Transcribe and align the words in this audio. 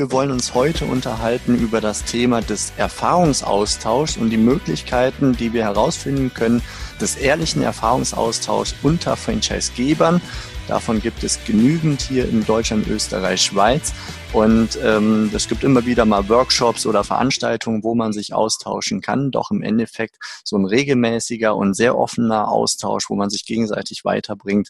Wir 0.00 0.12
wollen 0.12 0.30
uns 0.30 0.54
heute 0.54 0.84
unterhalten 0.84 1.56
über 1.56 1.80
das 1.80 2.04
Thema 2.04 2.40
des 2.40 2.72
Erfahrungsaustauschs 2.76 4.16
und 4.16 4.30
die 4.30 4.36
Möglichkeiten, 4.36 5.32
die 5.32 5.52
wir 5.52 5.64
herausfinden 5.64 6.32
können, 6.32 6.62
des 7.00 7.16
ehrlichen 7.16 7.62
Erfahrungsaustauschs 7.62 8.76
unter 8.84 9.16
Franchisegebern. 9.16 10.20
Davon 10.68 11.02
gibt 11.02 11.24
es 11.24 11.42
genügend 11.44 12.00
hier 12.00 12.28
in 12.28 12.46
Deutschland, 12.46 12.86
Österreich, 12.86 13.42
Schweiz. 13.42 13.92
Und 14.32 14.78
ähm, 14.84 15.32
es 15.34 15.48
gibt 15.48 15.64
immer 15.64 15.84
wieder 15.84 16.04
mal 16.04 16.28
Workshops 16.28 16.86
oder 16.86 17.02
Veranstaltungen, 17.02 17.82
wo 17.82 17.96
man 17.96 18.12
sich 18.12 18.32
austauschen 18.32 19.00
kann. 19.00 19.32
Doch 19.32 19.50
im 19.50 19.62
Endeffekt 19.62 20.18
so 20.44 20.56
ein 20.56 20.64
regelmäßiger 20.64 21.56
und 21.56 21.74
sehr 21.74 21.98
offener 21.98 22.46
Austausch, 22.46 23.10
wo 23.10 23.16
man 23.16 23.30
sich 23.30 23.44
gegenseitig 23.44 24.04
weiterbringt, 24.04 24.68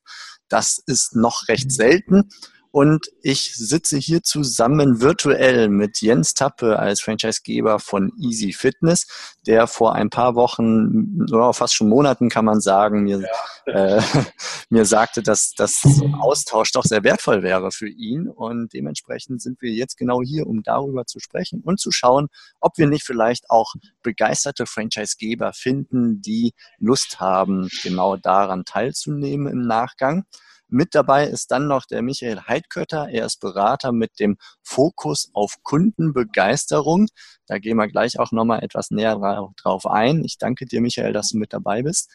das 0.49 0.79
ist 0.87 1.15
noch 1.15 1.49
recht 1.49 1.71
selten. 1.71 2.31
Und 2.79 3.11
ich 3.23 3.57
sitze 3.57 3.97
hier 3.97 4.23
zusammen 4.23 5.01
virtuell 5.01 5.69
mit 5.69 6.01
Jens 6.01 6.35
Tappe 6.35 6.79
als 6.79 7.01
Franchisegeber 7.01 7.81
von 7.81 8.13
Easy 8.17 8.53
Fitness, 8.53 9.09
der 9.49 9.67
vor 9.67 9.97
ein 9.97 10.11
paar 10.11 10.37
Wochen, 10.37 11.27
oder 11.29 11.53
fast 11.55 11.75
schon 11.75 11.89
Monaten 11.89 12.29
kann 12.29 12.45
man 12.45 12.61
sagen, 12.61 13.03
mir, 13.03 13.29
ja. 13.67 13.97
äh, 13.97 14.01
mir 14.71 14.85
sagte, 14.85 15.25
dass 15.25 15.55
das 15.57 15.83
Austausch 16.21 16.71
doch 16.71 16.85
sehr 16.85 17.03
wertvoll 17.03 17.43
wäre 17.43 17.73
für 17.73 17.89
ihn. 17.89 18.29
Und 18.29 18.73
dementsprechend 18.73 19.43
sind 19.43 19.61
wir 19.61 19.73
jetzt 19.73 19.97
genau 19.97 20.23
hier, 20.23 20.47
um 20.47 20.63
darüber 20.63 21.05
zu 21.05 21.19
sprechen 21.19 21.63
und 21.65 21.81
zu 21.81 21.91
schauen, 21.91 22.29
ob 22.61 22.79
wir 22.79 22.87
nicht 22.87 23.05
vielleicht 23.05 23.51
auch 23.51 23.75
begeisterte 24.05 24.67
Franchisegeber 24.67 25.53
finden, 25.53 26.23
die 26.23 26.53
Lust 26.79 27.19
haben, 27.19 27.71
genau 27.83 28.17
daran 28.17 28.65
teilzunehmen 28.65 29.49
im 29.53 29.63
Nachgang. 29.63 30.27
Mit 30.69 30.95
dabei 30.95 31.27
ist 31.27 31.51
dann 31.51 31.67
noch 31.67 31.87
der 31.87 32.03
Michael 32.03 32.43
Heidkötter. 32.47 33.09
Er 33.09 33.27
ist 33.27 33.41
Berater 33.41 33.93
mit 33.93 34.21
dem 34.21 34.37
Fokus 34.63 35.31
auf 35.33 35.57
Kundenbegeisterung. 35.63 37.09
Da 37.47 37.59
gehen 37.59 37.77
wir 37.77 37.89
gleich 37.89 38.19
auch 38.19 38.33
nochmal 38.33 38.63
etwas 38.63 38.91
näher 38.91 39.19
drauf 39.57 39.87
ein. 39.87 40.25
Ich 40.25 40.39
danke 40.39 40.67
dir, 40.67 40.81
Michael, 40.81 41.13
dass 41.13 41.31
du 41.31 41.39
mit 41.39 41.53
dabei 41.53 41.83
bist. 41.83 42.11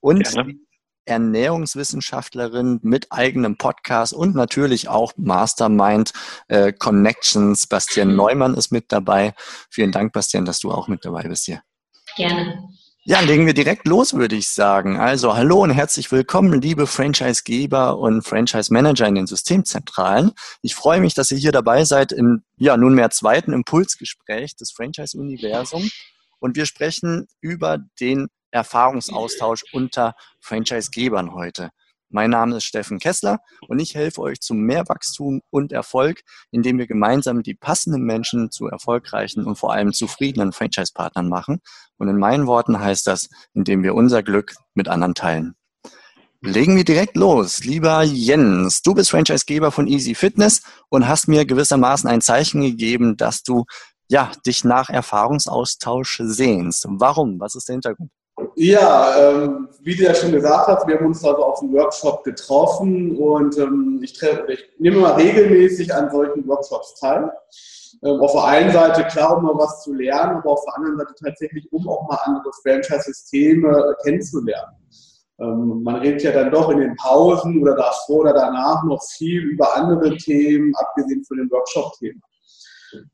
Und 0.00 0.24
Gerne. 0.24 0.54
Ernährungswissenschaftlerin 1.06 2.80
mit 2.82 3.10
eigenem 3.10 3.56
Podcast 3.56 4.12
und 4.12 4.34
natürlich 4.34 4.88
auch 4.88 5.12
Mastermind 5.16 6.12
äh, 6.48 6.72
Connections. 6.72 7.66
Bastian 7.66 8.16
Neumann 8.16 8.54
ist 8.54 8.70
mit 8.70 8.90
dabei. 8.90 9.34
Vielen 9.70 9.92
Dank, 9.92 10.12
Bastian, 10.12 10.44
dass 10.44 10.60
du 10.60 10.70
auch 10.70 10.88
mit 10.88 11.04
dabei 11.04 11.22
bist 11.24 11.44
hier. 11.44 11.62
Gerne. 12.16 12.68
Ja, 13.06 13.20
legen 13.20 13.44
wir 13.44 13.52
direkt 13.52 13.86
los, 13.86 14.14
würde 14.14 14.34
ich 14.34 14.48
sagen. 14.48 14.98
Also, 14.98 15.36
hallo 15.36 15.62
und 15.62 15.68
herzlich 15.68 16.10
willkommen, 16.10 16.62
liebe 16.62 16.86
Franchisegeber 16.86 17.98
und 17.98 18.22
Franchise-Manager 18.22 19.06
in 19.06 19.14
den 19.14 19.26
Systemzentralen. 19.26 20.32
Ich 20.62 20.74
freue 20.74 21.00
mich, 21.00 21.12
dass 21.12 21.30
ihr 21.30 21.36
hier 21.36 21.52
dabei 21.52 21.84
seid 21.84 22.12
im, 22.12 22.44
ja, 22.56 22.78
nunmehr 22.78 23.10
zweiten 23.10 23.52
Impulsgespräch 23.52 24.56
des 24.56 24.72
Franchise-Universums. 24.72 25.92
Und 26.38 26.56
wir 26.56 26.64
sprechen 26.64 27.26
über 27.42 27.76
den 28.00 28.28
Erfahrungsaustausch 28.50 29.64
unter 29.74 30.14
Franchisegebern 30.40 31.34
heute. 31.34 31.72
Mein 32.14 32.30
Name 32.30 32.58
ist 32.58 32.64
Steffen 32.64 33.00
Kessler 33.00 33.40
und 33.66 33.80
ich 33.80 33.96
helfe 33.96 34.20
euch 34.20 34.38
zu 34.38 34.54
mehr 34.54 34.84
Wachstum 34.86 35.40
und 35.50 35.72
Erfolg, 35.72 36.20
indem 36.52 36.78
wir 36.78 36.86
gemeinsam 36.86 37.42
die 37.42 37.54
passenden 37.54 38.02
Menschen 38.04 38.52
zu 38.52 38.68
erfolgreichen 38.68 39.44
und 39.44 39.56
vor 39.56 39.72
allem 39.72 39.92
zufriedenen 39.92 40.52
Franchise-Partnern 40.52 41.28
machen. 41.28 41.58
Und 41.96 42.08
in 42.08 42.16
meinen 42.16 42.46
Worten 42.46 42.78
heißt 42.78 43.08
das, 43.08 43.30
indem 43.52 43.82
wir 43.82 43.96
unser 43.96 44.22
Glück 44.22 44.54
mit 44.74 44.86
anderen 44.86 45.14
teilen. 45.14 45.56
Legen 46.40 46.76
wir 46.76 46.84
direkt 46.84 47.16
los. 47.16 47.64
Lieber 47.64 48.04
Jens, 48.04 48.82
du 48.82 48.94
bist 48.94 49.10
Franchisegeber 49.10 49.72
von 49.72 49.88
Easy 49.88 50.14
Fitness 50.14 50.62
und 50.90 51.08
hast 51.08 51.26
mir 51.26 51.44
gewissermaßen 51.44 52.08
ein 52.08 52.20
Zeichen 52.20 52.60
gegeben, 52.62 53.16
dass 53.16 53.42
du 53.42 53.64
ja, 54.08 54.30
dich 54.46 54.62
nach 54.62 54.88
Erfahrungsaustausch 54.88 56.20
sehnst. 56.22 56.86
Warum? 56.88 57.40
Was 57.40 57.56
ist 57.56 57.68
der 57.68 57.72
Hintergrund? 57.72 58.12
Ja, 58.56 59.16
ähm, 59.18 59.68
wie 59.82 59.96
du 59.96 60.04
ja 60.04 60.14
schon 60.14 60.32
gesagt 60.32 60.68
hast, 60.68 60.86
wir 60.86 60.96
haben 60.96 61.06
uns 61.06 61.24
also 61.24 61.44
auf 61.44 61.60
dem 61.60 61.72
Workshop 61.72 62.22
getroffen 62.24 63.16
und 63.16 63.58
ähm, 63.58 64.00
ich, 64.02 64.20
ich, 64.48 64.70
nehme 64.78 64.98
mal 64.98 65.14
regelmäßig 65.14 65.92
an 65.92 66.10
solchen 66.10 66.46
Workshops 66.46 66.94
teil. 67.00 67.32
Ähm, 68.02 68.20
auf 68.20 68.32
der 68.32 68.44
einen 68.44 68.72
Seite 68.72 69.04
klar, 69.04 69.36
um 69.36 69.44
mal 69.44 69.58
was 69.58 69.82
zu 69.82 69.92
lernen, 69.92 70.36
aber 70.36 70.52
auf 70.52 70.64
der 70.64 70.76
anderen 70.76 70.98
Seite 70.98 71.14
tatsächlich, 71.22 71.70
um 71.72 71.88
auch 71.88 72.08
mal 72.08 72.18
andere 72.24 72.50
Franchise-Systeme 72.62 73.96
kennenzulernen. 74.02 74.76
Ähm, 75.40 75.82
man 75.82 75.96
redet 75.96 76.22
ja 76.22 76.32
dann 76.32 76.52
doch 76.52 76.70
in 76.70 76.78
den 76.78 76.94
Pausen 76.96 77.60
oder 77.60 77.74
davor 77.74 78.20
oder 78.20 78.34
danach 78.34 78.84
noch 78.84 79.02
viel 79.16 79.42
über 79.42 79.76
andere 79.76 80.16
Themen, 80.16 80.72
abgesehen 80.76 81.24
von 81.24 81.38
den 81.38 81.50
Workshop-Themen. 81.50 82.22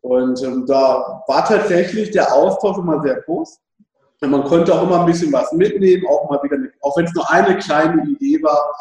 Und 0.02 0.42
ähm, 0.42 0.66
da 0.66 1.22
war 1.26 1.44
tatsächlich 1.44 2.10
der 2.10 2.34
Austausch 2.34 2.76
immer 2.76 3.02
sehr 3.02 3.22
groß. 3.22 3.58
Man 4.22 4.44
konnte 4.44 4.74
auch 4.74 4.82
immer 4.82 5.00
ein 5.00 5.06
bisschen 5.06 5.32
was 5.32 5.50
mitnehmen, 5.52 6.06
auch 6.06 6.28
mal 6.28 6.42
wieder, 6.42 6.56
eine, 6.56 6.70
auch 6.82 6.96
wenn 6.96 7.06
es 7.06 7.14
nur 7.14 7.30
eine 7.30 7.56
kleine 7.56 8.04
Idee 8.04 8.42
war. 8.42 8.74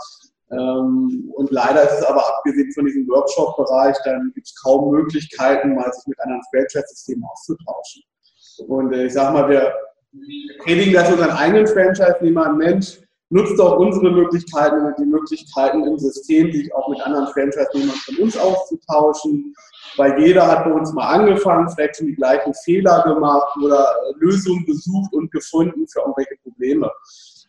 Ähm, 0.51 1.31
und 1.35 1.51
leider 1.51 1.83
ist 1.83 1.99
es 1.99 2.05
aber 2.05 2.27
abgesehen 2.27 2.71
von 2.73 2.85
diesem 2.85 3.07
Workshop-Bereich, 3.07 3.95
dann 4.03 4.31
gibt 4.35 4.47
es 4.47 4.55
kaum 4.61 4.91
Möglichkeiten, 4.91 5.75
mal 5.75 5.91
sich 5.93 6.07
mit 6.07 6.19
anderen 6.19 6.41
Franchise-Systemen 6.51 7.23
auszutauschen. 7.23 8.03
Und 8.67 8.93
äh, 8.93 9.05
ich 9.05 9.13
sage 9.13 9.33
mal, 9.33 9.47
wir 9.49 9.73
predigen 10.63 10.93
das 10.93 11.09
unseren 11.09 11.31
eigenen 11.31 11.67
Franchise-Nehmern, 11.67 12.57
Mensch, 12.57 12.99
nutzt 13.29 13.59
doch 13.59 13.77
unsere 13.77 14.11
Möglichkeiten 14.11 14.85
und 14.85 14.97
die 14.97 15.05
Möglichkeiten 15.05 15.85
im 15.85 15.97
System, 15.99 16.51
sich 16.51 16.73
auch 16.73 16.89
mit 16.89 16.99
anderen 17.01 17.27
Franchise-Nehmern 17.27 17.95
von 17.95 18.17
uns 18.17 18.37
auszutauschen 18.37 19.53
weil 19.97 20.19
jeder 20.21 20.47
hat 20.47 20.65
bei 20.65 20.71
uns 20.71 20.93
mal 20.93 21.07
angefangen, 21.07 21.69
vielleicht 21.69 21.97
schon 21.97 22.07
die 22.07 22.15
gleichen 22.15 22.53
Fehler 22.53 23.03
gemacht 23.03 23.55
oder 23.63 23.87
Lösungen 24.17 24.65
gesucht 24.65 25.13
und 25.13 25.31
gefunden 25.31 25.87
für 25.87 26.01
irgendwelche 26.01 26.35
Probleme. 26.43 26.91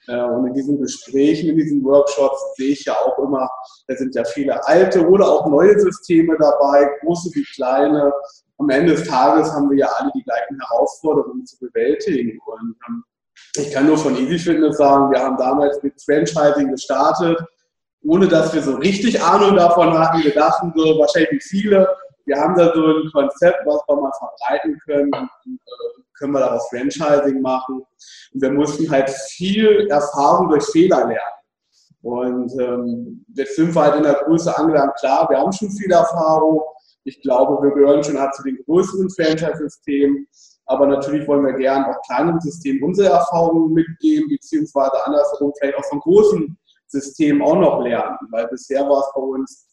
Äh, 0.09 0.23
und 0.23 0.47
in 0.47 0.55
diesen 0.55 0.81
Gesprächen, 0.81 1.51
in 1.51 1.57
diesen 1.57 1.85
Workshops 1.85 2.41
sehe 2.57 2.73
ich 2.73 2.85
ja 2.85 2.95
auch 2.95 3.19
immer, 3.19 3.49
da 3.87 3.97
sind 3.97 4.15
ja 4.15 4.25
viele 4.25 4.67
alte 4.67 5.07
oder 5.07 5.29
auch 5.29 5.47
neue 5.49 5.79
Systeme 5.79 6.37
dabei, 6.39 6.89
große 7.01 7.31
wie 7.35 7.45
kleine. 7.55 8.13
Am 8.59 8.69
Ende 8.69 8.95
des 8.95 9.09
Tages 9.09 9.51
haben 9.53 9.71
wir 9.71 9.79
ja 9.79 9.89
alle 9.99 10.11
die 10.15 10.23
gleichen 10.23 10.59
Herausforderungen 10.61 11.47
zu 11.47 11.59
bewältigen. 11.59 12.39
Und 12.45 12.77
ähm, 12.89 13.05
ich 13.57 13.73
kann 13.73 13.87
nur 13.87 13.99
von 13.99 14.17
Easy 14.17 14.39
Fitness 14.39 14.77
sagen, 14.77 15.11
wir 15.13 15.21
haben 15.21 15.37
damals 15.37 15.83
mit 15.83 16.01
Franchising 16.03 16.71
gestartet, 16.71 17.39
ohne 18.03 18.29
dass 18.29 18.55
wir 18.55 18.63
so 18.63 18.77
richtig 18.77 19.23
Ahnung 19.23 19.57
davon 19.57 19.97
hatten. 19.99 20.23
Wir 20.23 20.35
dachten 20.35 20.73
so, 20.75 20.99
wahrscheinlich 20.99 21.33
wie 21.33 21.41
viele, 21.41 21.89
wir 22.31 22.41
haben 22.41 22.55
da 22.55 22.73
so 22.73 22.87
ein 22.87 23.11
Konzept, 23.11 23.67
was 23.67 23.83
wir 23.89 23.97
mal 23.97 24.13
verbreiten 24.13 24.79
können. 24.85 25.11
Äh, 25.13 26.01
können 26.17 26.33
wir 26.33 26.41
daraus 26.41 26.69
Franchising 26.69 27.41
machen. 27.41 27.83
Und 28.33 28.43
wir 28.43 28.53
mussten 28.53 28.89
halt 28.89 29.11
viel 29.11 29.89
Erfahrung 29.91 30.49
durch 30.49 30.65
Fehler 30.67 31.09
lernen. 31.09 31.41
Und 32.03 32.53
ähm, 32.61 33.25
jetzt 33.35 33.57
sind 33.57 33.75
wir 33.75 33.83
halt 33.83 33.97
in 33.97 34.05
der 34.05 34.23
Größe 34.25 34.57
angelangt. 34.57 34.95
Klar, 35.01 35.29
wir 35.29 35.39
haben 35.39 35.53
schon 35.53 35.71
viel 35.71 35.91
Erfahrung. 35.91 36.61
Ich 37.05 37.21
glaube, 37.23 37.61
wir 37.65 37.75
gehören 37.75 38.05
schon 38.05 38.19
halt 38.19 38.35
zu 38.35 38.45
den 38.45 38.59
größeren 38.65 39.11
Franchise-Systemen. 39.11 40.27
Aber 40.67 40.87
natürlich 40.87 41.27
wollen 41.27 41.45
wir 41.45 41.55
gerne 41.55 41.89
auch 41.89 42.01
kleineren 42.07 42.41
Systemen 42.41 42.85
unsere 42.85 43.09
Erfahrungen 43.09 43.73
mitgeben, 43.73 44.29
beziehungsweise 44.29 45.05
andersherum 45.05 45.53
vielleicht 45.59 45.77
auch 45.77 45.85
von 45.87 45.99
großen 45.99 46.59
Systemen 46.87 47.43
auch 47.43 47.57
noch 47.57 47.83
lernen. 47.83 48.17
Weil 48.31 48.47
bisher 48.47 48.89
war 48.89 49.01
es 49.01 49.13
bei 49.15 49.21
uns 49.21 49.70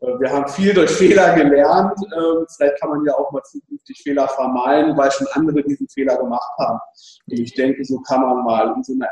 wir 0.00 0.32
haben 0.32 0.48
viel 0.48 0.72
durch 0.72 0.90
Fehler 0.90 1.34
gelernt. 1.34 1.98
Ähm, 2.16 2.46
vielleicht 2.48 2.80
kann 2.80 2.90
man 2.90 3.04
ja 3.04 3.14
auch 3.14 3.30
mal 3.32 3.42
zukünftig 3.42 4.00
Fehler 4.02 4.26
vermeiden, 4.28 4.96
weil 4.96 5.10
schon 5.12 5.26
andere 5.32 5.62
diesen 5.62 5.88
Fehler 5.88 6.16
gemacht 6.16 6.52
haben. 6.58 6.80
Und 7.26 7.38
ich 7.38 7.54
denke, 7.54 7.84
so 7.84 8.00
kann 8.00 8.22
man 8.22 8.44
mal 8.44 8.74
in 8.74 8.82
so 8.82 8.94
einer 8.94 9.08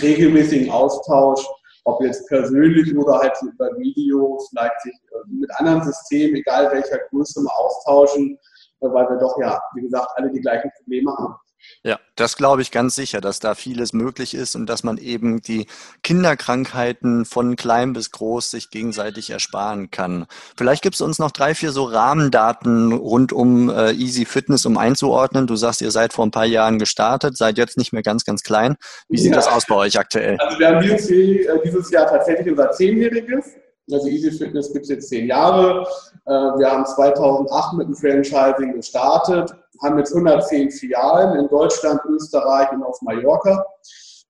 regelmäßigen 0.00 0.70
Austausch, 0.70 1.46
ob 1.84 2.02
jetzt 2.02 2.26
persönlich 2.28 2.96
oder 2.96 3.18
halt 3.18 3.36
über 3.42 3.70
Video, 3.78 4.38
vielleicht 4.48 4.80
sich 4.82 4.94
äh, 4.94 5.28
mit 5.28 5.50
anderen 5.58 5.82
Systemen, 5.82 6.36
egal 6.36 6.70
welcher 6.72 6.98
Größe, 7.10 7.42
mal 7.42 7.52
austauschen, 7.52 8.38
äh, 8.80 8.86
weil 8.86 9.08
wir 9.08 9.18
doch 9.18 9.38
ja, 9.40 9.60
wie 9.74 9.82
gesagt, 9.82 10.08
alle 10.16 10.30
die 10.30 10.40
gleichen 10.40 10.70
Probleme 10.78 11.12
haben. 11.16 11.34
Ja, 11.82 11.98
das 12.20 12.36
glaube 12.36 12.60
ich 12.60 12.70
ganz 12.70 12.94
sicher, 12.94 13.20
dass 13.20 13.40
da 13.40 13.54
vieles 13.54 13.92
möglich 13.92 14.34
ist 14.34 14.54
und 14.54 14.66
dass 14.66 14.84
man 14.84 14.98
eben 14.98 15.40
die 15.40 15.66
Kinderkrankheiten 16.02 17.24
von 17.24 17.56
klein 17.56 17.94
bis 17.94 18.10
groß 18.10 18.50
sich 18.50 18.70
gegenseitig 18.70 19.30
ersparen 19.30 19.90
kann. 19.90 20.26
Vielleicht 20.56 20.82
gibst 20.82 21.00
du 21.00 21.06
uns 21.06 21.18
noch 21.18 21.30
drei, 21.30 21.54
vier 21.54 21.72
so 21.72 21.84
Rahmendaten 21.84 22.92
rund 22.92 23.32
um 23.32 23.70
äh, 23.70 23.92
Easy 23.92 24.26
Fitness, 24.26 24.66
um 24.66 24.76
einzuordnen. 24.76 25.46
Du 25.46 25.56
sagst, 25.56 25.80
ihr 25.80 25.90
seid 25.90 26.12
vor 26.12 26.26
ein 26.26 26.30
paar 26.30 26.44
Jahren 26.44 26.78
gestartet, 26.78 27.38
seid 27.38 27.56
jetzt 27.56 27.78
nicht 27.78 27.92
mehr 27.92 28.02
ganz, 28.02 28.24
ganz 28.24 28.42
klein. 28.42 28.76
Wie 29.08 29.18
sieht 29.18 29.30
ja. 29.30 29.36
das 29.36 29.48
aus 29.48 29.64
bei 29.66 29.76
euch 29.76 29.98
aktuell? 29.98 30.36
Also 30.38 30.58
wir 30.58 30.68
haben 30.68 30.82
dieses, 30.82 31.10
äh, 31.10 31.58
dieses 31.64 31.90
Jahr 31.90 32.06
tatsächlich 32.06 32.50
unser 32.50 32.70
Zehnjähriges. 32.72 33.46
Also 33.90 34.08
Easy 34.08 34.30
Fitness 34.30 34.72
gibt 34.72 34.84
es 34.84 34.90
jetzt 34.90 35.08
zehn 35.08 35.26
Jahre. 35.26 35.86
Äh, 36.26 36.30
wir 36.30 36.70
haben 36.70 36.84
2008 36.84 37.72
mit 37.74 37.88
dem 37.88 37.94
Franchising 37.94 38.74
gestartet 38.74 39.54
haben 39.82 39.98
jetzt 39.98 40.14
110 40.14 40.70
Filialen 40.70 41.38
in 41.38 41.48
Deutschland, 41.48 42.00
Österreich 42.06 42.70
und 42.72 42.82
auf 42.82 43.00
Mallorca 43.02 43.64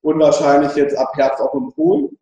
und 0.02 0.19
wahrscheinlich 0.19 0.75
jetzt 0.76 0.97
ab 0.97 1.12
Herbst 1.17 1.41
auch 1.41 1.55
in 1.55 1.73
Polen. 1.73 2.19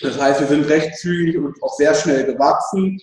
Das 0.00 0.20
heißt, 0.20 0.40
wir 0.40 0.46
sind 0.46 0.68
recht 0.68 0.96
zügig 0.96 1.36
und 1.36 1.60
auch 1.62 1.74
sehr 1.74 1.94
schnell 1.94 2.24
gewachsen. 2.24 2.98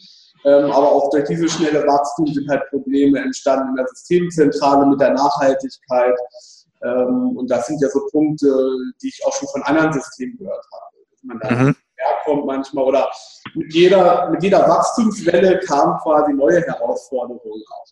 Ähm, 0.46 0.72
aber 0.72 0.92
auch 0.92 1.10
durch 1.10 1.26
dieses 1.28 1.52
schnelle 1.52 1.86
Wachstum 1.86 2.28
sind 2.28 2.50
halt 2.50 2.64
Probleme 2.70 3.20
entstanden 3.20 3.70
in 3.72 3.76
der 3.76 3.88
Systemzentrale 3.88 4.86
mit 4.86 5.00
der 5.02 5.12
Nachhaltigkeit. 5.12 6.16
Ähm, 6.82 7.36
und 7.36 7.52
das 7.52 7.68
sind 7.68 7.82
ja 7.82 7.90
so 7.90 8.08
Punkte, 8.12 8.48
die 9.02 9.10
ich 9.10 9.22
auch 9.26 9.34
schon 9.34 9.50
von 9.50 9.64
anderen 9.64 9.92
Systemen 9.92 10.38
gehört 10.38 10.66
habe. 10.72 10.96
Dass 11.12 11.24
man 11.24 11.40
da 11.40 11.52
mhm. 11.52 11.76
herkommt 11.96 12.46
manchmal 12.46 12.86
oder 12.86 13.12
mit 13.54 13.74
jeder, 13.74 14.30
mit 14.30 14.42
jeder 14.42 14.68
Wachstumswelle 14.68 15.60
kamen 15.60 15.98
quasi 16.00 16.34
neue 16.34 16.62
Herausforderungen 16.62 17.64
auf. 17.82 17.90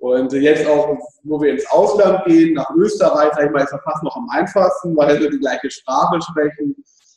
Und 0.00 0.32
jetzt 0.32 0.66
auch, 0.66 0.98
wo 1.24 1.40
wir 1.42 1.52
ins 1.52 1.66
Ausland 1.70 2.24
gehen, 2.24 2.54
nach 2.54 2.70
Österreich, 2.70 3.30
sag 3.34 3.44
ich 3.44 3.50
mal, 3.50 3.62
ist 3.62 3.72
das 3.72 3.82
fast 3.84 4.02
noch 4.02 4.16
am 4.16 4.28
einfachsten, 4.30 4.96
weil 4.96 5.20
wir 5.20 5.30
die 5.30 5.38
gleiche 5.38 5.70
Sprache 5.70 6.18
sprechen, 6.22 6.74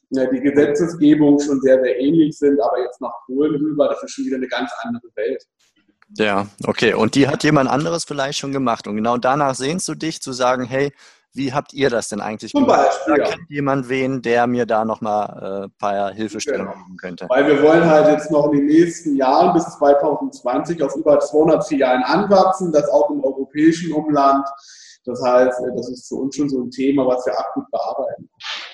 die 0.09 0.39
Gesetzesgebung 0.41 1.39
schon 1.39 1.62
sehr, 1.62 1.81
sehr 1.81 2.00
ähnlich 2.00 2.38
sind, 2.38 2.59
aber 2.62 2.81
jetzt 2.81 3.00
nach 3.00 3.13
Polen 3.25 3.56
rüber, 3.56 3.88
das 3.88 4.03
ist 4.03 4.12
schon 4.12 4.25
wieder 4.25 4.35
eine 4.35 4.47
ganz 4.47 4.69
andere 4.83 5.07
Welt. 5.15 5.44
Ja, 6.18 6.45
okay. 6.68 6.94
Und 6.94 7.15
die 7.15 7.27
hat 7.27 7.44
jemand 7.44 7.69
anderes 7.69 8.03
vielleicht 8.03 8.38
schon 8.38 8.51
gemacht. 8.51 8.86
Und 8.86 8.97
genau 8.97 9.18
danach 9.18 9.56
sehnst 9.56 9.88
du 9.88 9.95
dich 9.95 10.21
zu 10.21 10.33
sagen, 10.33 10.65
hey, 10.65 10.91
wie 11.33 11.51
habt 11.51 11.74
ihr 11.74 11.89
das 11.89 12.09
denn 12.09 12.21
eigentlich 12.21 12.51
Zum 12.51 12.65
gemacht? 12.65 12.89
Beispiel, 12.89 13.15
da 13.15 13.24
ja. 13.24 13.30
kennt 13.30 13.50
jemand 13.50 13.89
wen, 13.89 14.21
der 14.21 14.47
mir 14.47 14.65
da 14.65 14.85
nochmal 14.85 15.30
ein 15.30 15.63
äh, 15.63 15.69
paar 15.80 16.12
Hilfestellungen 16.12 16.74
genau. 16.74 16.85
geben 16.85 16.97
könnte. 16.97 17.25
Weil 17.30 17.47
wir 17.47 17.62
wollen 17.62 17.85
halt 17.85 18.07
jetzt 18.07 18.30
noch 18.31 18.51
in 18.51 18.59
den 18.59 18.65
nächsten 18.68 19.15
Jahren 19.15 19.53
bis 19.53 19.65
2020 19.77 20.81
auf 20.83 20.95
über 20.95 21.19
200 21.19 21.68
Filialen 21.68 22.03
anwachsen, 22.03 22.71
das 22.71 22.88
auch 22.89 23.09
im 23.09 23.24
europäischen 23.24 23.94
Umland. 23.94 24.47
Das 25.06 25.21
heißt, 25.21 25.59
das 25.75 25.89
ist 25.89 26.07
für 26.07 26.15
uns 26.15 26.35
schon 26.35 26.50
so 26.50 26.62
ein 26.62 26.71
Thema, 26.71 27.06
was 27.06 27.25
wir 27.25 27.38
akut 27.38 27.69
bearbeiten. 27.71 28.29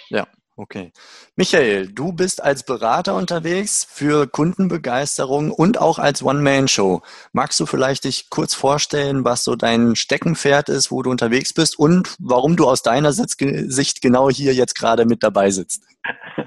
Ja, 0.09 0.27
Okay. 0.59 0.91
Michael, 1.37 1.87
du 1.87 2.11
bist 2.11 2.43
als 2.43 2.65
Berater 2.65 3.15
unterwegs 3.15 3.85
für 3.89 4.27
Kundenbegeisterung 4.27 5.51
und 5.51 5.79
auch 5.79 5.99
als 5.99 6.21
One-Man-Show. 6.21 6.99
Magst 7.31 7.61
du 7.61 7.65
vielleicht 7.65 8.03
dich 8.03 8.29
kurz 8.29 8.55
vorstellen, 8.55 9.23
was 9.23 9.45
so 9.45 9.55
dein 9.55 9.95
Steckenpferd 9.95 10.67
ist, 10.67 10.91
wo 10.91 11.01
du 11.01 11.11
unterwegs 11.11 11.53
bist 11.53 11.79
und 11.79 12.13
warum 12.19 12.57
du 12.57 12.65
aus 12.65 12.83
deiner 12.83 13.13
Sicht 13.13 14.01
genau 14.01 14.29
hier 14.29 14.53
jetzt 14.53 14.77
gerade 14.77 15.05
mit 15.05 15.23
dabei 15.23 15.49
sitzt? 15.49 15.87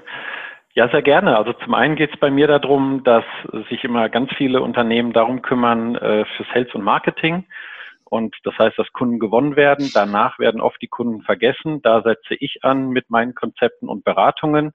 Ja, 0.75 0.89
sehr 0.89 1.03
gerne. 1.03 1.37
Also 1.37 1.53
zum 1.53 1.75
einen 1.75 1.95
geht 1.95 2.11
es 2.11 2.19
bei 2.19 2.31
mir 2.31 2.47
darum, 2.47 3.03
dass 3.03 3.23
sich 3.69 3.83
immer 3.83 4.09
ganz 4.09 4.31
viele 4.35 4.59
Unternehmen 4.63 5.13
darum 5.13 5.43
kümmern 5.43 5.93
äh, 5.93 6.25
für 6.25 6.45
Sales 6.51 6.73
und 6.73 6.81
Marketing 6.81 7.45
und 8.13 8.35
das 8.43 8.55
heißt, 8.59 8.77
dass 8.77 8.93
Kunden 8.93 9.17
gewonnen 9.17 9.55
werden. 9.55 9.89
Danach 9.91 10.37
werden 10.37 10.61
oft 10.61 10.79
die 10.83 10.87
Kunden 10.87 11.23
vergessen. 11.23 11.81
Da 11.81 12.03
setze 12.03 12.35
ich 12.35 12.63
an 12.63 12.89
mit 12.89 13.09
meinen 13.09 13.33
Konzepten 13.33 13.89
und 13.89 14.03
Beratungen. 14.03 14.71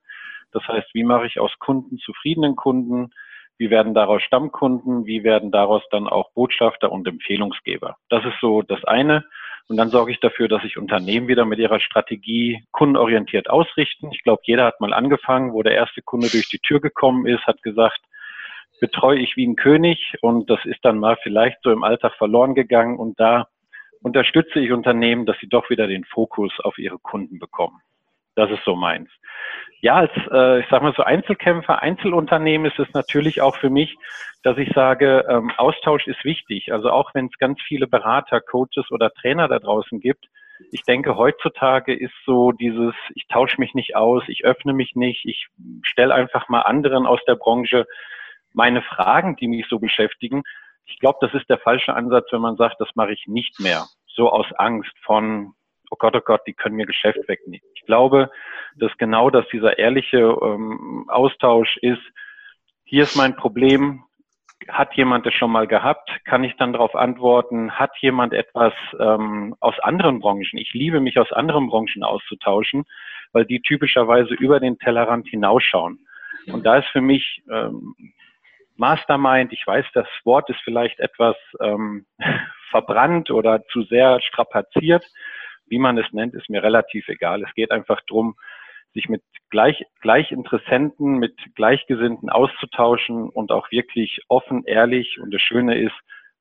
Das 0.51 0.67
heißt, 0.67 0.89
wie 0.93 1.05
mache 1.05 1.27
ich 1.27 1.39
aus 1.39 1.53
Kunden 1.61 1.99
zufriedenen 1.99 2.57
Kunden? 2.57 3.11
Wie 3.57 3.71
werden 3.71 3.95
daraus 3.95 4.23
Stammkunden? 4.23 5.07
Wie 5.07 5.23
werden 5.23 5.53
daraus 5.53 5.85
dann 5.93 6.09
auch 6.09 6.33
Botschafter 6.33 6.91
und 6.91 7.07
Empfehlungsgeber? 7.07 7.97
Das 8.09 8.25
ist 8.25 8.41
so 8.41 8.63
das 8.63 8.83
eine. 8.83 9.25
Und 9.69 9.77
dann 9.77 9.91
sorge 9.91 10.11
ich 10.11 10.19
dafür, 10.19 10.49
dass 10.49 10.63
sich 10.63 10.77
Unternehmen 10.77 11.29
wieder 11.29 11.45
mit 11.45 11.61
ihrer 11.61 11.79
Strategie 11.79 12.65
kundenorientiert 12.73 13.49
ausrichten. 13.49 14.11
Ich 14.11 14.25
glaube, 14.25 14.43
jeder 14.47 14.65
hat 14.65 14.81
mal 14.81 14.93
angefangen, 14.93 15.53
wo 15.53 15.63
der 15.63 15.75
erste 15.75 16.03
Kunde 16.03 16.29
durch 16.29 16.49
die 16.49 16.59
Tür 16.59 16.81
gekommen 16.81 17.25
ist, 17.25 17.47
hat 17.47 17.63
gesagt, 17.63 18.01
betreue 18.81 19.19
ich 19.19 19.37
wie 19.37 19.47
ein 19.47 19.57
König 19.57 20.15
und 20.21 20.51
das 20.51 20.65
ist 20.65 20.85
dann 20.85 20.99
mal 20.99 21.17
vielleicht 21.23 21.59
so 21.63 21.71
im 21.71 21.85
Alltag 21.85 22.15
verloren 22.15 22.55
gegangen 22.55 22.99
und 22.99 23.19
da 23.21 23.49
unterstütze 24.03 24.61
ich 24.61 24.73
Unternehmen, 24.73 25.27
dass 25.27 25.39
sie 25.41 25.49
doch 25.49 25.71
wieder 25.71 25.87
den 25.87 26.05
Fokus 26.05 26.53
auf 26.63 26.79
ihre 26.79 26.99
Kunden 26.99 27.39
bekommen. 27.39 27.81
Das 28.37 28.51
ist 28.51 28.65
so 28.65 28.77
meins. 28.77 29.11
Ja, 29.81 29.97
als 29.97 30.13
äh, 30.31 30.61
ich 30.61 30.67
sage 30.69 30.85
mal 30.85 30.95
so 30.97 31.03
Einzelkämpfer, 31.03 31.83
Einzelunternehmen 31.83 32.71
ist 32.71 32.79
es 32.79 32.93
natürlich 32.95 33.43
auch 33.43 33.57
für 33.57 33.71
mich, 33.71 33.97
dass 34.45 34.57
ich 34.59 34.73
sage, 34.75 35.25
ähm, 35.29 35.51
Austausch 35.57 36.07
ist 36.07 36.25
wichtig. 36.25 36.73
Also 36.73 36.91
auch 36.91 37.15
wenn 37.15 37.27
es 37.27 37.39
ganz 37.39 37.61
viele 37.63 37.89
Berater, 37.89 38.41
Coaches 38.41 38.91
oder 38.91 39.11
Trainer 39.11 39.49
da 39.49 39.59
draußen 39.59 40.01
gibt, 40.01 40.27
ich 40.73 40.83
denke, 40.83 41.17
heutzutage 41.17 41.95
ist 41.95 42.15
so 42.27 42.53
dieses, 42.53 42.95
ich 43.15 43.27
tausche 43.29 43.61
mich 43.61 43.75
nicht 43.75 43.97
aus, 43.97 44.23
ich 44.29 44.45
öffne 44.45 44.73
mich 44.73 44.95
nicht, 44.95 45.25
ich 45.25 45.49
stelle 45.83 46.15
einfach 46.15 46.49
mal 46.49 46.63
anderen 46.63 47.07
aus 47.07 47.21
der 47.27 47.37
Branche 47.37 47.87
meine 48.59 48.83
Fragen, 48.83 49.37
die 49.37 49.47
mich 49.47 49.67
so 49.71 49.79
beschäftigen. 49.79 50.43
Ich 50.85 50.99
glaube, 50.99 51.19
das 51.21 51.33
ist 51.33 51.49
der 51.49 51.59
falsche 51.59 51.95
Ansatz, 51.95 52.27
wenn 52.33 52.41
man 52.41 52.57
sagt, 52.57 52.81
das 52.81 52.89
mache 52.97 53.13
ich 53.13 53.27
nicht 53.29 53.61
mehr. 53.61 53.87
So 54.09 54.31
aus 54.31 54.47
Angst 54.57 54.93
von, 55.05 55.53
oh 55.91 55.97
Gott, 55.97 56.17
oh 56.17 56.21
Gott, 56.21 56.41
die 56.49 56.55
können 56.55 56.75
mir 56.75 56.87
Geschäft 56.87 57.21
wegnehmen. 57.29 57.65
Ich 57.77 57.87
glaube, 57.87 58.31
dass 58.75 58.91
genau 58.99 59.31
das 59.31 59.47
dieser 59.53 59.79
ehrliche 59.79 60.19
ähm, 60.19 61.05
Austausch 61.09 61.77
ist. 61.83 62.03
Hier 62.83 63.05
ist 63.05 63.17
mein 63.17 63.37
Problem. 63.37 64.03
Hat 64.69 64.93
jemand 64.95 65.25
es 65.25 65.35
schon 65.35 65.53
mal 65.53 65.69
gehabt? 65.69 66.11
Kann 66.25 66.43
ich 66.43 66.57
dann 66.57 66.73
darauf 66.73 66.97
antworten? 66.97 67.71
Hat 67.71 67.93
jemand 68.01 68.33
etwas 68.33 68.73
ähm, 68.99 69.55
aus 69.61 69.79
anderen 69.79 70.19
Branchen? 70.19 70.59
Ich 70.59 70.73
liebe 70.73 70.99
mich 70.99 71.17
aus 71.21 71.31
anderen 71.31 71.69
Branchen 71.69 72.03
auszutauschen, 72.03 72.87
weil 73.31 73.45
die 73.45 73.61
typischerweise 73.61 74.35
über 74.35 74.59
den 74.59 74.81
Tellerrand 74.81 75.29
hinausschauen. 75.29 76.01
Und 76.53 76.65
da 76.65 76.79
ist 76.79 76.89
für 76.89 77.03
mich 77.03 77.43
ähm, 77.51 77.95
Mastermind, 78.79 79.53
ich 79.53 79.67
weiß, 79.67 79.87
das 79.93 80.07
Wort 80.25 80.49
ist 80.51 80.61
vielleicht 80.63 81.01
etwas 81.01 81.37
ähm, 81.61 82.07
verbrannt 82.71 83.31
oder 83.31 83.65
zu 83.67 83.83
sehr 83.83 84.21
strapaziert. 84.21 85.05
Wie 85.67 85.79
man 85.79 85.99
es 85.99 86.11
nennt, 86.13 86.35
ist 86.35 86.49
mir 86.49 86.63
relativ 86.63 87.09
egal. 87.09 87.43
Es 87.43 87.53
geht 87.55 87.71
einfach 87.71 88.01
darum, 88.07 88.37
sich 88.95 89.09
mit 89.09 89.23
Gleich, 89.51 89.85
Gleichinteressenten, 90.01 91.19
mit 91.19 91.35
Gleichgesinnten 91.55 92.31
auszutauschen 92.31 93.29
und 93.29 93.51
auch 93.51 93.71
wirklich 93.71 94.21
offen, 94.29 94.65
ehrlich. 94.65 95.19
Und 95.21 95.33
das 95.33 95.43
Schöne 95.43 95.79
ist, 95.79 95.95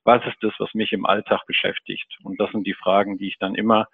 was 0.04 0.25
ist 0.25 0.38
das, 0.42 0.54
was 0.60 0.74
mich 0.74 0.94
im 0.94 1.06
Alltag 1.06 1.45
beschäftigt? 1.48 2.18
Und 2.24 2.40
das 2.40 2.51
sind 2.51 2.66
die 2.66 2.74
Fragen, 2.74 3.18
die 3.18 3.28
ich 3.28 3.38
dann 3.40 3.56
immer 3.56 3.88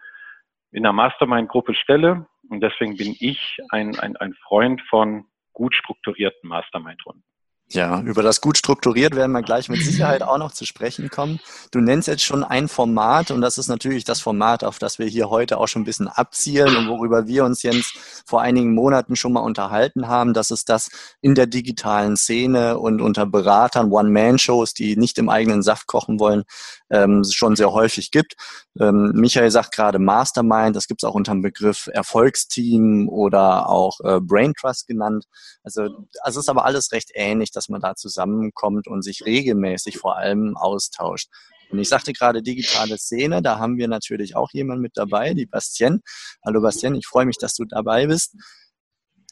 in 0.72 0.84
der 0.84 0.94
Mastermind-Gruppe 0.94 1.76
stelle. 1.76 2.28
Und 2.50 2.62
deswegen 2.62 2.98
bin 2.98 3.16
ich 3.20 3.60
ein, 3.70 3.98
ein, 4.00 4.18
ein 4.18 4.34
Freund 4.34 4.82
von 4.90 5.26
gut 5.54 5.76
strukturierten 5.76 6.50
Mastermind-Runden. 6.50 7.24
Ja, 7.70 8.02
über 8.02 8.22
das 8.22 8.40
gut 8.40 8.58
strukturiert 8.58 9.16
werden 9.16 9.32
wir 9.32 9.42
gleich 9.42 9.68
mit 9.68 9.82
Sicherheit 9.82 10.22
auch 10.22 10.38
noch 10.38 10.52
zu 10.52 10.64
sprechen 10.64 11.10
kommen. 11.10 11.40
Du 11.72 11.80
nennst 11.80 12.08
jetzt 12.08 12.22
schon 12.24 12.44
ein 12.44 12.68
Format 12.68 13.32
und 13.32 13.42
das 13.42 13.58
ist 13.58 13.68
natürlich 13.68 14.04
das 14.04 14.22
Format, 14.22 14.64
auf 14.64 14.78
das 14.78 15.00
wir 15.00 15.08
hier 15.08 15.32
heute 15.32 15.58
auch 15.58 15.68
schon 15.68 15.82
ein 15.82 15.86
bisschen 15.86 16.08
abzielen 16.08 16.76
und 16.76 16.88
worüber 16.88 17.26
wir 17.26 17.46
uns 17.46 17.64
jetzt 17.64 17.98
vor 18.28 18.42
einigen 18.42 18.76
Monaten 18.76 19.16
schon 19.16 19.34
mal 19.34 19.40
unterhalten 19.40 20.08
haben. 20.08 20.36
Das 20.36 20.52
ist 20.52 20.70
das 20.70 20.92
in 21.22 21.34
der 21.34 21.48
digitalen 21.48 22.16
Szene 22.16 22.78
und 22.78 23.02
unter 23.02 23.26
Beratern, 23.26 23.92
One-Man-Shows, 23.92 24.76
die 24.76 24.96
nicht 24.96 25.18
im 25.18 25.30
eigenen 25.30 25.64
Saft 25.64 25.88
kochen 25.88 26.20
wollen, 26.20 26.44
ähm, 26.92 27.24
schon 27.24 27.56
sehr 27.56 27.72
häufig 27.72 28.12
gibt. 28.12 28.36
Ähm, 28.80 29.12
Michael 29.16 29.50
sagt 29.50 29.74
gerade 29.74 30.00
Mastermind, 30.00 30.76
das 30.76 30.88
gibt 30.88 31.04
es 31.04 31.10
auch 31.10 31.16
unter 31.16 31.32
dem 31.32 31.42
Begriff 31.42 31.90
Erfolgsteam 31.92 33.10
oder 33.10 33.68
auch 33.68 34.00
äh, 34.02 34.20
Brain 34.20 34.54
Trust 34.54 34.88
genannt. 34.88 35.26
Also, 35.64 35.90
also 36.22 36.40
ist 36.40 36.50
aber 36.50 36.66
alles 36.66 36.92
recht 36.92 37.12
ähnlich, 37.14 37.52
dass 37.56 37.70
man 37.70 37.82
da 37.82 37.96
zusammenkommt 37.96 38.88
und 38.88 39.02
sich 39.04 39.26
regelmäßig 39.26 39.98
vor 39.98 40.18
allem 40.18 40.56
austauscht. 40.58 41.30
Und 41.74 41.80
ich 41.80 41.90
sagte 41.90 42.14
gerade 42.14 42.44
digitale 42.44 42.98
Szene, 42.98 43.42
da 43.42 43.58
haben 43.58 43.78
wir 43.78 43.88
natürlich 43.88 44.36
auch 44.36 44.50
jemanden 44.54 44.84
mit 44.84 44.92
dabei, 44.96 45.34
die 45.34 45.48
Bastien. 45.48 46.02
Hallo 46.46 46.62
Bastien, 46.62 46.94
ich 46.96 47.08
freue 47.08 47.26
mich, 47.26 47.38
dass 47.40 47.56
du 47.56 47.66
dabei 47.66 48.06
bist. 48.08 48.36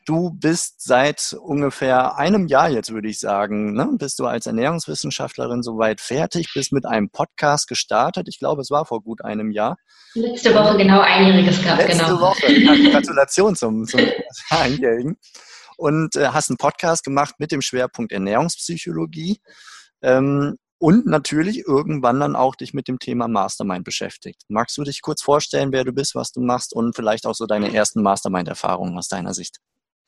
Du 0.07 0.31
bist 0.31 0.81
seit 0.81 1.37
ungefähr 1.39 2.17
einem 2.17 2.47
Jahr 2.47 2.69
jetzt, 2.69 2.91
würde 2.91 3.07
ich 3.07 3.19
sagen, 3.19 3.73
ne, 3.73 3.87
bist 3.99 4.17
du 4.17 4.25
als 4.25 4.47
Ernährungswissenschaftlerin 4.47 5.61
soweit 5.61 6.01
fertig, 6.01 6.51
bist 6.55 6.73
mit 6.73 6.87
einem 6.87 7.11
Podcast 7.11 7.67
gestartet. 7.67 8.27
Ich 8.27 8.39
glaube, 8.39 8.63
es 8.63 8.71
war 8.71 8.87
vor 8.87 9.03
gut 9.03 9.23
einem 9.23 9.51
Jahr. 9.51 9.77
Letzte 10.15 10.55
Woche 10.55 10.75
genau 10.77 11.01
einjähriges 11.01 11.61
gehabt, 11.61 11.83
Letzte 11.83 12.05
genau. 12.05 12.21
Woche. 12.21 12.91
Gratulation 12.91 13.55
zum, 13.55 13.85
zum 13.85 14.01
Einjährigen. 14.49 15.17
Und 15.81 16.15
äh, 16.15 16.27
hast 16.27 16.51
einen 16.51 16.57
Podcast 16.57 17.03
gemacht 17.03 17.35
mit 17.39 17.51
dem 17.51 17.63
Schwerpunkt 17.63 18.11
Ernährungspsychologie. 18.11 19.41
Ähm, 20.03 20.57
und 20.77 21.07
natürlich 21.07 21.65
irgendwann 21.65 22.19
dann 22.19 22.35
auch 22.35 22.55
dich 22.55 22.75
mit 22.75 22.87
dem 22.87 22.99
Thema 22.99 23.27
Mastermind 23.27 23.83
beschäftigt. 23.83 24.43
Magst 24.47 24.77
du 24.77 24.83
dich 24.83 25.01
kurz 25.01 25.23
vorstellen, 25.23 25.71
wer 25.71 25.83
du 25.83 25.91
bist, 25.91 26.13
was 26.13 26.31
du 26.31 26.39
machst 26.41 26.75
und 26.75 26.95
vielleicht 26.95 27.25
auch 27.25 27.33
so 27.33 27.47
deine 27.47 27.73
ersten 27.73 28.03
Mastermind-Erfahrungen 28.03 28.95
aus 28.95 29.07
deiner 29.07 29.33
Sicht? 29.33 29.57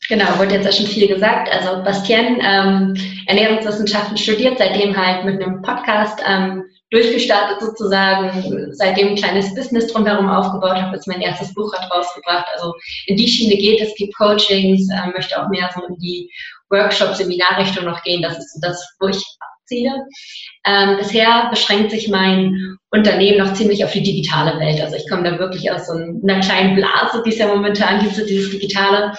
Genau, 0.08 0.38
wurde 0.38 0.56
jetzt 0.56 0.66
ja 0.66 0.72
schon 0.72 0.86
viel 0.86 1.08
gesagt. 1.08 1.50
Also 1.52 1.84
Bastien 1.84 2.40
ähm, 2.40 2.96
Ernährungswissenschaften 3.26 4.18
studiert, 4.18 4.60
seitdem 4.60 4.96
halt 4.96 5.26
mit 5.26 5.42
einem 5.42 5.64
Podcast 5.64 6.22
ähm, 6.24 6.66
durchgestartet 6.94 7.60
sozusagen, 7.60 8.72
seitdem 8.72 9.10
ein 9.10 9.16
kleines 9.16 9.54
Business 9.56 9.92
drumherum 9.92 10.30
aufgebaut 10.30 10.76
habe, 10.76 10.96
ist 10.96 11.08
mein 11.08 11.22
erstes 11.22 11.54
Buch 11.54 11.74
hat 11.74 11.92
rausgebracht. 11.92 12.46
Also 12.54 12.74
in 13.08 13.18
die 13.18 13.28
Schiene 13.28 13.56
geht 13.56 13.82
es, 13.82 13.96
gibt 13.96 14.16
Coachings, 14.16 14.88
äh, 14.90 15.10
möchte 15.14 15.42
auch 15.42 15.50
mehr 15.50 15.70
so 15.76 15.84
in 15.88 15.98
die 15.98 16.30
Workshop-Seminarrichtung 16.70 17.86
noch 17.86 18.02
gehen. 18.04 18.22
Das 18.22 18.38
ist 18.38 18.60
das, 18.62 18.96
wo 19.00 19.08
ich 19.08 19.24
abziele. 19.64 19.92
Ähm, 20.66 20.98
bisher 20.98 21.48
beschränkt 21.50 21.92
sich 21.92 22.10
mein 22.10 22.78
Unternehmen 22.92 23.40
noch 23.40 23.54
ziemlich 23.54 23.84
auf 23.84 23.92
die 23.92 24.04
digitale 24.04 24.60
Welt. 24.60 24.80
Also 24.80 24.96
ich 24.96 25.10
komme 25.10 25.24
da 25.24 25.40
wirklich 25.40 25.72
aus 25.72 25.88
so 25.88 25.94
einer 25.94 26.40
kleinen 26.42 26.76
Blase, 26.76 27.24
die 27.26 27.32
es 27.32 27.40
ja 27.40 27.48
momentan 27.48 28.02
gibt, 28.02 28.16
so 28.16 28.26
dieses 28.26 28.52
Digitale. 28.52 29.14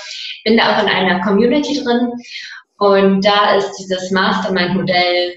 Bin 0.44 0.56
da 0.56 0.76
auch 0.76 0.82
in 0.82 0.88
einer 0.88 1.20
Community 1.22 1.82
drin 1.82 2.12
und 2.78 3.24
da 3.24 3.56
ist 3.56 3.72
dieses 3.78 4.10
Mastermind-Modell 4.10 5.34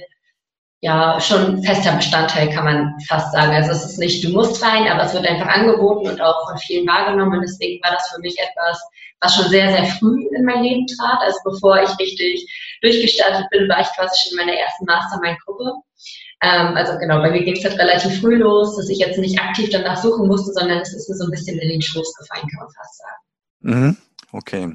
ja 0.82 1.20
schon 1.20 1.64
fester 1.64 1.96
Bestandteil, 1.96 2.50
kann 2.50 2.66
man 2.66 2.94
fast 3.08 3.32
sagen. 3.32 3.54
Also 3.54 3.72
es 3.72 3.86
ist 3.86 4.00
nicht, 4.00 4.24
du 4.24 4.30
musst 4.30 4.62
rein, 4.64 4.88
aber 4.88 5.04
es 5.04 5.14
wird 5.14 5.28
einfach 5.28 5.48
angeboten 5.48 6.08
und 6.08 6.22
auch 6.22 6.48
von 6.48 6.58
vielen 6.60 6.88
wahrgenommen. 6.88 7.40
Und 7.40 7.42
deswegen 7.42 7.84
war 7.84 7.92
das 7.92 8.10
für 8.14 8.22
mich 8.22 8.36
etwas, 8.38 8.82
was 9.22 9.36
schon 9.36 9.50
sehr, 9.50 9.72
sehr 9.72 9.86
früh 9.86 10.28
in 10.36 10.46
mein 10.46 10.64
Leben 10.64 10.86
trat. 10.88 11.20
Also 11.22 11.40
bevor 11.44 11.82
ich 11.82 12.00
richtig 12.00 12.48
durchgestartet 12.82 13.50
bin, 13.50 13.68
war 13.68 13.82
ich 13.82 13.88
quasi 13.96 14.20
schon 14.22 14.38
in 14.38 14.46
meiner 14.46 14.58
ersten 14.58 14.86
Mastermind-Gruppe. 14.86 15.74
Ähm, 16.44 16.76
also 16.76 16.98
genau, 17.00 17.20
bei 17.20 17.32
mir 17.32 17.44
ging 17.44 17.56
es 17.58 17.64
halt 17.64 17.80
relativ 17.80 18.22
früh 18.22 18.36
los, 18.36 18.76
dass 18.76 18.90
ich 18.90 19.00
jetzt 19.00 19.18
nicht 19.18 19.40
aktiv 19.40 19.70
danach 19.72 19.98
suchen 19.98 20.28
musste, 20.28 20.54
sondern 20.54 20.80
es 20.80 20.94
ist 20.94 21.10
mir 21.10 21.16
so 21.16 21.26
ein 21.26 21.32
bisschen 21.32 21.58
in 21.58 21.70
den 21.70 21.82
Schoß 21.82 22.14
gefallen, 22.14 22.48
kann 22.48 22.60
man 22.60 22.70
fast 22.76 22.98
sagen. 22.98 23.22
Mhm. 23.62 23.98
Okay. 24.32 24.74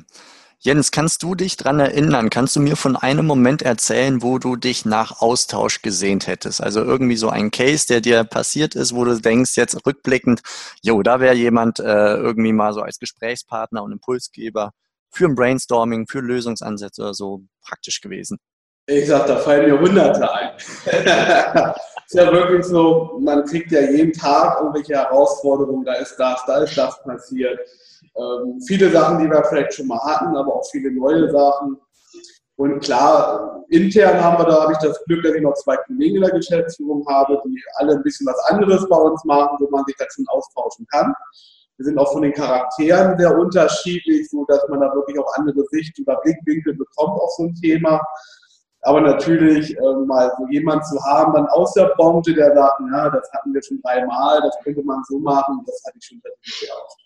Jens, 0.64 0.92
kannst 0.92 1.24
du 1.24 1.34
dich 1.34 1.56
dran 1.56 1.80
erinnern? 1.80 2.30
Kannst 2.30 2.54
du 2.54 2.60
mir 2.60 2.76
von 2.76 2.94
einem 2.94 3.26
Moment 3.26 3.62
erzählen, 3.62 4.22
wo 4.22 4.38
du 4.38 4.54
dich 4.54 4.84
nach 4.84 5.20
Austausch 5.20 5.82
gesehnt 5.82 6.28
hättest? 6.28 6.62
Also 6.62 6.84
irgendwie 6.84 7.16
so 7.16 7.30
ein 7.30 7.50
Case, 7.50 7.88
der 7.88 8.00
dir 8.00 8.22
passiert 8.22 8.76
ist, 8.76 8.94
wo 8.94 9.04
du 9.04 9.20
denkst, 9.20 9.56
jetzt 9.56 9.84
rückblickend, 9.84 10.42
jo, 10.80 11.02
da 11.02 11.18
wäre 11.18 11.34
jemand 11.34 11.80
äh, 11.80 12.14
irgendwie 12.14 12.52
mal 12.52 12.72
so 12.74 12.80
als 12.80 13.00
Gesprächspartner 13.00 13.82
und 13.82 13.90
Impulsgeber 13.90 14.70
für 15.10 15.24
ein 15.24 15.34
Brainstorming, 15.34 16.06
für 16.06 16.20
Lösungsansätze 16.20 17.02
oder 17.02 17.14
so 17.14 17.42
praktisch 17.60 18.00
gewesen. 18.00 18.38
Ich 18.86 19.06
sag, 19.06 19.26
da 19.26 19.36
fallen 19.36 19.70
mir 19.70 19.80
Hunderte 19.80 20.32
ein. 20.32 20.50
ist 20.56 22.14
ja 22.14 22.32
wirklich 22.32 22.64
so, 22.64 23.18
man 23.20 23.44
kriegt 23.44 23.70
ja 23.70 23.80
jeden 23.80 24.12
Tag 24.12 24.60
irgendwelche 24.60 24.94
Herausforderungen, 24.94 25.84
da 25.84 25.94
ist 25.94 26.16
das, 26.16 26.44
da 26.46 26.62
ist 26.62 26.76
das 26.76 27.02
passiert 27.04 27.58
ähm, 28.16 28.60
viele 28.66 28.90
Sachen, 28.90 29.18
die 29.18 29.30
wir 29.30 29.44
vielleicht 29.44 29.74
schon 29.74 29.86
mal 29.86 30.00
hatten, 30.00 30.36
aber 30.36 30.56
auch 30.56 30.66
viele 30.70 30.90
neue 30.90 31.30
Sachen. 31.30 31.78
Und 32.56 32.80
klar, 32.80 33.64
intern 33.70 34.22
haben 34.22 34.38
wir 34.38 34.46
da, 34.46 34.62
habe 34.62 34.72
ich 34.72 34.78
das 34.78 35.02
Glück, 35.04 35.22
dass 35.24 35.34
ich 35.34 35.42
noch 35.42 35.54
zwei 35.54 35.76
Kollegen 35.78 36.16
in 36.16 36.22
der 36.22 36.32
Geschäftsführung 36.32 37.04
habe, 37.08 37.40
die 37.44 37.60
alle 37.76 37.94
ein 37.94 38.02
bisschen 38.02 38.26
was 38.26 38.38
anderes 38.50 38.86
bei 38.88 38.96
uns 38.96 39.24
machen, 39.24 39.56
wo 39.58 39.68
man 39.70 39.84
sich 39.86 39.96
da 39.96 40.04
schon 40.14 40.26
austauschen 40.28 40.86
kann. 40.88 41.12
Wir 41.78 41.86
sind 41.86 41.98
auch 41.98 42.12
von 42.12 42.22
den 42.22 42.34
Charakteren 42.34 43.18
sehr 43.18 43.36
unterschiedlich, 43.36 44.28
so 44.30 44.44
dass 44.44 44.60
man 44.68 44.80
da 44.80 44.94
wirklich 44.94 45.18
auch 45.18 45.34
andere 45.36 45.64
Sicht 45.70 45.98
oder 46.00 46.20
Blickwinkel 46.22 46.74
bekommt 46.74 47.18
auf 47.20 47.30
so 47.36 47.44
ein 47.44 47.54
Thema. 47.54 48.00
Aber 48.82 49.00
natürlich 49.00 49.76
äh, 49.76 49.94
mal 50.06 50.32
so 50.38 50.46
jemand 50.48 50.84
zu 50.86 51.02
haben, 51.04 51.32
dann 51.34 51.46
aus 51.48 51.72
der 51.74 51.92
Branche, 51.96 52.34
der 52.34 52.54
sagt, 52.54 52.80
ja, 52.92 53.10
das 53.10 53.30
hatten 53.32 53.54
wir 53.54 53.62
schon 53.62 53.80
dreimal, 53.82 54.40
das 54.42 54.56
könnte 54.64 54.82
man 54.82 55.02
so 55.08 55.18
machen, 55.20 55.62
das 55.66 55.82
hatte 55.86 55.98
ich 56.00 56.04
schon 56.06 56.20
tatsächlich 56.20 56.68
sehr 56.68 56.76
oft. 56.84 56.98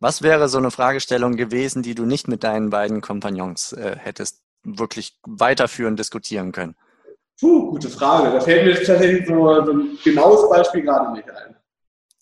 Was 0.00 0.22
wäre 0.22 0.48
so 0.48 0.56
eine 0.56 0.70
Fragestellung 0.70 1.36
gewesen, 1.36 1.82
die 1.82 1.94
du 1.94 2.06
nicht 2.06 2.26
mit 2.26 2.42
deinen 2.42 2.70
beiden 2.70 3.02
Kompagnons 3.02 3.74
äh, 3.74 3.96
hättest 3.98 4.42
wirklich 4.64 5.18
weiterführend 5.26 5.98
diskutieren 5.98 6.52
können? 6.52 6.74
Puh, 7.38 7.70
gute 7.70 7.90
Frage. 7.90 8.30
Da 8.30 8.40
fällt 8.40 8.64
mir 8.64 8.74
tatsächlich 8.74 9.26
so, 9.26 9.64
so 9.64 9.72
ein 9.72 9.98
genaues 10.02 10.48
Beispiel 10.48 10.82
gerade 10.82 11.12
nicht 11.12 11.30
ein. 11.30 11.56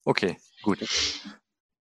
Okay, 0.04 0.36
gut. 0.62 0.78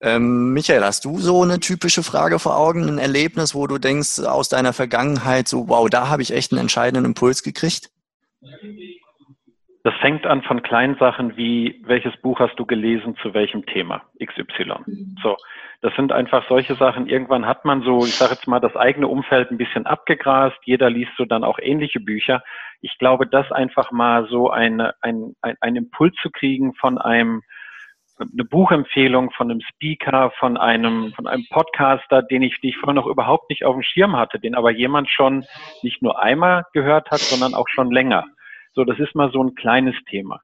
Ähm, 0.02 0.54
Michael, 0.54 0.84
hast 0.84 1.06
du 1.06 1.18
so 1.18 1.42
eine 1.42 1.60
typische 1.60 2.04
Frage 2.04 2.38
vor 2.38 2.58
Augen, 2.58 2.88
ein 2.88 3.00
Erlebnis, 3.00 3.56
wo 3.56 3.66
du 3.66 3.80
denkst 3.80 4.20
aus 4.20 4.50
deiner 4.50 4.74
Vergangenheit, 4.74 5.48
so 5.48 5.70
wow, 5.70 5.90
da 5.90 6.10
habe 6.10 6.22
ich 6.22 6.34
echt 6.34 6.52
einen 6.52 6.62
entscheidenden 6.62 7.06
Impuls 7.06 7.42
gekriegt? 7.42 7.90
Das 9.84 9.96
fängt 10.02 10.26
an 10.26 10.44
von 10.44 10.62
kleinen 10.62 10.98
Sachen 10.98 11.38
wie, 11.38 11.82
welches 11.86 12.16
Buch 12.18 12.40
hast 12.40 12.56
du 12.58 12.66
gelesen 12.66 13.16
zu 13.22 13.34
welchem 13.34 13.66
Thema 13.66 14.04
XY. 14.22 14.84
So, 15.24 15.38
das 15.82 15.96
sind 15.96 16.12
einfach 16.12 16.48
solche 16.50 16.76
Sachen. 16.76 17.08
Irgendwann 17.08 17.46
hat 17.46 17.64
man 17.66 17.84
so, 17.84 18.00
ich 18.00 18.16
sage 18.16 18.34
jetzt 18.34 18.48
mal, 18.48 18.60
das 18.60 18.76
eigene 18.76 19.08
Umfeld 19.08 19.50
ein 19.50 19.58
bisschen 19.58 19.86
abgegrast. 19.86 20.58
Jeder 20.66 20.90
liest 20.90 21.12
so 21.18 21.26
dann 21.26 21.44
auch 21.44 21.58
ähnliche 21.60 22.00
Bücher. 22.00 22.44
Ich 22.82 22.98
glaube, 23.00 23.28
das 23.28 23.52
einfach 23.52 23.92
mal 23.92 24.28
so 24.28 24.50
eine, 24.50 24.94
ein, 25.02 25.36
ein, 25.42 25.56
ein 25.62 25.76
Impuls 25.76 26.16
zu 26.22 26.32
kriegen 26.32 26.74
von 26.76 26.98
einem, 26.98 27.42
eine 28.20 28.46
Buchempfehlung 28.46 29.32
von 29.32 29.52
einem 29.52 29.62
Speaker, 29.62 30.32
von 30.40 30.58
einem, 30.58 31.14
von 31.14 31.28
einem 31.28 31.46
Podcaster, 31.50 32.24
den 32.24 32.42
ich, 32.42 32.60
den 32.62 32.72
ich 32.72 32.78
vorher 32.78 32.94
noch 32.94 33.08
überhaupt 33.08 33.50
nicht 33.50 33.66
auf 33.66 33.76
dem 33.76 33.84
Schirm 33.84 34.16
hatte, 34.16 34.40
den 34.40 34.56
aber 34.56 34.72
jemand 34.72 35.10
schon 35.10 35.46
nicht 35.84 36.02
nur 36.02 36.22
einmal 36.22 36.66
gehört 36.74 37.12
hat, 37.12 37.20
sondern 37.20 37.54
auch 37.54 37.68
schon 37.70 37.92
länger. 37.92 38.26
So, 38.74 38.84
das 38.84 39.00
ist 39.00 39.16
mal 39.16 39.32
so 39.32 39.44
ein 39.44 39.56
kleines 39.56 39.96
Thema 40.10 40.42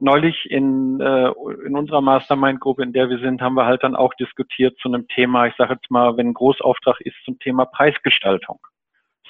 neulich 0.00 0.50
in, 0.50 1.00
äh, 1.00 1.30
in 1.66 1.76
unserer 1.76 2.00
Mastermind-Gruppe, 2.00 2.82
in 2.82 2.92
der 2.92 3.08
wir 3.10 3.18
sind, 3.18 3.40
haben 3.40 3.54
wir 3.54 3.66
halt 3.66 3.84
dann 3.84 3.94
auch 3.94 4.14
diskutiert 4.14 4.78
zu 4.80 4.88
einem 4.88 5.06
Thema, 5.08 5.46
ich 5.46 5.54
sage 5.56 5.74
jetzt 5.74 5.90
mal, 5.90 6.16
wenn 6.16 6.28
ein 6.28 6.34
Großauftrag 6.34 7.00
ist 7.02 7.16
zum 7.24 7.38
Thema 7.38 7.66
Preisgestaltung. 7.66 8.58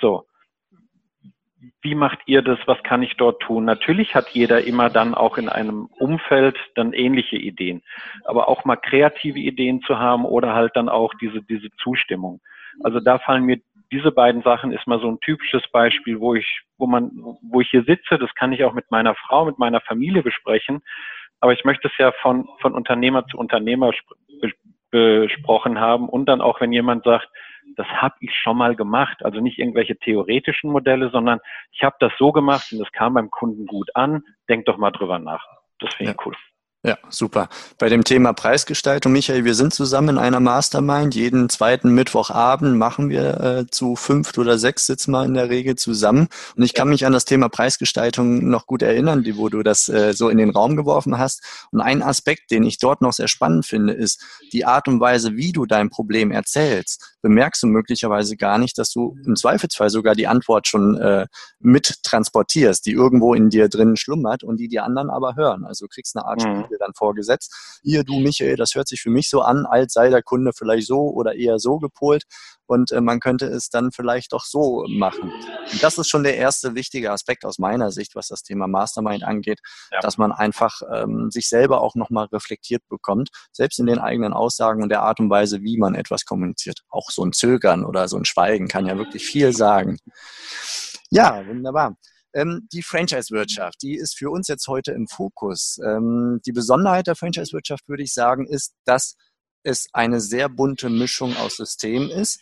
So. 0.00 0.24
Wie 1.82 1.94
macht 1.94 2.20
ihr 2.26 2.42
das? 2.42 2.58
Was 2.66 2.82
kann 2.82 3.02
ich 3.02 3.16
dort 3.16 3.42
tun? 3.42 3.64
Natürlich 3.64 4.14
hat 4.14 4.30
jeder 4.30 4.64
immer 4.64 4.88
dann 4.88 5.14
auch 5.14 5.36
in 5.36 5.48
einem 5.48 5.86
Umfeld 5.98 6.58
dann 6.74 6.92
ähnliche 6.92 7.36
Ideen. 7.36 7.82
Aber 8.24 8.48
auch 8.48 8.64
mal 8.64 8.76
kreative 8.76 9.38
Ideen 9.38 9.82
zu 9.82 9.98
haben 9.98 10.24
oder 10.24 10.54
halt 10.54 10.74
dann 10.74 10.88
auch 10.88 11.12
diese, 11.20 11.42
diese 11.42 11.68
Zustimmung. 11.82 12.40
Also 12.82 13.00
da 13.00 13.18
fallen 13.18 13.44
mir 13.44 13.60
diese 13.92 14.12
beiden 14.12 14.42
Sachen 14.42 14.72
ist 14.72 14.86
mal 14.86 15.00
so 15.00 15.08
ein 15.10 15.20
typisches 15.20 15.62
Beispiel, 15.72 16.20
wo 16.20 16.34
ich, 16.34 16.62
wo 16.78 16.86
man, 16.86 17.10
wo 17.42 17.60
ich 17.60 17.70
hier 17.70 17.82
sitze, 17.84 18.18
das 18.18 18.32
kann 18.34 18.52
ich 18.52 18.64
auch 18.64 18.72
mit 18.72 18.90
meiner 18.90 19.14
Frau, 19.16 19.44
mit 19.44 19.58
meiner 19.58 19.80
Familie 19.80 20.22
besprechen. 20.22 20.80
Aber 21.40 21.52
ich 21.52 21.64
möchte 21.64 21.88
es 21.88 21.94
ja 21.98 22.12
von, 22.22 22.48
von 22.60 22.74
Unternehmer 22.74 23.26
zu 23.26 23.36
Unternehmer 23.36 23.92
besprochen 24.90 25.78
haben 25.80 26.08
und 26.08 26.26
dann 26.26 26.40
auch, 26.40 26.60
wenn 26.60 26.72
jemand 26.72 27.04
sagt, 27.04 27.28
das 27.76 27.86
habe 27.86 28.16
ich 28.20 28.34
schon 28.34 28.56
mal 28.56 28.74
gemacht, 28.74 29.24
also 29.24 29.40
nicht 29.40 29.58
irgendwelche 29.58 29.96
theoretischen 29.96 30.70
Modelle, 30.70 31.10
sondern 31.10 31.40
ich 31.72 31.82
habe 31.82 31.96
das 32.00 32.12
so 32.18 32.32
gemacht 32.32 32.72
und 32.72 32.78
das 32.78 32.90
kam 32.92 33.14
beim 33.14 33.30
Kunden 33.30 33.66
gut 33.66 33.94
an, 33.94 34.24
denk 34.48 34.66
doch 34.66 34.76
mal 34.76 34.90
drüber 34.90 35.18
nach. 35.18 35.46
Das 35.78 35.94
finde 35.94 36.12
ich 36.12 36.16
ja. 36.16 36.26
cool. 36.26 36.34
Ja, 36.82 36.96
super. 37.10 37.50
Bei 37.76 37.90
dem 37.90 38.04
Thema 38.04 38.32
Preisgestaltung, 38.32 39.12
Michael, 39.12 39.44
wir 39.44 39.54
sind 39.54 39.74
zusammen 39.74 40.16
in 40.16 40.18
einer 40.18 40.40
Mastermind. 40.40 41.14
Jeden 41.14 41.50
zweiten 41.50 41.90
Mittwochabend 41.90 42.78
machen 42.78 43.10
wir 43.10 43.38
äh, 43.40 43.66
zu 43.70 43.96
fünf 43.96 44.36
oder 44.38 44.58
sechs 44.58 44.86
sitzen 44.86 45.10
wir 45.10 45.26
in 45.26 45.34
der 45.34 45.50
Regel 45.50 45.76
zusammen. 45.76 46.28
Und 46.56 46.62
ich 46.62 46.72
kann 46.72 46.88
mich 46.88 47.04
an 47.04 47.12
das 47.12 47.26
Thema 47.26 47.50
Preisgestaltung 47.50 48.48
noch 48.48 48.66
gut 48.66 48.80
erinnern, 48.80 49.26
wo 49.34 49.50
du 49.50 49.62
das 49.62 49.90
äh, 49.90 50.14
so 50.14 50.30
in 50.30 50.38
den 50.38 50.48
Raum 50.48 50.74
geworfen 50.74 51.18
hast. 51.18 51.42
Und 51.70 51.82
ein 51.82 52.02
Aspekt, 52.02 52.50
den 52.50 52.64
ich 52.64 52.78
dort 52.78 53.02
noch 53.02 53.12
sehr 53.12 53.28
spannend 53.28 53.66
finde, 53.66 53.92
ist 53.92 54.24
die 54.54 54.64
Art 54.64 54.88
und 54.88 55.00
Weise, 55.00 55.36
wie 55.36 55.52
du 55.52 55.66
dein 55.66 55.90
Problem 55.90 56.30
erzählst. 56.30 57.09
Bemerkst 57.22 57.62
du 57.62 57.66
möglicherweise 57.66 58.36
gar 58.36 58.58
nicht, 58.58 58.78
dass 58.78 58.90
du 58.92 59.16
im 59.26 59.36
Zweifelsfall 59.36 59.90
sogar 59.90 60.14
die 60.14 60.26
Antwort 60.26 60.66
schon 60.66 60.96
äh, 60.96 61.26
mit 61.58 62.02
transportierst, 62.02 62.86
die 62.86 62.92
irgendwo 62.92 63.34
in 63.34 63.50
dir 63.50 63.68
drin 63.68 63.96
schlummert 63.96 64.42
und 64.42 64.58
die 64.58 64.68
die 64.68 64.80
anderen 64.80 65.10
aber 65.10 65.36
hören. 65.36 65.64
Also 65.64 65.86
du 65.86 65.88
kriegst 65.88 66.16
eine 66.16 66.24
Art 66.24 66.42
mhm 66.42 66.60
dir 66.70 66.78
dann 66.78 66.94
vorgesetzt. 66.94 67.80
Hier, 67.82 68.04
du 68.04 68.18
Michael, 68.18 68.56
das 68.56 68.74
hört 68.74 68.88
sich 68.88 69.02
für 69.02 69.10
mich 69.10 69.28
so 69.28 69.42
an, 69.42 69.66
als 69.66 69.92
sei 69.92 70.08
der 70.08 70.22
Kunde 70.22 70.52
vielleicht 70.54 70.86
so 70.86 71.10
oder 71.10 71.34
eher 71.34 71.58
so 71.58 71.78
gepolt 71.78 72.24
und 72.70 72.92
äh, 72.92 73.00
man 73.00 73.18
könnte 73.18 73.46
es 73.46 73.68
dann 73.68 73.90
vielleicht 73.90 74.32
doch 74.32 74.44
so 74.44 74.84
machen. 74.88 75.32
Und 75.72 75.82
das 75.82 75.98
ist 75.98 76.08
schon 76.08 76.22
der 76.22 76.36
erste 76.36 76.76
wichtige 76.76 77.10
Aspekt 77.10 77.44
aus 77.44 77.58
meiner 77.58 77.90
Sicht, 77.90 78.14
was 78.14 78.28
das 78.28 78.44
Thema 78.44 78.68
Mastermind 78.68 79.24
angeht, 79.24 79.58
ja. 79.90 79.98
dass 79.98 80.18
man 80.18 80.30
einfach 80.30 80.80
ähm, 80.92 81.32
sich 81.32 81.48
selber 81.48 81.80
auch 81.80 81.96
nochmal 81.96 82.26
reflektiert 82.26 82.82
bekommt, 82.88 83.30
selbst 83.50 83.80
in 83.80 83.86
den 83.86 83.98
eigenen 83.98 84.32
Aussagen 84.32 84.84
und 84.84 84.88
der 84.88 85.02
Art 85.02 85.18
und 85.18 85.30
Weise, 85.30 85.62
wie 85.62 85.78
man 85.78 85.96
etwas 85.96 86.24
kommuniziert. 86.24 86.82
Auch 86.88 87.10
so 87.10 87.24
ein 87.24 87.32
Zögern 87.32 87.84
oder 87.84 88.06
so 88.06 88.16
ein 88.16 88.24
Schweigen 88.24 88.68
kann 88.68 88.86
ja 88.86 88.96
wirklich 88.96 89.24
viel 89.24 89.52
sagen. 89.52 89.98
Ja, 91.10 91.44
wunderbar. 91.48 91.96
Ähm, 92.32 92.68
die 92.72 92.84
Franchise-Wirtschaft, 92.84 93.82
die 93.82 93.96
ist 93.96 94.16
für 94.16 94.30
uns 94.30 94.46
jetzt 94.46 94.68
heute 94.68 94.92
im 94.92 95.08
Fokus. 95.08 95.80
Ähm, 95.84 96.40
die 96.46 96.52
Besonderheit 96.52 97.08
der 97.08 97.16
Franchise-Wirtschaft, 97.16 97.88
würde 97.88 98.04
ich 98.04 98.14
sagen, 98.14 98.46
ist, 98.46 98.74
dass 98.84 99.16
es 99.62 99.88
eine 99.92 100.20
sehr 100.20 100.48
bunte 100.48 100.88
Mischung 100.88 101.36
aus 101.36 101.56
Systemen 101.56 102.10
ist. 102.10 102.40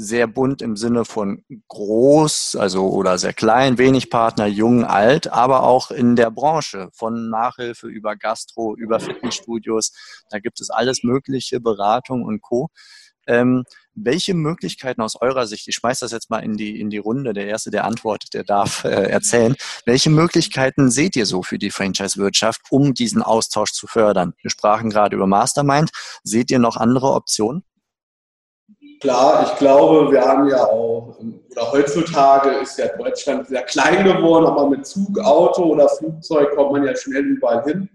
Sehr 0.00 0.28
bunt 0.28 0.62
im 0.62 0.76
Sinne 0.76 1.04
von 1.04 1.42
groß, 1.66 2.54
also 2.54 2.88
oder 2.88 3.18
sehr 3.18 3.32
klein, 3.32 3.78
wenig 3.78 4.10
Partner, 4.10 4.46
jung, 4.46 4.84
alt, 4.84 5.26
aber 5.26 5.64
auch 5.64 5.90
in 5.90 6.14
der 6.14 6.30
Branche 6.30 6.88
von 6.92 7.30
Nachhilfe 7.30 7.88
über 7.88 8.14
Gastro, 8.14 8.76
über 8.76 9.00
Fitnessstudios. 9.00 9.92
Da 10.30 10.38
gibt 10.38 10.60
es 10.60 10.70
alles 10.70 11.02
mögliche, 11.02 11.58
Beratung 11.58 12.22
und 12.22 12.42
Co. 12.42 12.68
Ähm, 13.26 13.64
welche 13.96 14.34
Möglichkeiten 14.34 15.02
aus 15.02 15.20
eurer 15.20 15.48
Sicht, 15.48 15.66
ich 15.66 15.74
schmeiße 15.74 16.04
das 16.04 16.12
jetzt 16.12 16.30
mal 16.30 16.44
in 16.44 16.56
die, 16.56 16.80
in 16.80 16.90
die 16.90 16.98
Runde, 16.98 17.32
der 17.32 17.48
Erste, 17.48 17.72
der 17.72 17.84
antwortet, 17.84 18.34
der 18.34 18.44
darf 18.44 18.84
äh, 18.84 18.90
erzählen, 18.90 19.56
welche 19.84 20.10
Möglichkeiten 20.10 20.92
seht 20.92 21.16
ihr 21.16 21.26
so 21.26 21.42
für 21.42 21.58
die 21.58 21.72
Franchise-Wirtschaft, 21.72 22.60
um 22.70 22.94
diesen 22.94 23.20
Austausch 23.20 23.72
zu 23.72 23.88
fördern? 23.88 24.34
Wir 24.42 24.50
sprachen 24.52 24.90
gerade 24.90 25.16
über 25.16 25.26
Mastermind. 25.26 25.90
Seht 26.22 26.52
ihr 26.52 26.60
noch 26.60 26.76
andere 26.76 27.14
Optionen? 27.14 27.64
Klar, 29.00 29.44
ich 29.46 29.58
glaube, 29.58 30.10
wir 30.10 30.20
haben 30.20 30.48
ja 30.48 30.64
auch, 30.64 31.16
oder 31.52 31.72
heutzutage 31.72 32.50
ist 32.58 32.78
ja 32.78 32.88
Deutschland 32.96 33.46
sehr 33.46 33.62
klein 33.62 34.04
geworden, 34.04 34.46
aber 34.46 34.68
mit 34.68 34.86
Zug, 34.86 35.18
Auto 35.20 35.64
oder 35.64 35.88
Flugzeug 35.88 36.54
kommt 36.56 36.72
man 36.72 36.84
ja 36.84 36.96
schnell 36.96 37.24
überall 37.24 37.62
hin. 37.64 37.88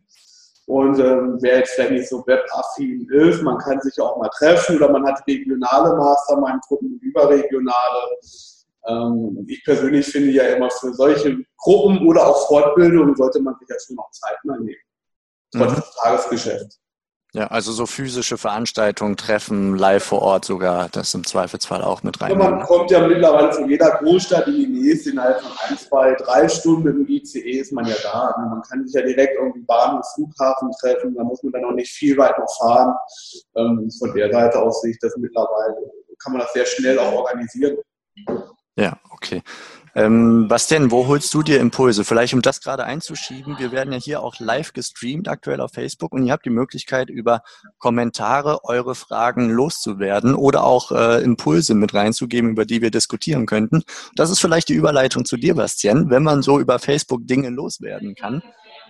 Und 0.66 0.98
ähm, 1.00 1.38
wer 1.42 1.58
jetzt 1.58 1.72
vielleicht 1.72 1.92
nicht 1.92 2.10
so 2.10 2.26
webaffin 2.26 3.06
ist, 3.12 3.42
man 3.42 3.58
kann 3.58 3.82
sich 3.82 4.00
auch 4.00 4.18
mal 4.18 4.30
treffen 4.30 4.78
oder 4.78 4.90
man 4.90 5.06
hat 5.06 5.22
regionale 5.28 5.98
Mastermind-Gruppen, 5.98 7.00
überregionale. 7.02 8.18
Ähm, 8.88 9.46
ich 9.48 9.62
persönlich 9.66 10.06
finde 10.06 10.32
ja 10.32 10.44
immer 10.44 10.70
für 10.70 10.94
solche 10.94 11.38
Gruppen 11.58 12.08
oder 12.08 12.28
auch 12.28 12.48
Fortbildungen 12.48 13.16
sollte 13.16 13.42
man 13.42 13.56
sich 13.60 13.68
ja 13.70 13.76
schon 13.86 13.98
noch 13.98 14.10
Zeit 14.12 14.38
mal 14.46 14.60
nehmen. 14.60 14.78
Trotz 15.52 15.72
mhm. 15.72 15.76
des 15.76 15.96
Tagesgeschäfts. 15.96 16.83
Ja, 17.36 17.48
also 17.48 17.72
so 17.72 17.88
physische 17.88 18.38
Veranstaltungen, 18.38 19.18
Treffen, 19.18 19.76
live 19.76 20.04
vor 20.04 20.22
Ort 20.22 20.46
sogar, 20.46 20.88
das 20.90 21.16
im 21.16 21.26
Zweifelsfall 21.26 21.82
auch 21.82 22.04
mit 22.04 22.22
rein. 22.22 22.30
Ja, 22.30 22.38
man 22.38 22.62
kommt 22.62 22.92
ja 22.92 23.08
mittlerweile 23.08 23.52
von 23.52 23.68
jeder 23.68 23.90
Großstadt 23.90 24.46
in 24.48 24.54
die 24.54 24.68
nächste 24.68 25.10
innerhalb 25.10 25.42
von 25.42 25.52
ein, 25.68 25.76
zwei, 25.76 26.14
drei 26.14 26.48
Stunden 26.48 26.84
mit 26.84 26.96
dem 26.96 27.08
ICE 27.08 27.60
ist 27.60 27.72
man 27.72 27.88
ja 27.88 27.96
da. 28.04 28.36
Man 28.38 28.62
kann 28.62 28.86
sich 28.86 28.94
ja 28.94 29.02
direkt 29.02 29.36
irgendwie 29.40 29.62
Bahnhof, 29.62 30.06
Flughafen 30.14 30.70
treffen, 30.80 31.16
da 31.16 31.24
muss 31.24 31.42
man 31.42 31.54
dann 31.54 31.66
auch 31.66 31.72
nicht 31.72 31.92
viel 31.92 32.16
weit 32.20 32.38
noch 32.38 32.56
fahren. 32.60 32.94
Ähm, 33.56 33.90
von 33.98 34.14
der 34.14 34.32
Seite 34.32 34.62
aus 34.62 34.82
sehe 34.82 34.92
ich 34.92 35.00
das 35.00 35.18
mittlerweile, 35.18 35.76
kann 36.20 36.34
man 36.34 36.42
das 36.42 36.54
sehr 36.54 36.68
schnell 36.68 37.00
auch 37.00 37.14
organisieren. 37.14 37.78
Ja, 38.78 38.96
okay. 39.10 39.42
Ähm, 39.96 40.48
Bastian, 40.48 40.90
wo 40.90 41.06
holst 41.08 41.34
du 41.34 41.44
dir 41.44 41.60
Impulse? 41.60 42.04
Vielleicht 42.04 42.34
um 42.34 42.42
das 42.42 42.62
gerade 42.62 42.84
einzuschieben, 42.84 43.60
wir 43.60 43.72
werden 43.72 43.94
ja 43.94 44.00
hier 44.00 44.24
auch 44.24 44.40
live 44.40 44.74
gestreamt 44.74 45.28
aktuell 45.28 45.62
auf 45.62 45.74
Facebook 45.74 46.14
und 46.14 46.26
ihr 46.26 46.34
habt 46.34 46.46
die 46.46 46.50
Möglichkeit, 46.50 47.12
über 47.12 47.44
Kommentare 47.78 48.64
eure 48.64 48.96
Fragen 48.96 49.52
loszuwerden 49.52 50.34
oder 50.34 50.64
auch 50.64 50.92
äh, 50.92 51.22
Impulse 51.22 51.76
mit 51.76 51.94
reinzugeben, 51.94 52.52
über 52.52 52.66
die 52.66 52.82
wir 52.82 52.90
diskutieren 52.90 53.46
könnten. 53.46 53.84
Das 54.16 54.32
ist 54.32 54.40
vielleicht 54.40 54.70
die 54.70 54.74
Überleitung 54.74 55.26
zu 55.26 55.38
dir, 55.38 55.56
Bastian, 55.56 56.10
wenn 56.10 56.24
man 56.24 56.42
so 56.42 56.60
über 56.60 56.80
Facebook 56.80 57.28
Dinge 57.28 57.50
loswerden 57.50 58.16
kann. 58.16 58.42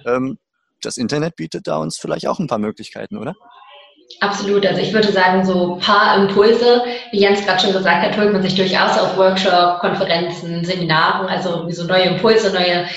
Ähm, 0.05 0.37
das 0.81 0.97
Internet 0.97 1.35
bietet 1.35 1.67
da 1.67 1.77
uns 1.77 1.97
vielleicht 1.97 2.27
auch 2.27 2.39
ein 2.39 2.47
paar 2.47 2.59
Möglichkeiten, 2.59 3.17
oder? 3.17 3.33
Absolut. 4.19 4.65
Also 4.65 4.81
ich 4.81 4.93
würde 4.93 5.11
sagen, 5.11 5.43
so 5.45 5.75
ein 5.75 5.79
paar 5.79 6.15
Impulse, 6.17 6.83
wie 7.11 7.19
Jens 7.19 7.45
gerade 7.45 7.59
schon 7.59 7.73
gesagt 7.73 8.05
hat, 8.05 8.17
holt 8.17 8.31
man 8.31 8.41
sich 8.41 8.55
durchaus 8.55 8.97
auf 8.97 9.17
Workshop, 9.17 9.79
Konferenzen, 9.79 10.63
Seminaren, 10.63 11.27
also 11.27 11.69
so 11.69 11.83
neue 11.83 12.03
Impulse, 12.03 12.53
neue 12.53 12.87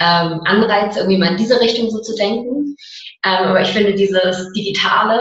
ähm, 0.00 0.40
Anreize, 0.44 1.00
irgendwie 1.00 1.18
mal 1.18 1.30
in 1.30 1.36
diese 1.36 1.60
Richtung 1.60 1.90
so 1.90 2.00
zu 2.00 2.14
denken. 2.16 2.76
Ähm, 3.24 3.48
aber 3.48 3.62
ich 3.62 3.68
finde, 3.68 3.94
dieses 3.94 4.52
Digitale 4.52 5.20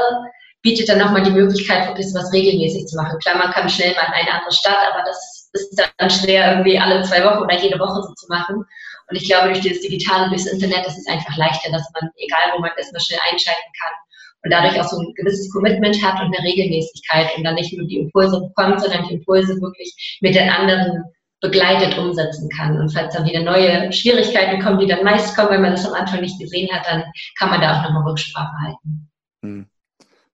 bietet 0.64 0.90
dann 0.90 1.00
nochmal 1.00 1.24
die 1.24 1.32
Möglichkeit, 1.32 1.88
wirklich 1.88 2.12
sowas 2.12 2.34
regelmäßig 2.34 2.86
zu 2.88 2.98
machen. 2.98 3.20
Klar, 3.20 3.38
man 3.38 3.52
kann 3.52 3.70
schnell 3.70 3.94
mal 3.94 4.08
in 4.08 4.14
eine 4.14 4.32
andere 4.32 4.52
Stadt, 4.52 4.80
aber 4.92 5.04
das 5.06 5.50
ist 5.54 5.82
dann 5.98 6.10
schwer, 6.10 6.52
irgendwie 6.52 6.80
alle 6.80 7.04
zwei 7.04 7.24
Wochen 7.24 7.44
oder 7.44 7.58
jede 7.58 7.80
Woche 7.80 8.02
so 8.02 8.14
zu 8.16 8.28
machen. 8.28 8.66
Und 9.10 9.16
ich 9.16 9.28
glaube, 9.30 9.48
durch 9.48 9.62
dieses 9.62 9.82
Digitale, 9.82 10.30
durchs 10.30 10.48
Internet, 10.48 10.88
ist 10.88 10.98
es 10.98 11.08
einfach 11.08 11.38
leichter, 11.38 11.72
dass 11.72 11.88
man, 11.94 12.10
egal 12.18 12.52
wo 12.56 12.60
man 12.60 12.72
ist, 12.78 12.92
mal 12.92 13.00
schnell 13.00 13.20
einschalten 13.30 13.72
kann 13.80 14.03
und 14.44 14.52
dadurch 14.52 14.80
auch 14.80 14.88
so 14.88 15.00
ein 15.00 15.14
gewisses 15.16 15.52
Commitment 15.52 16.04
hat 16.04 16.22
und 16.22 16.36
eine 16.36 16.46
Regelmäßigkeit 16.46 17.38
und 17.38 17.44
dann 17.44 17.56
nicht 17.56 17.76
nur 17.78 17.88
die 17.88 18.00
Impulse 18.00 18.42
bekommt, 18.42 18.82
sondern 18.82 19.08
die 19.08 19.16
Impulse 19.16 19.60
wirklich 19.62 20.20
mit 20.22 20.36
den 20.36 20.50
anderen 20.50 21.04
begleitet 21.42 21.98
umsetzen 21.98 22.50
kann. 22.50 22.80
Und 22.80 22.90
falls 22.90 23.14
dann 23.14 23.26
wieder 23.26 23.42
neue 23.42 23.92
Schwierigkeiten 23.92 24.62
kommen, 24.62 24.80
die 24.80 24.88
dann 24.88 25.04
meist 25.04 25.36
kommen, 25.36 25.50
wenn 25.50 25.62
man 25.62 25.72
das 25.72 25.86
am 25.86 25.94
Anfang 25.94 26.22
nicht 26.22 26.40
gesehen 26.40 26.70
hat, 26.72 26.86
dann 26.88 27.04
kann 27.38 27.50
man 27.50 27.62
da 27.62 27.78
auch 27.78 27.84
nochmal 27.84 28.10
Rücksprache 28.10 28.56
halten. 28.66 29.10
Hm. 29.44 29.66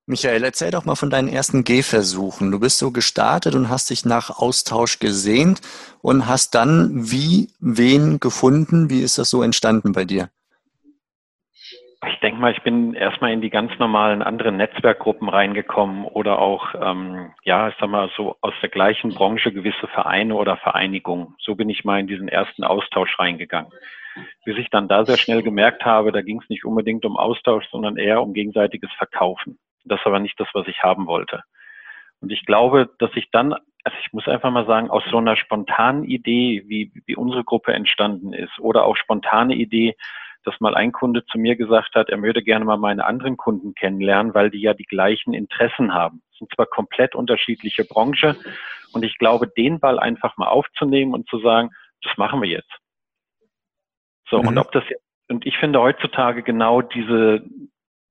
Michael, 0.06 0.44
erzähl 0.44 0.72
doch 0.72 0.86
mal 0.86 0.96
von 0.96 1.12
deinen 1.12 1.28
ersten 1.28 1.64
Gehversuchen. 1.64 2.52
Du 2.52 2.60
bist 2.60 2.80
so 2.80 2.90
gestartet 2.90 3.54
und 3.54 3.70
hast 3.70 3.92
dich 3.92 4.06
nach 4.06 4.32
Austausch 4.32 4.98
gesehnt 4.98 5.62
und 6.02 6.26
hast 6.26 6.56
dann 6.56 7.12
wie 7.12 7.50
wen 7.60 8.20
gefunden? 8.20 8.90
Wie 8.90 9.02
ist 9.02 9.20
das 9.20 9.30
so 9.30 9.44
entstanden 9.44 9.92
bei 9.92 10.06
dir? 10.06 10.30
Ich 12.08 12.20
denke 12.22 12.40
mal, 12.40 12.54
ich 12.54 12.62
bin 12.62 12.94
erstmal 12.94 13.34
in 13.34 13.42
die 13.42 13.50
ganz 13.50 13.78
normalen 13.78 14.22
anderen 14.22 14.56
Netzwerkgruppen 14.56 15.28
reingekommen 15.28 16.06
oder 16.06 16.40
auch, 16.40 16.74
ähm, 16.80 17.34
ja, 17.44 17.68
ich 17.68 17.76
sag 17.78 17.90
mal, 17.90 18.10
so 18.16 18.38
aus 18.40 18.54
der 18.62 18.70
gleichen 18.70 19.14
Branche 19.14 19.52
gewisse 19.52 19.88
Vereine 19.88 20.36
oder 20.36 20.56
Vereinigungen. 20.56 21.36
So 21.40 21.56
bin 21.56 21.70
ich 21.70 21.84
mal 21.84 22.00
in 22.00 22.08
diesen 22.08 22.30
ersten 22.30 22.64
Austausch 22.64 23.20
reingegangen. 23.20 23.72
Bis 24.46 24.58
ich 24.58 24.70
dann 24.70 24.88
da 24.88 25.06
sehr 25.06 25.18
schnell 25.18 25.44
gemerkt 25.44 25.84
habe, 25.84 26.14
da 26.14 26.22
ging 26.22 26.42
es 26.42 26.50
nicht 26.50 26.64
unbedingt 26.64 27.04
um 27.04 27.18
Austausch, 27.18 27.68
sondern 27.70 27.98
eher 27.98 28.22
um 28.22 28.34
gegenseitiges 28.34 28.92
Verkaufen. 28.94 29.60
Das 29.84 30.00
war 30.00 30.14
aber 30.14 30.20
nicht 30.20 30.40
das, 30.40 30.48
was 30.54 30.68
ich 30.68 30.82
haben 30.84 31.06
wollte. 31.06 31.44
Und 32.22 32.32
ich 32.32 32.46
glaube, 32.46 32.90
dass 33.00 33.12
ich 33.16 33.30
dann, 33.32 33.54
also 33.84 33.98
ich 34.02 34.14
muss 34.14 34.28
einfach 34.28 34.52
mal 34.52 34.66
sagen, 34.66 34.90
aus 34.90 35.04
so 35.10 35.18
einer 35.18 35.36
spontanen 35.36 36.06
Idee, 36.06 36.64
wie, 36.68 36.92
wie 37.06 37.16
unsere 37.16 37.44
Gruppe 37.44 37.74
entstanden 37.74 38.32
ist, 38.32 38.58
oder 38.60 38.86
auch 38.86 38.96
spontane 38.96 39.56
Idee, 39.56 39.96
dass 40.50 40.60
mal 40.60 40.76
ein 40.76 40.92
Kunde 40.92 41.26
zu 41.26 41.38
mir 41.38 41.56
gesagt 41.56 41.96
hat, 41.96 42.10
er 42.10 42.22
würde 42.22 42.44
gerne 42.44 42.66
mal 42.66 42.78
meine 42.78 43.06
anderen 43.06 43.38
Kunden 43.38 43.76
kennenlernen, 43.76 44.34
weil 44.34 44.50
die 44.50 44.62
ja 44.62 44.74
die 44.74 44.86
gleichen 44.86 45.34
Interessen 45.34 45.94
haben. 45.94 46.22
Das 46.30 46.40
sind 46.40 46.54
zwar 46.54 46.66
komplett 46.66 47.16
unterschiedliche 47.16 47.86
Branche 47.86 48.36
und 48.94 49.04
ich 49.04 49.18
glaube, 49.18 49.48
den 49.48 49.80
Ball 49.80 50.00
einfach 50.00 50.38
mal 50.38 50.48
aufzunehmen 50.48 51.14
und 51.14 51.30
zu 51.30 51.40
sagen, 51.40 51.70
das 52.02 52.18
machen 52.18 52.42
wir 52.42 52.50
jetzt. 52.50 52.72
So, 54.30 54.42
mhm. 54.42 54.48
und 54.50 54.58
ob 54.58 54.72
das 54.72 54.84
jetzt, 54.90 55.04
und 55.30 55.46
ich 55.46 55.58
finde 55.58 55.80
heutzutage 55.80 56.42
genau 56.42 56.82
diese, 56.82 57.44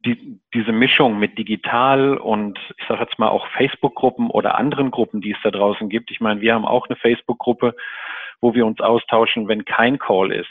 die, 0.04 0.40
diese 0.54 0.72
Mischung 0.72 1.18
mit 1.18 1.36
digital 1.36 2.16
und 2.16 2.58
ich 2.76 2.86
sage 2.86 3.02
jetzt 3.02 3.18
mal 3.18 3.28
auch 3.28 3.46
Facebook-Gruppen 3.56 4.30
oder 4.30 4.56
anderen 4.56 4.92
Gruppen, 4.92 5.20
die 5.20 5.32
es 5.32 5.38
da 5.42 5.50
draußen 5.50 5.88
gibt. 5.88 6.12
Ich 6.12 6.20
meine, 6.20 6.40
wir 6.40 6.54
haben 6.54 6.64
auch 6.64 6.86
eine 6.88 6.96
Facebook-Gruppe, 6.96 7.74
wo 8.40 8.54
wir 8.54 8.64
uns 8.66 8.80
austauschen, 8.80 9.48
wenn 9.48 9.64
kein 9.64 9.98
Call 9.98 10.30
ist. 10.30 10.48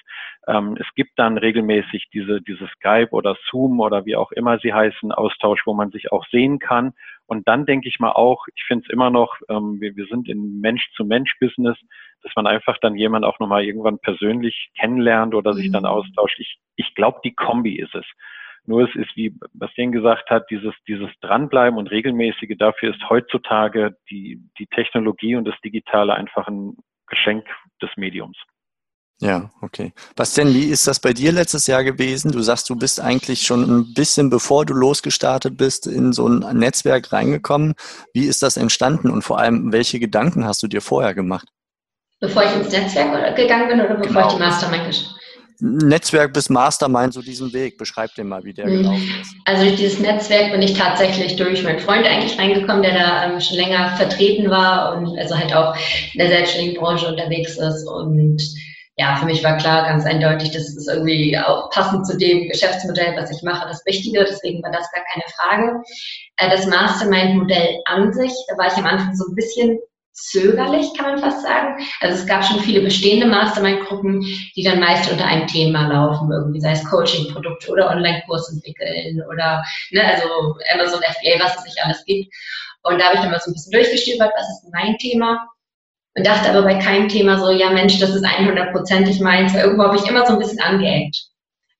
Ähm, 0.47 0.77
es 0.79 0.87
gibt 0.95 1.11
dann 1.17 1.37
regelmäßig 1.37 2.07
diese, 2.13 2.41
diese 2.41 2.67
Skype 2.67 3.09
oder 3.11 3.35
Zoom 3.49 3.79
oder 3.81 4.05
wie 4.05 4.15
auch 4.15 4.31
immer 4.31 4.59
sie 4.59 4.73
heißen, 4.73 5.11
Austausch, 5.11 5.63
wo 5.65 5.73
man 5.73 5.91
sich 5.91 6.11
auch 6.11 6.25
sehen 6.31 6.59
kann. 6.59 6.93
Und 7.25 7.47
dann 7.47 7.65
denke 7.65 7.89
ich 7.89 7.99
mal 7.99 8.13
auch, 8.13 8.45
ich 8.55 8.63
finde 8.65 8.85
es 8.87 8.93
immer 8.93 9.09
noch, 9.09 9.35
ähm, 9.49 9.81
wir, 9.81 9.95
wir 9.97 10.05
sind 10.05 10.29
in 10.29 10.61
Mensch-zu-Mensch-Business, 10.61 11.77
dass 12.23 12.31
man 12.35 12.47
einfach 12.47 12.77
dann 12.79 12.95
jemand 12.95 13.25
auch 13.25 13.39
nochmal 13.39 13.65
irgendwann 13.65 13.99
persönlich 13.99 14.69
kennenlernt 14.79 15.35
oder 15.35 15.53
sich 15.53 15.71
dann 15.71 15.83
mhm. 15.83 15.89
austauscht. 15.89 16.39
Ich, 16.39 16.57
ich 16.77 16.95
glaube, 16.95 17.19
die 17.23 17.33
Kombi 17.33 17.77
ist 17.77 17.93
es. 17.93 18.05
Nur 18.65 18.83
es 18.83 18.95
ist, 18.95 19.15
wie 19.15 19.33
Bastian 19.53 19.91
gesagt 19.91 20.29
hat, 20.29 20.49
dieses, 20.49 20.73
dieses 20.87 21.09
Dranbleiben 21.21 21.77
und 21.77 21.91
Regelmäßige, 21.91 22.57
dafür 22.57 22.93
ist 22.93 23.09
heutzutage 23.09 23.97
die, 24.09 24.41
die 24.59 24.67
Technologie 24.67 25.35
und 25.35 25.45
das 25.45 25.59
Digitale 25.61 26.13
einfach 26.13 26.47
ein 26.47 26.75
Geschenk 27.07 27.45
des 27.81 27.89
Mediums. 27.95 28.37
Ja, 29.19 29.49
okay. 29.61 29.93
Bastian, 30.15 30.53
wie 30.53 30.65
ist 30.65 30.85
das 30.85 30.99
bei 30.99 31.11
dir 31.11 31.31
letztes 31.31 31.65
Jahr 31.65 31.83
gewesen? 31.83 32.31
Du 32.31 32.41
sagst, 32.41 32.69
du 32.69 32.75
bist 32.75 32.99
eigentlich 32.99 33.41
schon 33.41 33.63
ein 33.63 33.93
bisschen 33.95 34.29
bevor 34.29 34.63
du 34.63 34.75
losgestartet 34.75 35.57
bist 35.57 35.87
in 35.87 36.13
so 36.13 36.27
ein 36.27 36.57
Netzwerk 36.57 37.11
reingekommen. 37.11 37.73
Wie 38.13 38.25
ist 38.25 38.43
das 38.43 38.57
entstanden 38.57 39.09
und 39.09 39.23
vor 39.23 39.39
allem, 39.39 39.71
welche 39.71 39.99
Gedanken 39.99 40.45
hast 40.45 40.61
du 40.61 40.67
dir 40.67 40.81
vorher 40.81 41.15
gemacht? 41.15 41.47
Bevor 42.19 42.43
ich 42.43 42.55
ins 42.55 42.71
Netzwerk 42.71 43.35
gegangen 43.35 43.67
bin 43.67 43.81
oder 43.81 43.95
bevor 43.95 44.07
genau. 44.07 44.27
ich 44.27 44.33
die 44.33 44.39
Mastermind 44.39 44.85
gesch 44.85 45.05
Netzwerk 45.59 46.33
bis 46.33 46.49
Mastermind, 46.49 47.13
so 47.13 47.21
diesen 47.21 47.51
Weg. 47.51 47.77
Beschreib 47.77 48.13
den 48.13 48.27
mal, 48.27 48.43
wie 48.43 48.53
der 48.53 48.67
mhm. 48.67 48.83
gelaufen 48.83 49.11
ist. 49.21 49.35
Also 49.45 49.63
durch 49.63 49.75
dieses 49.75 49.99
Netzwerk 49.99 50.51
bin 50.51 50.61
ich 50.61 50.73
tatsächlich 50.73 51.35
durch 51.35 51.63
meinen 51.63 51.79
Freund 51.79 52.05
eigentlich 52.05 52.37
reingekommen, 52.37 52.83
der 52.83 52.93
da 52.93 53.25
ähm, 53.25 53.41
schon 53.41 53.57
länger 53.57 53.95
vertreten 53.97 54.49
war 54.49 54.95
und 54.95 55.17
also 55.17 55.35
halt 55.35 55.53
auch 55.53 55.75
in 56.13 56.19
der 56.19 56.29
selbstständigen 56.29 56.79
Branche 56.79 57.07
unterwegs 57.07 57.57
ist. 57.57 57.87
Und 57.87 58.39
ja, 58.97 59.15
für 59.15 59.25
mich 59.25 59.43
war 59.43 59.57
klar, 59.57 59.85
ganz 59.85 60.05
eindeutig, 60.05 60.51
das 60.51 60.75
ist 60.75 60.87
irgendwie 60.87 61.37
auch 61.37 61.69
passend 61.69 62.07
zu 62.07 62.17
dem 62.17 62.49
Geschäftsmodell, 62.49 63.15
was 63.15 63.29
ich 63.29 63.43
mache, 63.43 63.67
das 63.67 63.85
Wichtige. 63.85 64.25
Deswegen 64.27 64.63
war 64.63 64.71
das 64.71 64.91
gar 64.91 65.03
keine 65.03 65.23
Frage. 65.35 65.83
Äh, 66.37 66.49
das 66.49 66.65
Mastermind-Modell 66.65 67.79
an 67.85 68.11
sich, 68.11 68.33
da 68.47 68.57
war 68.57 68.67
ich 68.67 68.73
am 68.73 68.87
Anfang 68.87 69.15
so 69.15 69.27
ein 69.29 69.35
bisschen 69.35 69.77
zögerlich, 70.13 70.87
kann 70.97 71.11
man 71.11 71.19
fast 71.19 71.43
sagen. 71.43 71.77
Also 72.01 72.17
es 72.17 72.25
gab 72.25 72.43
schon 72.43 72.59
viele 72.59 72.81
bestehende 72.81 73.27
Mastermind-Gruppen, 73.27 74.21
die 74.55 74.63
dann 74.63 74.79
meist 74.79 75.11
unter 75.11 75.25
einem 75.25 75.45
Thema 75.45 75.87
laufen, 75.87 76.31
irgendwie 76.31 76.59
sei 76.59 76.71
es 76.71 76.83
Coaching-Produkte 76.85 77.71
oder 77.71 77.91
Online-Kurs 77.91 78.51
entwickeln 78.51 79.21
oder 79.31 79.63
ne, 79.91 80.03
also 80.03 80.55
Amazon 80.73 81.01
FBA, 81.03 81.39
was 81.39 81.55
es 81.59 81.65
nicht 81.65 81.83
alles 81.83 82.03
gibt. 82.05 82.33
Und 82.81 82.99
da 82.99 83.05
habe 83.05 83.15
ich 83.15 83.21
dann 83.21 83.29
mal 83.29 83.39
so 83.39 83.51
ein 83.51 83.53
bisschen 83.53 83.73
durchgestöbert, 83.73 84.33
was 84.35 84.49
ist 84.49 84.73
mein 84.73 84.97
Thema? 84.97 85.47
Und 86.17 86.25
dachte 86.25 86.49
aber 86.49 86.63
bei 86.63 86.79
keinem 86.79 87.07
Thema 87.09 87.37
so, 87.37 87.51
ja 87.51 87.69
Mensch, 87.69 87.99
das 87.99 88.15
ist 88.15 88.25
100%ig 88.25 89.21
meins, 89.21 89.53
weil 89.53 89.65
irgendwo 89.65 89.83
habe 89.83 89.97
ich 89.97 90.07
immer 90.09 90.25
so 90.25 90.33
ein 90.33 90.39
bisschen 90.39 90.59
angeeckt. 90.59 91.15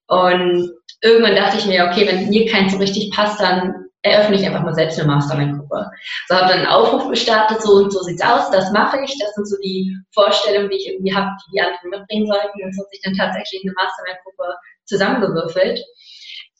Und 0.08 0.72
irgendwann 1.02 1.36
dachte 1.36 1.58
ich 1.58 1.66
mir, 1.66 1.86
okay, 1.86 2.08
wenn 2.08 2.30
mir 2.30 2.50
keins 2.50 2.74
so 2.74 2.78
richtig 2.78 3.12
passt, 3.12 3.42
dann 3.42 3.88
eröffne 4.04 4.36
ich 4.36 4.46
einfach 4.46 4.64
mal 4.64 4.76
selbst 4.76 5.00
eine 5.00 5.08
Mastermind-Gruppe. 5.08 5.90
So 6.28 6.36
habe 6.36 6.50
dann 6.50 6.60
einen 6.60 6.68
Aufruf 6.68 7.10
gestartet, 7.10 7.64
so 7.64 7.74
und 7.78 7.92
so 7.92 8.02
sieht's 8.04 8.22
aus, 8.22 8.52
das 8.52 8.72
mache 8.72 9.00
ich, 9.04 9.18
das 9.20 9.34
sind 9.34 9.48
so 9.48 9.58
die 9.64 9.92
Vorstellungen, 10.14 10.70
die 10.70 10.78
ich 10.78 10.88
irgendwie 10.88 11.16
habe, 11.16 11.32
die 11.48 11.56
die 11.56 11.62
anderen 11.62 11.90
mitbringen 11.90 12.28
sollten. 12.28 12.64
Und 12.64 12.76
so 12.76 12.84
hat 12.84 12.90
sich 12.92 13.02
dann 13.04 13.16
tatsächlich 13.16 13.64
eine 13.64 13.74
Mastermind-Gruppe 13.74 14.56
zusammengewürfelt. 14.86 15.84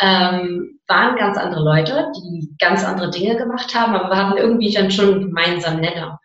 Ähm, 0.02 0.80
waren 0.88 1.16
ganz 1.16 1.38
andere 1.38 1.64
Leute, 1.64 2.12
die 2.16 2.56
ganz 2.60 2.84
andere 2.84 3.10
Dinge 3.12 3.36
gemacht 3.36 3.74
haben, 3.74 3.96
aber 3.96 4.10
wir 4.10 4.18
hatten 4.18 4.38
irgendwie 4.38 4.72
dann 4.72 4.92
schon 4.92 5.14
einen 5.14 5.22
gemeinsamen 5.28 5.80
Nenner. 5.80 6.20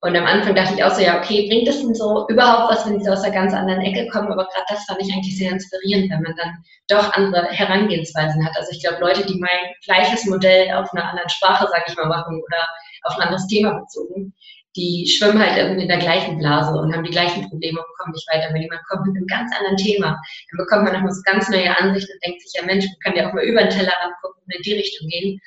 Und 0.00 0.14
am 0.14 0.26
Anfang 0.26 0.54
dachte 0.54 0.74
ich 0.74 0.84
auch 0.84 0.90
so, 0.90 1.00
ja, 1.00 1.18
okay, 1.18 1.48
bringt 1.48 1.68
es 1.68 1.80
denn 1.80 1.94
so 1.94 2.26
überhaupt 2.28 2.70
was, 2.70 2.86
wenn 2.86 3.00
sie 3.00 3.10
aus 3.10 3.22
einer 3.22 3.34
ganz 3.34 3.54
anderen 3.54 3.80
Ecke 3.80 4.08
kommen? 4.08 4.30
Aber 4.30 4.44
gerade 4.44 4.66
das 4.68 4.84
fand 4.84 5.00
ich 5.00 5.12
eigentlich 5.12 5.38
sehr 5.38 5.50
inspirierend, 5.50 6.10
wenn 6.10 6.22
man 6.22 6.36
dann 6.36 6.52
doch 6.88 7.12
andere 7.14 7.46
Herangehensweisen 7.46 8.44
hat. 8.46 8.56
Also 8.56 8.70
ich 8.72 8.80
glaube, 8.82 9.00
Leute, 9.00 9.26
die 9.26 9.38
mein 9.38 9.74
gleiches 9.84 10.26
Modell 10.26 10.70
auf 10.72 10.92
einer 10.92 11.08
anderen 11.08 11.30
Sprache, 11.30 11.66
sage 11.70 11.84
ich 11.88 11.96
mal, 11.96 12.06
machen 12.06 12.40
oder 12.40 12.68
auf 13.04 13.16
ein 13.16 13.22
anderes 13.22 13.46
Thema 13.46 13.80
bezogen, 13.80 14.34
die 14.76 15.08
schwimmen 15.08 15.40
halt 15.40 15.56
irgendwie 15.56 15.82
in 15.82 15.88
der 15.88 15.98
gleichen 15.98 16.38
Blase 16.38 16.78
und 16.78 16.94
haben 16.94 17.04
die 17.04 17.10
gleichen 17.10 17.48
Probleme 17.48 17.80
und 17.80 17.98
kommen 17.98 18.12
nicht 18.12 18.28
weiter. 18.30 18.52
Wenn 18.52 18.62
jemand 18.62 18.84
kommt 18.88 19.06
mit 19.06 19.16
einem 19.16 19.26
ganz 19.26 19.50
anderen 19.56 19.78
Thema, 19.78 20.20
dann 20.50 20.58
bekommt 20.58 20.84
man 20.84 20.92
nochmal 20.92 21.12
so 21.12 21.22
ganz 21.24 21.48
neue 21.48 21.74
Ansichten 21.76 22.12
und 22.12 22.24
denkt 22.24 22.42
sich, 22.42 22.52
ja 22.60 22.66
Mensch, 22.66 22.84
man 22.84 22.98
kann 23.02 23.16
ja 23.16 23.28
auch 23.28 23.32
mal 23.32 23.44
über 23.44 23.62
den 23.62 23.70
Tellerrand 23.70 24.12
gucken 24.20 24.42
und 24.44 24.54
in 24.54 24.62
die 24.62 24.74
Richtung 24.74 25.08
gehen. 25.08 25.40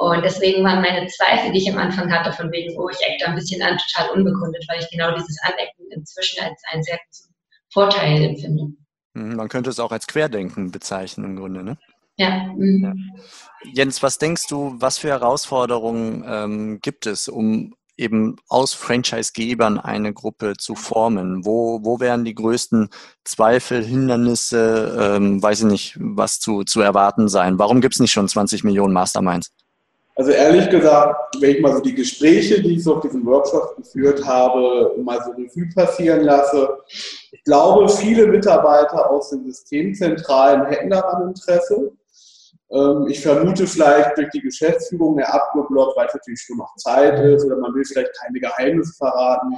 Und 0.00 0.24
deswegen 0.24 0.64
waren 0.64 0.80
meine 0.80 1.06
Zweifel, 1.08 1.52
die 1.52 1.58
ich 1.58 1.70
am 1.70 1.76
Anfang 1.76 2.10
hatte, 2.10 2.32
von 2.32 2.50
wegen, 2.50 2.74
oh, 2.78 2.88
ich 2.88 3.06
ecke 3.06 3.18
da 3.20 3.26
ein 3.26 3.34
bisschen 3.34 3.60
an, 3.60 3.76
total 3.76 4.08
unbegründet, 4.16 4.64
weil 4.66 4.80
ich 4.80 4.88
genau 4.88 5.14
dieses 5.14 5.36
Anecken 5.42 5.90
inzwischen 5.90 6.42
als 6.42 6.58
einen 6.72 6.82
sehr 6.82 6.98
großen 7.04 7.34
Vorteil 7.70 8.22
empfinde. 8.22 8.68
Mhm, 9.12 9.36
man 9.36 9.50
könnte 9.50 9.68
es 9.68 9.78
auch 9.78 9.92
als 9.92 10.06
Querdenken 10.06 10.70
bezeichnen 10.70 11.26
im 11.26 11.36
Grunde, 11.36 11.62
ne? 11.62 11.76
Ja. 12.16 12.46
Mhm. 12.56 12.82
ja. 12.82 13.72
Jens, 13.74 14.02
was 14.02 14.16
denkst 14.16 14.46
du, 14.46 14.74
was 14.78 14.96
für 14.96 15.08
Herausforderungen 15.08 16.24
ähm, 16.26 16.78
gibt 16.80 17.04
es, 17.04 17.28
um 17.28 17.74
eben 17.98 18.36
aus 18.48 18.72
Franchise-Gebern 18.72 19.78
eine 19.78 20.14
Gruppe 20.14 20.54
zu 20.56 20.76
formen? 20.76 21.44
Wo, 21.44 21.80
wo 21.82 22.00
wären 22.00 22.24
die 22.24 22.34
größten 22.34 22.88
Zweifel, 23.24 23.84
Hindernisse, 23.84 24.96
ähm, 24.98 25.42
weiß 25.42 25.60
ich 25.60 25.66
nicht, 25.66 25.98
was 26.00 26.40
zu, 26.40 26.64
zu 26.64 26.80
erwarten 26.80 27.28
sein? 27.28 27.58
Warum 27.58 27.82
gibt 27.82 27.96
es 27.96 28.00
nicht 28.00 28.12
schon 28.12 28.28
20 28.28 28.64
Millionen 28.64 28.94
Masterminds? 28.94 29.52
Also 30.20 30.32
ehrlich 30.32 30.68
gesagt, 30.68 31.34
wenn 31.40 31.52
ich 31.52 31.62
mal 31.62 31.72
so 31.72 31.80
die 31.80 31.94
Gespräche, 31.94 32.60
die 32.60 32.74
ich 32.74 32.84
so 32.84 32.96
auf 32.96 33.00
diesem 33.00 33.24
Workshop 33.24 33.74
geführt 33.78 34.22
habe, 34.22 34.94
mal 35.02 35.18
so 35.24 35.30
Revue 35.30 35.66
passieren 35.74 36.24
lasse, 36.24 36.76
ich 37.32 37.42
glaube, 37.42 37.88
viele 37.88 38.26
Mitarbeiter 38.26 39.10
aus 39.10 39.30
den 39.30 39.50
Systemzentralen 39.50 40.66
hätten 40.66 40.90
daran 40.90 41.28
Interesse. 41.28 41.92
Ähm, 42.70 43.06
ich 43.08 43.22
vermute 43.22 43.66
vielleicht 43.66 44.18
durch 44.18 44.28
die 44.28 44.42
Geschäftsführung 44.42 45.16
der 45.16 45.32
abgeblockt, 45.32 45.96
weil 45.96 46.08
es 46.08 46.12
natürlich 46.12 46.42
schon 46.42 46.58
noch 46.58 46.76
Zeit 46.76 47.18
ist 47.24 47.46
oder 47.46 47.56
man 47.56 47.74
will 47.74 47.86
vielleicht 47.86 48.14
keine 48.20 48.40
Geheimnisse 48.40 48.92
verraten. 48.98 49.54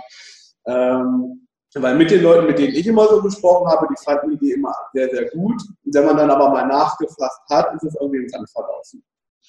Ähm, 0.66 1.48
weil 1.74 1.96
mit 1.96 2.12
den 2.12 2.22
Leuten, 2.22 2.46
mit 2.46 2.60
denen 2.60 2.76
ich 2.76 2.86
immer 2.86 3.08
so 3.08 3.20
gesprochen 3.20 3.66
habe, 3.66 3.88
die 3.90 4.04
fanden 4.04 4.38
die 4.38 4.52
immer 4.52 4.76
sehr, 4.92 5.10
sehr 5.10 5.28
gut. 5.30 5.60
Und 5.84 5.92
wenn 5.92 6.06
man 6.06 6.18
dann 6.18 6.30
aber 6.30 6.50
mal 6.50 6.68
nachgefragt 6.68 7.50
hat, 7.50 7.74
ist 7.74 7.82
es 7.82 7.96
irgendwie 8.00 8.18
im 8.18 8.28
Sand 8.28 8.48
verlaufen. 8.48 9.02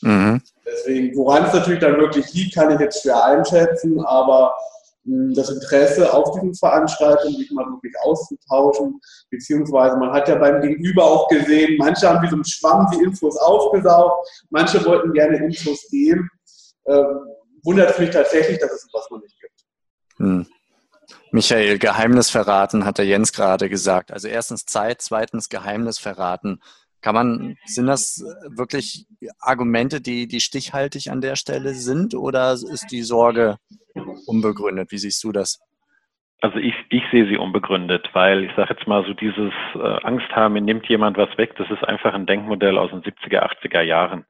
Mhm. 0.04 0.42
Deswegen, 0.66 1.16
woran 1.16 1.46
es 1.46 1.54
natürlich 1.54 1.80
dann 1.80 1.98
wirklich 1.98 2.34
liegt, 2.34 2.56
kann 2.56 2.72
ich 2.72 2.80
jetzt 2.80 3.02
schwer 3.02 3.24
einschätzen, 3.24 4.04
aber 4.06 4.54
hm, 5.06 5.34
das 5.34 5.50
Interesse 5.50 6.14
auf 6.14 6.32
diesen 6.34 6.54
Veranstaltungen, 6.56 7.36
sich 7.36 7.52
mal 7.52 7.66
wirklich 7.66 7.94
auszutauschen, 8.04 9.00
beziehungsweise 9.30 9.98
man 9.98 10.12
hat 10.12 10.28
ja 10.28 10.36
beim 10.36 10.62
Gegenüber 10.62 11.04
auch 11.04 11.28
gesehen, 11.28 11.78
manche 11.78 12.10
haben 12.10 12.24
wie 12.26 12.30
so 12.30 12.38
ein 12.38 12.46
Schwamm 12.46 12.88
die 12.94 13.04
Infos 13.04 13.38
aufgesaugt, 13.38 14.28
manche 14.50 14.84
wollten 14.86 15.14
gerne 15.14 15.38
Infos 15.38 15.88
geben. 15.90 16.30
Ähm, 16.86 17.20
wundert 17.64 17.98
mich 17.98 18.10
tatsächlich, 18.10 18.60
dass 18.60 18.72
es 18.72 18.82
sowas 18.84 19.08
noch 19.10 19.22
nicht 19.22 19.40
gibt. 19.40 19.54
Hm. 20.18 20.46
Michael, 21.32 21.80
Geheimnis 21.80 22.30
verraten, 22.30 22.86
hat 22.86 22.98
der 22.98 23.06
Jens 23.06 23.34
gerade 23.34 23.70
gesagt. 23.70 24.12
Also 24.12 24.28
erstens 24.28 24.66
Zeit, 24.66 25.02
zweitens 25.02 25.50
Geheimnis 25.50 25.98
verraten. 25.98 26.62
Kann 27.04 27.16
man, 27.16 27.58
sind 27.66 27.88
das 27.88 28.24
wirklich 28.56 29.06
Argumente, 29.42 30.00
die, 30.00 30.26
die 30.26 30.40
stichhaltig 30.40 31.12
an 31.12 31.20
der 31.20 31.36
Stelle 31.36 31.74
sind 31.74 32.16
oder 32.16 32.54
ist 32.54 32.88
die 32.92 33.02
Sorge 33.02 33.58
unbegründet? 34.26 34.92
Wie 34.92 34.98
siehst 34.98 35.22
du 35.26 35.34
das? 35.34 35.60
Also 36.40 36.60
ich, 36.60 36.74
ich 36.90 37.04
sehe 37.12 37.28
sie 37.28 37.38
unbegründet, 37.38 38.10
weil 38.14 38.46
ich 38.46 38.52
sage 38.56 38.74
jetzt 38.74 38.88
mal 38.88 39.06
so 39.06 39.14
dieses 39.14 39.52
äh, 39.76 39.80
Angst 40.04 40.30
haben, 40.32 40.54
mir 40.54 40.62
nimmt 40.62 40.88
jemand 40.88 41.18
was 41.18 41.38
weg, 41.38 41.56
das 41.58 41.70
ist 41.70 41.84
einfach 41.84 42.14
ein 42.14 42.26
Denkmodell 42.26 42.78
aus 42.78 42.92
den 42.92 43.02
70er, 43.02 43.50
80er 43.50 43.82
Jahren. 43.82 44.26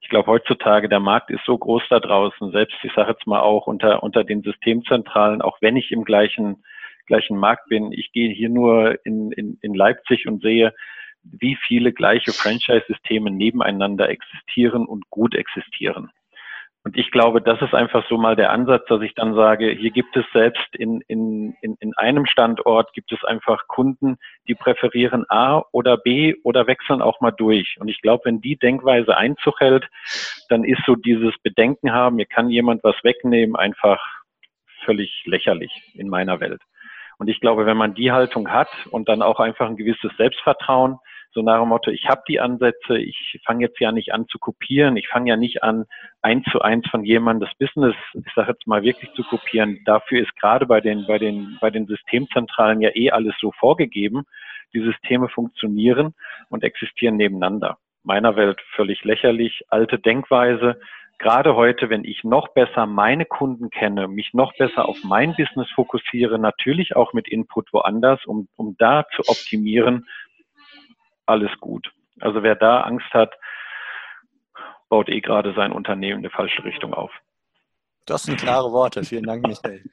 Ich 0.00 0.08
glaube 0.08 0.30
heutzutage, 0.30 0.88
der 0.88 1.00
Markt 1.00 1.30
ist 1.30 1.44
so 1.44 1.58
groß 1.58 1.82
da 1.90 1.98
draußen, 1.98 2.52
selbst 2.52 2.76
ich 2.84 2.92
sage 2.94 3.12
jetzt 3.12 3.26
mal 3.26 3.40
auch 3.40 3.66
unter, 3.66 4.02
unter 4.02 4.22
den 4.22 4.42
Systemzentralen, 4.42 5.42
auch 5.42 5.58
wenn 5.60 5.76
ich 5.76 5.90
im 5.90 6.04
gleichen, 6.04 6.64
gleichen 7.06 7.36
Markt 7.36 7.68
bin, 7.68 7.90
ich 7.90 8.12
gehe 8.12 8.32
hier 8.32 8.48
nur 8.48 8.96
in, 9.04 9.32
in, 9.32 9.58
in 9.60 9.74
Leipzig 9.74 10.28
und 10.28 10.42
sehe, 10.42 10.72
wie 11.22 11.56
viele 11.66 11.92
gleiche 11.92 12.32
Franchise-Systeme 12.32 13.30
nebeneinander 13.30 14.08
existieren 14.08 14.86
und 14.86 15.08
gut 15.10 15.34
existieren. 15.34 16.10
Und 16.84 16.96
ich 16.96 17.12
glaube, 17.12 17.40
das 17.40 17.62
ist 17.62 17.74
einfach 17.74 18.04
so 18.08 18.18
mal 18.18 18.34
der 18.34 18.50
Ansatz, 18.50 18.84
dass 18.88 19.02
ich 19.02 19.14
dann 19.14 19.34
sage, 19.34 19.70
hier 19.70 19.92
gibt 19.92 20.16
es 20.16 20.24
selbst 20.32 20.74
in, 20.74 21.00
in, 21.02 21.54
in, 21.62 21.76
in 21.78 21.96
einem 21.96 22.26
Standort 22.26 22.92
gibt 22.92 23.12
es 23.12 23.22
einfach 23.22 23.68
Kunden, 23.68 24.18
die 24.48 24.56
präferieren 24.56 25.24
A 25.28 25.62
oder 25.70 25.96
B 25.96 26.34
oder 26.42 26.66
wechseln 26.66 27.00
auch 27.00 27.20
mal 27.20 27.30
durch. 27.30 27.76
Und 27.78 27.86
ich 27.86 28.02
glaube, 28.02 28.24
wenn 28.24 28.40
die 28.40 28.56
Denkweise 28.56 29.16
Einzug 29.16 29.60
hält, 29.60 29.88
dann 30.48 30.64
ist 30.64 30.82
so 30.84 30.96
dieses 30.96 31.38
Bedenken 31.44 31.92
haben, 31.92 32.16
mir 32.16 32.26
kann 32.26 32.50
jemand 32.50 32.82
was 32.82 32.96
wegnehmen, 33.04 33.54
einfach 33.54 34.00
völlig 34.84 35.22
lächerlich 35.24 35.92
in 35.94 36.08
meiner 36.08 36.40
Welt. 36.40 36.60
Und 37.18 37.28
ich 37.28 37.38
glaube, 37.38 37.64
wenn 37.64 37.76
man 37.76 37.94
die 37.94 38.10
Haltung 38.10 38.50
hat 38.50 38.70
und 38.90 39.08
dann 39.08 39.22
auch 39.22 39.38
einfach 39.38 39.68
ein 39.68 39.76
gewisses 39.76 40.10
Selbstvertrauen, 40.16 40.98
so 41.34 41.42
nach 41.42 41.60
dem 41.60 41.68
Motto, 41.68 41.90
ich 41.90 42.08
habe 42.08 42.22
die 42.28 42.40
Ansätze, 42.40 42.98
ich 42.98 43.40
fange 43.44 43.64
jetzt 43.64 43.80
ja 43.80 43.90
nicht 43.90 44.12
an 44.12 44.26
zu 44.28 44.38
kopieren, 44.38 44.96
ich 44.96 45.08
fange 45.08 45.30
ja 45.30 45.36
nicht 45.36 45.62
an, 45.62 45.86
eins 46.20 46.44
zu 46.50 46.60
eins 46.60 46.86
von 46.90 47.04
jemandem 47.04 47.48
das 47.48 47.58
Business, 47.58 47.94
ich 48.14 48.32
sage 48.34 48.52
jetzt 48.52 48.66
mal 48.66 48.82
wirklich 48.82 49.10
zu 49.14 49.22
kopieren. 49.24 49.80
Dafür 49.86 50.22
ist 50.22 50.36
gerade 50.36 50.66
bei 50.66 50.80
den, 50.80 51.06
bei 51.06 51.18
den, 51.18 51.58
bei 51.60 51.70
den 51.70 51.86
Systemzentralen 51.86 52.80
ja 52.80 52.90
eh 52.94 53.10
alles 53.10 53.34
so 53.40 53.52
vorgegeben. 53.52 54.24
Die 54.74 54.80
Systeme 54.80 55.28
funktionieren 55.28 56.14
und 56.50 56.64
existieren 56.64 57.16
nebeneinander. 57.16 57.78
Meiner 58.04 58.36
Welt 58.36 58.60
völlig 58.74 59.04
lächerlich, 59.04 59.64
alte 59.68 59.98
Denkweise. 59.98 60.80
Gerade 61.18 61.54
heute, 61.54 61.88
wenn 61.88 62.04
ich 62.04 62.24
noch 62.24 62.48
besser 62.48 62.84
meine 62.86 63.24
Kunden 63.24 63.70
kenne, 63.70 64.08
mich 64.08 64.34
noch 64.34 64.52
besser 64.56 64.88
auf 64.88 64.98
mein 65.04 65.36
Business 65.36 65.70
fokussiere, 65.70 66.38
natürlich 66.38 66.96
auch 66.96 67.12
mit 67.12 67.28
Input 67.28 67.72
woanders, 67.72 68.24
um, 68.24 68.48
um 68.56 68.76
da 68.76 69.06
zu 69.14 69.22
optimieren, 69.28 70.06
alles 71.26 71.50
gut. 71.60 71.92
Also 72.20 72.42
wer 72.42 72.54
da 72.54 72.80
Angst 72.82 73.12
hat, 73.12 73.34
baut 74.88 75.08
eh 75.08 75.20
gerade 75.20 75.54
sein 75.54 75.72
Unternehmen 75.72 76.18
in 76.18 76.22
die 76.28 76.34
falsche 76.34 76.64
Richtung 76.64 76.92
auf. 76.92 77.12
Das 78.04 78.24
sind 78.24 78.36
klare 78.36 78.72
Worte. 78.72 79.04
Vielen 79.04 79.24
Dank, 79.24 79.46
Michael. 79.46 79.84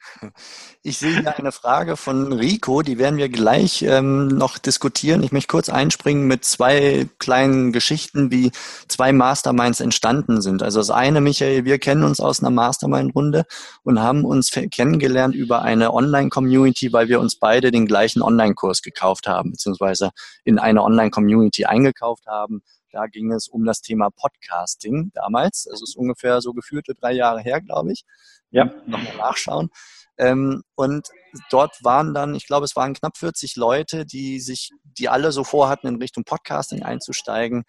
Ich 0.82 0.98
sehe 0.98 1.20
hier 1.20 1.36
eine 1.38 1.52
Frage 1.52 1.96
von 1.96 2.32
Rico, 2.32 2.82
die 2.82 2.98
werden 2.98 3.18
wir 3.18 3.28
gleich 3.28 3.82
ähm, 3.82 4.26
noch 4.26 4.58
diskutieren. 4.58 5.22
Ich 5.22 5.30
möchte 5.30 5.46
kurz 5.46 5.68
einspringen 5.68 6.26
mit 6.26 6.44
zwei 6.44 7.06
kleinen 7.18 7.72
Geschichten, 7.72 8.32
wie 8.32 8.50
zwei 8.88 9.12
Masterminds 9.12 9.80
entstanden 9.80 10.40
sind. 10.40 10.62
Also 10.62 10.80
das 10.80 10.90
eine, 10.90 11.20
Michael, 11.20 11.64
wir 11.64 11.78
kennen 11.78 12.02
uns 12.02 12.18
aus 12.18 12.40
einer 12.40 12.50
Mastermind-Runde 12.50 13.44
und 13.84 14.00
haben 14.00 14.24
uns 14.24 14.50
kennengelernt 14.50 15.36
über 15.36 15.62
eine 15.62 15.94
Online-Community, 15.94 16.92
weil 16.92 17.08
wir 17.08 17.20
uns 17.20 17.36
beide 17.36 17.70
den 17.70 17.86
gleichen 17.86 18.22
Online-Kurs 18.22 18.82
gekauft 18.82 19.28
haben, 19.28 19.52
beziehungsweise 19.52 20.10
in 20.44 20.58
eine 20.58 20.82
Online-Community 20.82 21.66
eingekauft 21.66 22.26
haben 22.26 22.62
da 22.92 23.06
ging 23.06 23.32
es 23.32 23.48
um 23.48 23.64
das 23.64 23.80
Thema 23.80 24.10
Podcasting 24.10 25.10
damals. 25.14 25.68
Das 25.70 25.82
ist 25.82 25.96
ungefähr 25.96 26.40
so 26.40 26.52
geführte 26.52 26.94
drei 26.94 27.12
Jahre 27.12 27.40
her, 27.40 27.60
glaube 27.60 27.92
ich. 27.92 28.04
Ja. 28.50 28.64
Nochmal 28.86 29.16
nachschauen. 29.16 29.70
Ähm, 30.18 30.62
und 30.74 31.08
dort 31.50 31.82
waren 31.82 32.14
dann, 32.14 32.34
ich 32.34 32.46
glaube, 32.46 32.64
es 32.64 32.76
waren 32.76 32.94
knapp 32.94 33.16
40 33.16 33.56
Leute, 33.56 34.06
die 34.06 34.40
sich, 34.40 34.70
die 34.98 35.08
alle 35.08 35.32
so 35.32 35.44
vorhatten, 35.44 35.86
in 35.86 35.96
Richtung 35.96 36.24
Podcasting 36.24 36.82
einzusteigen. 36.82 37.64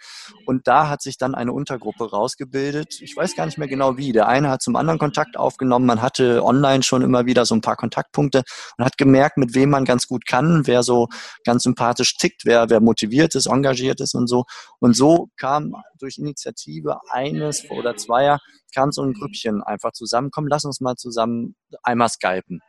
Und 0.45 0.67
da 0.67 0.89
hat 0.89 1.01
sich 1.01 1.17
dann 1.17 1.35
eine 1.35 1.53
Untergruppe 1.53 2.09
rausgebildet. 2.09 3.01
Ich 3.01 3.15
weiß 3.15 3.35
gar 3.35 3.45
nicht 3.45 3.57
mehr 3.57 3.67
genau 3.67 3.97
wie. 3.97 4.11
Der 4.11 4.27
eine 4.27 4.49
hat 4.49 4.61
zum 4.61 4.75
anderen 4.75 4.99
Kontakt 4.99 5.37
aufgenommen. 5.37 5.85
Man 5.85 6.01
hatte 6.01 6.43
online 6.43 6.83
schon 6.83 7.01
immer 7.01 7.25
wieder 7.25 7.45
so 7.45 7.55
ein 7.55 7.61
paar 7.61 7.75
Kontaktpunkte 7.75 8.43
und 8.77 8.85
hat 8.85 8.97
gemerkt, 8.97 9.37
mit 9.37 9.55
wem 9.55 9.69
man 9.69 9.85
ganz 9.85 10.07
gut 10.07 10.25
kann, 10.25 10.67
wer 10.67 10.83
so 10.83 11.07
ganz 11.43 11.63
sympathisch 11.63 12.17
tickt, 12.17 12.45
wer, 12.45 12.69
wer 12.69 12.81
motiviert 12.81 13.35
ist, 13.35 13.47
engagiert 13.47 14.01
ist 14.01 14.15
und 14.15 14.27
so. 14.27 14.45
Und 14.79 14.95
so 14.95 15.29
kam 15.37 15.75
durch 15.99 16.17
Initiative 16.17 16.99
eines 17.11 17.69
oder 17.69 17.95
zweier 17.95 18.39
kam 18.73 18.91
so 18.91 19.03
ein 19.03 19.13
Grüppchen 19.13 19.61
einfach 19.63 19.91
zusammenkommen. 19.91 20.47
Lass 20.49 20.65
uns 20.65 20.81
mal 20.81 20.95
zusammen 20.95 21.55
einmal 21.83 22.09
skypen. 22.09 22.61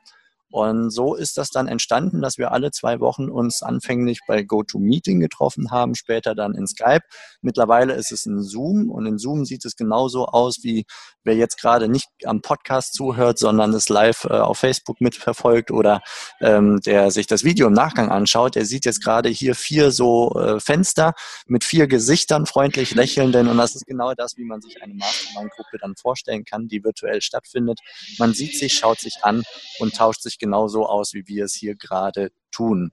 Und 0.52 0.90
so 0.90 1.14
ist 1.14 1.38
das 1.38 1.48
dann 1.48 1.66
entstanden, 1.66 2.20
dass 2.20 2.36
wir 2.36 2.52
alle 2.52 2.70
zwei 2.70 3.00
Wochen 3.00 3.30
uns 3.30 3.62
anfänglich 3.62 4.20
bei 4.26 4.42
GoToMeeting 4.42 5.18
getroffen 5.18 5.70
haben, 5.70 5.94
später 5.94 6.34
dann 6.34 6.54
in 6.54 6.66
Skype. 6.66 7.00
Mittlerweile 7.40 7.94
ist 7.94 8.12
es 8.12 8.26
in 8.26 8.42
Zoom 8.42 8.90
und 8.90 9.06
in 9.06 9.16
Zoom 9.16 9.46
sieht 9.46 9.64
es 9.64 9.76
genauso 9.76 10.26
aus, 10.26 10.58
wie 10.62 10.84
wer 11.24 11.34
jetzt 11.34 11.58
gerade 11.58 11.88
nicht 11.88 12.08
am 12.24 12.42
Podcast 12.42 12.92
zuhört, 12.92 13.38
sondern 13.38 13.72
es 13.72 13.88
live 13.88 14.24
äh, 14.24 14.34
auf 14.34 14.58
Facebook 14.58 15.00
mitverfolgt 15.00 15.70
oder 15.70 16.02
ähm, 16.40 16.80
der 16.84 17.10
sich 17.10 17.26
das 17.26 17.44
Video 17.44 17.66
im 17.68 17.72
Nachgang 17.72 18.10
anschaut. 18.10 18.54
Der 18.54 18.66
sieht 18.66 18.84
jetzt 18.84 19.02
gerade 19.02 19.30
hier 19.30 19.54
vier 19.54 19.90
so 19.90 20.38
äh, 20.38 20.60
Fenster 20.60 21.14
mit 21.46 21.64
vier 21.64 21.86
Gesichtern, 21.86 22.44
freundlich 22.44 22.94
lächelnden 22.94 23.48
und 23.48 23.56
das 23.56 23.74
ist 23.74 23.86
genau 23.86 24.12
das, 24.14 24.36
wie 24.36 24.44
man 24.44 24.60
sich 24.60 24.82
eine 24.82 24.92
Mastermind-Gruppe 24.92 25.78
dann 25.80 25.96
vorstellen 25.96 26.44
kann, 26.44 26.68
die 26.68 26.84
virtuell 26.84 27.22
stattfindet. 27.22 27.80
Man 28.18 28.34
sieht 28.34 28.58
sich, 28.58 28.74
schaut 28.74 29.00
sich 29.00 29.20
an 29.22 29.44
und 29.78 29.96
tauscht 29.96 30.20
sich 30.20 30.38
genauso 30.42 30.87
aus, 30.87 31.14
wie 31.14 31.26
wir 31.26 31.46
es 31.46 31.55
hier 31.55 31.76
gerade 31.76 32.31
tun. 32.50 32.92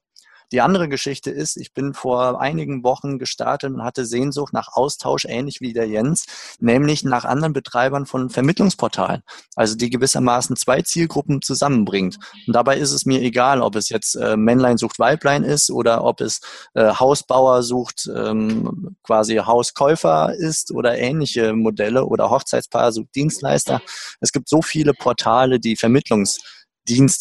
Die 0.51 0.61
andere 0.61 0.89
Geschichte 0.89 1.29
ist, 1.29 1.57
ich 1.57 1.73
bin 1.73 1.93
vor 1.93 2.41
einigen 2.41 2.83
Wochen 2.83 3.19
gestartet 3.19 3.71
und 3.71 3.83
hatte 3.83 4.05
Sehnsucht 4.05 4.51
nach 4.51 4.69
Austausch, 4.71 5.25
ähnlich 5.25 5.61
wie 5.61 5.73
der 5.73 5.87
Jens, 5.87 6.25
nämlich 6.59 7.03
nach 7.03 7.23
anderen 7.23 7.53
Betreibern 7.53 8.07
von 8.07 8.31
Vermittlungsportalen, 8.31 9.21
also 9.55 9.75
die 9.75 9.91
gewissermaßen 9.91 10.55
zwei 10.55 10.81
Zielgruppen 10.81 11.43
zusammenbringt. 11.43 12.17
Und 12.47 12.55
dabei 12.55 12.77
ist 12.77 12.91
es 12.91 13.05
mir 13.05 13.21
egal, 13.21 13.61
ob 13.61 13.75
es 13.75 13.89
jetzt 13.89 14.15
äh, 14.15 14.37
Männlein 14.37 14.77
sucht 14.77 14.97
Weiblein 14.97 15.43
ist 15.43 15.69
oder 15.69 16.03
ob 16.03 16.19
es 16.19 16.41
äh, 16.73 16.93
Hausbauer 16.93 17.61
sucht 17.61 18.09
ähm, 18.13 18.95
quasi 19.03 19.35
Hauskäufer 19.35 20.33
ist 20.33 20.71
oder 20.71 20.97
ähnliche 20.97 21.53
Modelle 21.53 22.05
oder 22.05 22.31
Hochzeitspaar 22.31 22.91
sucht 22.91 23.13
Dienstleister. 23.13 23.81
Es 24.19 24.31
gibt 24.31 24.49
so 24.49 24.63
viele 24.63 24.93
Portale, 24.95 25.59
die 25.59 25.75
Vermittlungsdienste 25.75 26.58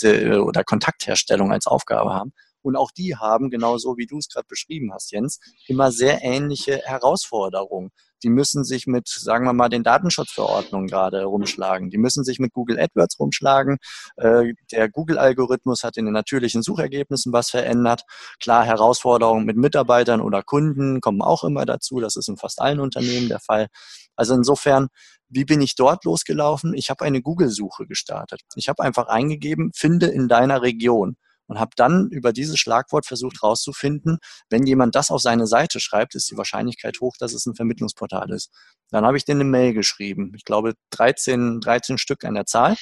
äh, 0.02 0.36
oder 0.36 0.64
Kontaktherstellung 0.64 1.52
als 1.52 1.66
Aufgabe 1.66 2.12
haben. 2.12 2.32
Und 2.62 2.76
auch 2.76 2.90
die 2.90 3.16
haben, 3.16 3.50
genauso 3.50 3.96
wie 3.96 4.06
du 4.06 4.18
es 4.18 4.28
gerade 4.28 4.46
beschrieben 4.48 4.92
hast, 4.92 5.12
Jens, 5.12 5.38
immer 5.68 5.92
sehr 5.92 6.22
ähnliche 6.22 6.80
Herausforderungen. 6.84 7.90
Die 8.24 8.30
müssen 8.30 8.64
sich 8.64 8.86
mit, 8.86 9.06
sagen 9.06 9.44
wir 9.44 9.52
mal, 9.52 9.68
den 9.68 9.84
Datenschutzverordnungen 9.84 10.88
gerade 10.88 11.24
rumschlagen. 11.24 11.88
Die 11.88 11.98
müssen 11.98 12.24
sich 12.24 12.40
mit 12.40 12.52
Google 12.52 12.78
AdWords 12.80 13.20
rumschlagen. 13.20 13.78
Äh, 14.16 14.54
der 14.72 14.88
Google-Algorithmus 14.88 15.84
hat 15.84 15.96
in 15.96 16.04
den 16.04 16.14
natürlichen 16.14 16.62
Suchergebnissen 16.62 17.32
was 17.32 17.50
verändert. 17.50 18.02
Klar, 18.40 18.64
Herausforderungen 18.64 19.46
mit 19.46 19.56
Mitarbeitern 19.56 20.20
oder 20.20 20.42
Kunden 20.42 21.00
kommen 21.00 21.22
auch 21.22 21.44
immer 21.44 21.64
dazu. 21.64 22.00
Das 22.00 22.16
ist 22.16 22.28
in 22.28 22.36
fast 22.36 22.60
allen 22.60 22.80
Unternehmen 22.80 23.28
der 23.28 23.40
Fall. 23.40 23.68
Also 24.16 24.34
insofern, 24.34 24.88
wie 25.28 25.44
bin 25.44 25.60
ich 25.60 25.74
dort 25.74 26.04
losgelaufen? 26.04 26.74
Ich 26.74 26.90
habe 26.90 27.04
eine 27.04 27.22
Google-Suche 27.22 27.86
gestartet. 27.86 28.40
Ich 28.56 28.68
habe 28.68 28.82
einfach 28.82 29.08
eingegeben, 29.08 29.70
finde 29.74 30.06
in 30.06 30.28
deiner 30.28 30.62
Region 30.62 31.16
und 31.48 31.58
habe 31.58 31.70
dann 31.76 32.08
über 32.10 32.32
dieses 32.32 32.58
Schlagwort 32.58 33.06
versucht 33.06 33.42
herauszufinden, 33.42 34.18
wenn 34.50 34.66
jemand 34.66 34.94
das 34.94 35.10
auf 35.10 35.20
seine 35.20 35.46
Seite 35.46 35.80
schreibt, 35.80 36.14
ist 36.14 36.30
die 36.30 36.36
Wahrscheinlichkeit 36.36 37.00
hoch, 37.00 37.16
dass 37.18 37.32
es 37.32 37.46
ein 37.46 37.54
Vermittlungsportal 37.54 38.30
ist. 38.30 38.50
Dann 38.90 39.04
habe 39.04 39.16
ich 39.16 39.24
denen 39.24 39.40
eine 39.40 39.50
Mail 39.50 39.72
geschrieben. 39.72 40.32
Ich 40.36 40.44
glaube 40.44 40.74
13, 40.90 41.60
13 41.60 41.98
Stück 41.98 42.24
an 42.24 42.34
der 42.34 42.46
Zahl 42.46 42.76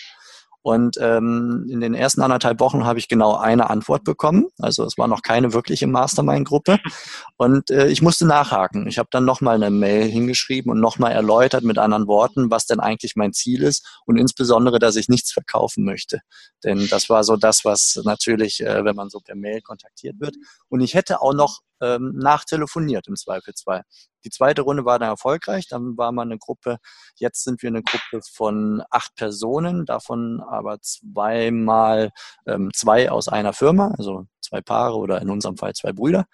und 0.66 0.96
ähm, 1.00 1.68
in 1.70 1.80
den 1.80 1.94
ersten 1.94 2.22
anderthalb 2.22 2.58
Wochen 2.58 2.84
habe 2.84 2.98
ich 2.98 3.06
genau 3.06 3.36
eine 3.36 3.70
Antwort 3.70 4.02
bekommen. 4.02 4.48
Also 4.58 4.82
es 4.82 4.98
war 4.98 5.06
noch 5.06 5.22
keine 5.22 5.52
wirkliche 5.52 5.86
Mastermind-Gruppe. 5.86 6.80
Und 7.36 7.70
äh, 7.70 7.86
ich 7.86 8.02
musste 8.02 8.26
nachhaken. 8.26 8.88
Ich 8.88 8.98
habe 8.98 9.08
dann 9.12 9.24
nochmal 9.24 9.54
eine 9.54 9.70
Mail 9.70 10.08
hingeschrieben 10.08 10.72
und 10.72 10.80
nochmal 10.80 11.12
erläutert 11.12 11.62
mit 11.64 11.78
anderen 11.78 12.08
Worten, 12.08 12.50
was 12.50 12.64
denn 12.64 12.80
eigentlich 12.80 13.14
mein 13.14 13.34
Ziel 13.34 13.62
ist 13.62 13.86
und 14.06 14.16
insbesondere, 14.16 14.78
dass 14.78 14.96
ich 14.96 15.08
nichts 15.08 15.32
verkaufen 15.32 15.84
möchte. 15.84 16.22
Denn 16.64 16.88
das 16.88 17.10
war 17.10 17.24
so 17.24 17.36
das, 17.36 17.64
was 17.64 18.00
natürlich, 18.04 18.60
äh, 18.60 18.84
wenn 18.84 18.96
man 18.96 19.10
so 19.10 19.20
per 19.20 19.36
Mail 19.36 19.60
kontaktiert 19.60 20.18
wird. 20.18 20.34
Und 20.68 20.80
ich 20.80 20.94
hätte 20.94 21.20
auch 21.20 21.34
noch 21.34 21.60
ähm, 21.80 22.12
nachtelefoniert 22.16 23.06
im 23.08 23.16
Zweifelsfall. 23.16 23.82
Die 24.24 24.30
zweite 24.30 24.62
Runde 24.62 24.84
war 24.84 24.98
dann 24.98 25.10
erfolgreich. 25.10 25.68
Dann 25.68 25.96
war 25.96 26.12
man 26.12 26.28
eine 26.28 26.38
Gruppe, 26.38 26.78
jetzt 27.16 27.44
sind 27.44 27.62
wir 27.62 27.68
eine 27.68 27.82
Gruppe 27.82 28.20
von 28.32 28.82
acht 28.90 29.14
Personen, 29.14 29.86
davon 29.86 30.40
aber 30.40 30.80
zweimal 30.80 32.10
ähm, 32.46 32.70
zwei 32.74 33.10
aus 33.10 33.28
einer 33.28 33.52
Firma, 33.52 33.94
also 33.96 34.26
zwei 34.40 34.60
Paare 34.60 34.96
oder 34.96 35.20
in 35.20 35.30
unserem 35.30 35.56
Fall 35.56 35.74
zwei 35.74 35.92
Brüder 35.92 36.26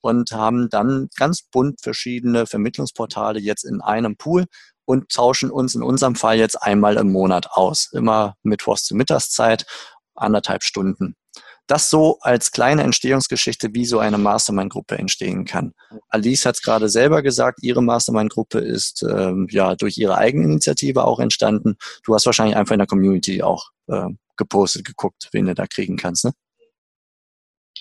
und 0.00 0.32
haben 0.32 0.68
dann 0.68 1.08
ganz 1.16 1.42
bunt 1.42 1.80
verschiedene 1.80 2.46
Vermittlungsportale 2.46 3.40
jetzt 3.40 3.64
in 3.64 3.80
einem 3.80 4.16
Pool 4.16 4.46
und 4.84 5.10
tauschen 5.10 5.50
uns 5.50 5.74
in 5.74 5.82
unserem 5.82 6.16
Fall 6.16 6.38
jetzt 6.38 6.62
einmal 6.62 6.96
im 6.96 7.12
Monat 7.12 7.48
aus. 7.52 7.90
Immer 7.92 8.36
mittwochs 8.42 8.84
zur 8.84 8.96
Mittagszeit, 8.96 9.66
anderthalb 10.14 10.62
Stunden. 10.62 11.16
Das 11.66 11.90
so 11.90 12.18
als 12.20 12.50
kleine 12.50 12.82
Entstehungsgeschichte, 12.82 13.70
wie 13.72 13.84
so 13.86 13.98
eine 13.98 14.18
Mastermind-Gruppe 14.18 14.98
entstehen 14.98 15.44
kann. 15.44 15.72
Alice 16.08 16.44
hat 16.44 16.56
es 16.56 16.62
gerade 16.62 16.88
selber 16.88 17.22
gesagt, 17.22 17.60
ihre 17.62 17.82
Mastermind-Gruppe 17.82 18.58
ist 18.58 19.02
ähm, 19.02 19.46
ja 19.50 19.74
durch 19.76 19.96
ihre 19.96 20.18
eigene 20.18 20.44
Initiative 20.44 21.04
auch 21.04 21.20
entstanden. 21.20 21.76
Du 22.04 22.14
hast 22.14 22.26
wahrscheinlich 22.26 22.56
einfach 22.56 22.72
in 22.72 22.80
der 22.80 22.86
Community 22.88 23.42
auch 23.42 23.70
äh, 23.86 24.08
gepostet, 24.36 24.84
geguckt, 24.84 25.28
wen 25.32 25.46
du 25.46 25.54
da 25.54 25.66
kriegen 25.66 25.96
kannst, 25.96 26.24
ne? 26.24 26.32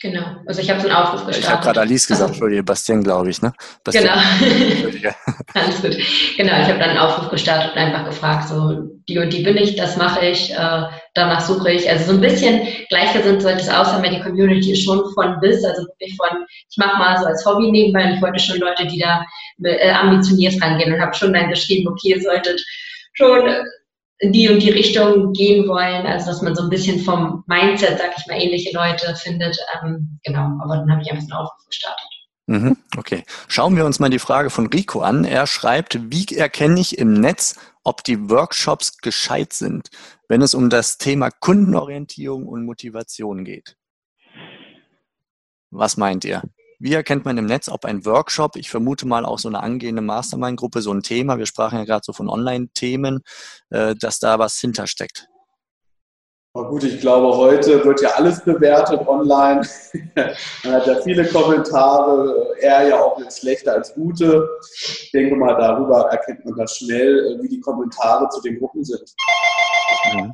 Genau, 0.02 0.38
also 0.48 0.62
ich 0.62 0.70
habe 0.72 0.82
so 0.82 0.88
einen 0.88 0.98
Aufruf 0.98 1.28
gestartet. 1.28 1.44
Ich 1.44 1.50
habe 1.50 1.64
gerade 1.64 1.80
Alice 1.82 2.08
gesagt, 2.08 2.30
Entschuldige, 2.32 2.64
Bastien, 2.64 3.04
glaube 3.04 3.30
ich, 3.30 3.40
ne? 3.42 3.54
Bastien. 3.84 4.04
Genau. 4.04 5.14
Alles 5.54 5.82
gut. 5.82 5.96
Genau, 6.38 6.54
ich 6.60 6.68
habe 6.68 6.80
dann 6.80 6.90
einen 6.90 6.98
Aufruf 6.98 7.30
gestartet 7.30 7.74
und 7.74 7.78
einfach 7.78 8.06
gefragt, 8.06 8.48
so 8.48 8.90
die 9.08 9.20
und 9.20 9.32
die 9.32 9.44
bin 9.44 9.58
ich, 9.58 9.76
das 9.76 9.98
mache 9.98 10.26
ich, 10.26 10.54
äh, 10.54 10.84
danach 11.14 11.42
suche 11.42 11.72
ich. 11.72 11.88
Also 11.88 12.06
so 12.06 12.12
ein 12.14 12.22
bisschen 12.22 12.68
gleichgesinnt 12.90 13.44
sollte 13.44 13.62
es 13.62 13.70
aussehen, 13.70 14.02
weil 14.02 14.16
die 14.16 14.22
Community 14.22 14.72
ist 14.72 14.84
schon 14.84 15.04
von 15.14 15.40
bis, 15.40 15.64
also 15.64 15.84
wirklich 15.84 16.18
von, 16.18 16.46
ich 16.70 16.78
mache 16.78 16.98
mal 16.98 17.18
so 17.20 17.26
als 17.26 17.46
Hobby 17.46 17.70
nebenbei 17.70 18.06
und 18.06 18.16
ich 18.16 18.22
wollte 18.24 18.40
schon 18.40 18.58
Leute, 18.58 18.88
die 18.88 19.00
da 19.00 19.24
äh, 19.64 19.92
ambitioniert 19.92 20.60
rangehen 20.64 20.94
und 20.94 21.02
habe 21.02 21.14
schon 21.14 21.34
dann 21.34 21.50
geschrieben, 21.50 21.88
okay, 21.88 22.16
ihr 22.16 22.22
solltet 22.22 22.60
schon 23.14 23.42
in 24.22 24.32
die 24.32 24.48
und 24.50 24.62
die 24.62 24.70
Richtung 24.70 25.34
gehen 25.34 25.68
wollen, 25.68 26.06
also 26.06 26.28
dass 26.28 26.44
man 26.44 26.56
so 26.56 26.62
ein 26.64 26.70
bisschen 26.70 27.00
vom 27.00 27.44
Mindset, 27.48 27.98
sag 27.98 28.12
ich 28.16 28.28
mal, 28.28 28.40
ähnliche 28.40 28.72
Leute 28.74 29.16
findet. 29.16 29.58
Ähm, 29.82 30.20
genau, 30.24 30.60
aber 30.62 30.78
dann 30.78 30.92
habe 30.92 31.02
ich 31.02 31.12
einfach 31.12 31.24
einen 31.24 31.34
Aufruf 31.34 31.66
gestartet. 31.68 32.06
Mhm, 32.46 32.78
okay. 32.98 33.24
Schauen 33.48 33.76
wir 33.76 33.86
uns 33.86 34.00
mal 34.00 34.10
die 34.10 34.20
Frage 34.20 34.52
von 34.52 34.68
Rico 34.68 35.02
an. 35.02 35.26
Er 35.26 35.48
schreibt, 35.48 36.12
wie 36.12 36.36
erkenne 36.36 36.80
ich 36.80 37.00
im 37.00 37.14
Netz, 37.14 37.60
ob 37.84 38.04
die 38.04 38.30
Workshops 38.30 39.00
gescheit 39.00 39.54
sind, 39.54 39.90
wenn 40.28 40.44
es 40.44 40.54
um 40.54 40.70
das 40.70 41.00
Thema 41.00 41.32
Kundenorientierung 41.32 42.48
und 42.48 42.64
Motivation 42.64 43.44
geht? 43.44 43.76
Was 45.72 45.98
meint 45.98 46.26
ihr? 46.26 46.44
Wie 46.84 46.96
erkennt 46.96 47.26
man 47.26 47.38
im 47.38 47.46
Netz, 47.46 47.70
ob 47.70 47.86
ein 47.86 48.06
Workshop, 48.08 48.56
ich 48.56 48.72
vermute 48.72 49.08
mal 49.08 49.24
auch 49.24 49.38
so 49.38 49.48
eine 49.48 49.62
angehende 49.62 50.02
Mastermind-Gruppe, 50.02 50.82
so 50.82 50.92
ein 50.92 51.04
Thema, 51.04 51.38
wir 51.38 51.46
sprachen 51.46 51.78
ja 51.78 51.86
gerade 51.86 52.02
so 52.04 52.12
von 52.12 52.28
Online-Themen, 52.28 53.22
äh, 53.70 53.94
dass 53.94 54.18
da 54.18 54.40
was 54.40 54.58
hintersteckt? 54.58 55.28
Aber 56.56 56.70
gut, 56.70 56.84
ich 56.84 57.00
glaube, 57.00 57.38
heute 57.38 57.86
wird 57.86 58.02
ja 58.02 58.10
alles 58.16 58.44
bewertet 58.44 59.08
online. 59.08 59.62
Man 60.64 60.74
hat 60.74 60.88
ja 60.88 61.00
viele 61.04 61.28
Kommentare, 61.28 62.56
eher 62.60 62.88
ja 62.88 63.00
auch 63.00 63.22
schlechter 63.30 63.74
als 63.74 63.94
gute. 63.94 64.50
Ich 64.74 65.12
denke 65.14 65.36
mal, 65.36 65.56
darüber 65.58 66.10
erkennt 66.10 66.44
man 66.46 66.56
das 66.56 66.78
schnell, 66.78 67.38
wie 67.44 67.48
die 67.48 67.62
Kommentare 67.62 68.28
zu 68.30 68.42
den 68.42 68.58
Gruppen 68.58 68.84
sind. 68.84 69.14
Mhm. 70.14 70.34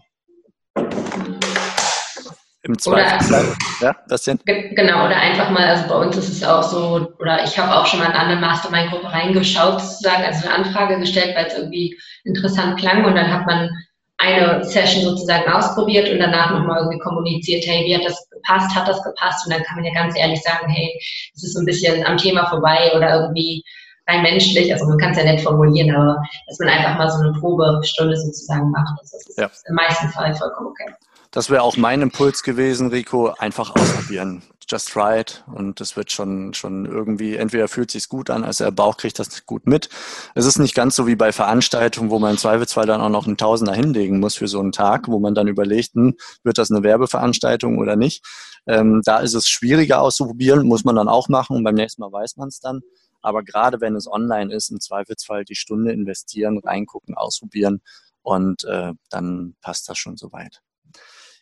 Im 2.68 2.78
Zweifelsfall. 2.78 3.46
Ja, 3.82 3.96
Bastian? 4.10 4.40
Genau, 4.46 5.06
oder 5.06 5.16
einfach 5.16 5.50
mal, 5.50 5.66
also 5.68 5.88
bei 5.88 5.96
uns 5.96 6.18
ist 6.18 6.30
es 6.30 6.44
auch 6.44 6.64
so, 6.64 7.14
oder 7.20 7.44
ich 7.44 7.58
habe 7.58 7.74
auch 7.74 7.86
schon 7.86 8.00
mal 8.00 8.08
in 8.08 8.12
eine 8.12 8.20
andere 8.20 8.40
Mastermind-Gruppe 8.42 9.12
reingeschaut, 9.12 9.80
sozusagen, 9.80 10.24
also 10.24 10.48
eine 10.48 10.56
Anfrage 10.56 11.00
gestellt, 11.00 11.34
weil 11.36 11.46
es 11.46 11.58
irgendwie 11.58 11.98
interessant 12.26 12.78
klang 12.78 13.06
und 13.06 13.16
dann 13.16 13.32
hat 13.32 13.46
man 13.46 13.70
eine 14.18 14.64
Session 14.66 15.04
sozusagen 15.04 15.50
ausprobiert 15.50 16.10
und 16.10 16.20
danach 16.20 16.52
nochmal 16.52 16.80
irgendwie 16.80 17.00
kommuniziert, 17.00 17.64
hey, 17.66 17.86
wie 17.86 17.96
hat 17.96 18.04
das 18.04 18.28
gepasst, 18.32 18.76
hat 18.76 18.88
das 18.88 19.02
gepasst? 19.04 19.46
Und 19.46 19.54
dann 19.54 19.64
kann 19.64 19.76
man 19.76 19.86
ja 19.86 19.94
ganz 19.94 20.18
ehrlich 20.18 20.42
sagen, 20.42 20.68
hey, 20.68 21.00
es 21.36 21.44
ist 21.44 21.54
so 21.54 21.60
ein 21.60 21.66
bisschen 21.66 22.06
am 22.06 22.18
Thema 22.18 22.48
vorbei 22.48 22.92
oder 22.96 23.22
irgendwie 23.22 23.64
rein 24.10 24.24
menschlich, 24.24 24.74
also 24.74 24.86
man 24.88 24.98
kann 24.98 25.12
es 25.12 25.18
ja 25.18 25.32
nicht 25.32 25.44
formulieren, 25.44 25.96
aber 25.96 26.22
dass 26.48 26.60
man 26.60 26.70
einfach 26.70 26.98
mal 26.98 27.10
so 27.10 27.20
eine 27.20 27.34
Probestunde 27.34 28.18
sozusagen 28.18 28.72
macht, 28.72 29.00
das 29.02 29.14
ist 29.14 29.38
ja. 29.38 29.50
im 29.68 29.76
meisten 29.76 30.10
Fall 30.10 30.34
vollkommen 30.36 30.68
okay. 30.68 30.94
Das 31.38 31.52
wäre 31.52 31.62
auch 31.62 31.78
mein 31.78 32.02
Impuls 32.02 32.42
gewesen, 32.42 32.88
Rico, 32.88 33.28
einfach 33.38 33.76
ausprobieren. 33.76 34.42
Just 34.68 34.90
try 34.90 35.20
it. 35.20 35.44
Und 35.46 35.80
es 35.82 35.96
wird 35.96 36.12
schon, 36.12 36.56
schon 36.56 36.88
irgendwie, 36.88 37.36
entweder 37.36 37.68
fühlt 37.68 37.92
sich 37.92 38.10
gut 38.10 38.32
an, 38.32 38.44
also 38.44 38.64
der 38.64 38.72
Bauch 38.72 38.98
kriegt 38.98 39.20
das 39.20 39.46
gut 39.46 39.68
mit. 39.68 39.88
Es 40.34 40.48
ist 40.48 40.58
nicht 40.58 40.74
ganz 40.74 40.96
so 40.96 41.06
wie 41.06 41.16
bei 41.16 41.32
Veranstaltungen, 41.32 42.10
wo 42.10 42.18
man 42.18 42.32
im 42.32 42.38
Zweifelsfall 42.40 42.88
dann 42.88 43.02
auch 43.02 43.10
noch 43.10 43.28
einen 43.28 43.38
Tausender 43.38 43.76
hinlegen 43.76 44.20
muss 44.20 44.34
für 44.34 44.48
so 44.48 44.60
einen 44.60 44.72
Tag, 44.72 45.10
wo 45.10 45.20
man 45.20 45.36
dann 45.36 45.48
überlegt, 45.48 45.94
hm, 45.94 46.16
wird 46.42 46.58
das 46.58 46.72
eine 46.72 46.82
Werbeveranstaltung 46.82 47.78
oder 47.78 47.96
nicht. 47.96 48.26
Ähm, 48.66 49.04
da 49.06 49.20
ist 49.20 49.36
es 49.36 49.48
schwieriger 49.48 50.02
auszuprobieren, 50.02 50.66
muss 50.66 50.86
man 50.86 50.96
dann 50.96 51.08
auch 51.08 51.30
machen 51.30 51.56
und 51.56 51.64
beim 51.64 51.76
nächsten 51.76 52.02
Mal 52.02 52.12
weiß 52.12 52.38
man 52.38 52.48
es 52.48 52.60
dann. 52.60 52.82
Aber 53.22 53.44
gerade 53.44 53.80
wenn 53.80 53.96
es 53.96 54.12
online 54.12 54.52
ist, 54.52 54.72
im 54.72 54.80
Zweifelsfall 54.80 55.46
die 55.46 55.54
Stunde 55.54 55.92
investieren, 55.92 56.58
reingucken, 56.58 57.14
ausprobieren 57.14 57.82
und 58.24 58.64
äh, 58.64 58.94
dann 59.12 59.56
passt 59.62 59.88
das 59.88 60.00
schon 60.00 60.18
soweit. 60.18 60.64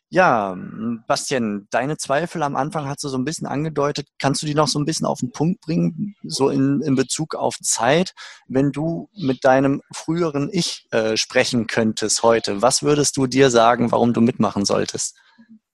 Ja, 0.09 0.55
Bastian, 1.07 1.67
deine 1.71 1.97
Zweifel 1.97 2.43
am 2.43 2.55
Anfang 2.55 2.87
hast 2.87 3.03
du 3.03 3.09
so 3.09 3.17
ein 3.17 3.25
bisschen 3.25 3.47
angedeutet. 3.47 4.07
Kannst 4.19 4.41
du 4.41 4.45
die 4.45 4.53
noch 4.53 4.67
so 4.67 4.79
ein 4.79 4.85
bisschen 4.85 5.07
auf 5.07 5.19
den 5.19 5.31
Punkt 5.31 5.61
bringen, 5.61 6.15
so 6.23 6.49
in, 6.49 6.81
in 6.81 6.95
Bezug 6.95 7.35
auf 7.35 7.57
Zeit? 7.59 8.13
Wenn 8.47 8.71
du 8.71 9.09
mit 9.15 9.43
deinem 9.43 9.81
früheren 9.91 10.49
Ich 10.51 10.87
äh, 10.91 11.17
sprechen 11.17 11.67
könntest 11.67 12.21
heute, 12.23 12.61
was 12.61 12.83
würdest 12.83 13.17
du 13.17 13.25
dir 13.25 13.49
sagen, 13.49 13.91
warum 13.91 14.13
du 14.13 14.21
mitmachen 14.21 14.63
solltest 14.63 15.17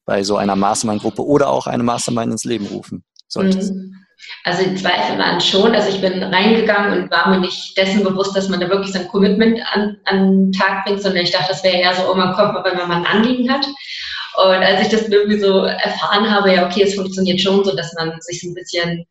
bei 0.06 0.24
so 0.24 0.38
einer 0.38 0.56
Mastermind-Gruppe 0.56 1.26
oder 1.26 1.50
auch 1.50 1.68
eine 1.68 1.84
Mastermind 1.84 2.32
ins 2.32 2.46
Leben 2.46 2.68
rufen 2.68 3.04
solltest? 3.28 3.74
Mhm. 3.74 4.02
Also 4.44 4.64
die 4.64 4.76
Zweifel 4.76 5.18
waren 5.18 5.42
schon, 5.42 5.74
also 5.74 5.90
ich 5.90 6.02
bin 6.02 6.22
reingegangen 6.22 7.04
und 7.04 7.12
war 7.12 7.30
mir 7.30 7.40
nicht 7.40 7.76
dessen 7.78 8.04
bewusst, 8.04 8.36
dass 8.36 8.50
man 8.50 8.60
da 8.60 8.70
wirklich 8.70 8.94
so 8.94 9.00
ein 9.00 9.08
Commitment 9.08 9.60
an, 9.74 9.98
an 10.06 10.32
den 10.32 10.52
Tag 10.52 10.86
bringt, 10.86 11.02
sondern 11.02 11.24
ich 11.24 11.32
dachte, 11.32 11.50
das 11.50 11.64
wäre 11.64 11.78
eher 11.78 11.94
so, 11.94 12.12
oh, 12.12 12.16
man 12.16 12.34
kommt 12.34 12.64
wenn 12.64 12.78
man 12.78 12.88
mal 12.88 12.98
ein 12.98 13.06
Anliegen 13.06 13.52
hat. 13.52 13.66
Und 14.38 14.64
als 14.64 14.82
ich 14.82 14.90
das 14.90 15.08
irgendwie 15.10 15.40
so 15.40 15.66
erfahren 15.66 16.30
habe, 16.30 16.54
ja, 16.54 16.66
okay, 16.66 16.84
es 16.84 16.96
funktioniert 16.96 17.42
schon 17.42 17.64
so, 17.64 17.76
dass 17.76 17.94
man 17.94 18.14
sich 18.22 18.42
so 18.42 18.50
ein 18.50 18.54
bisschen 18.54 19.06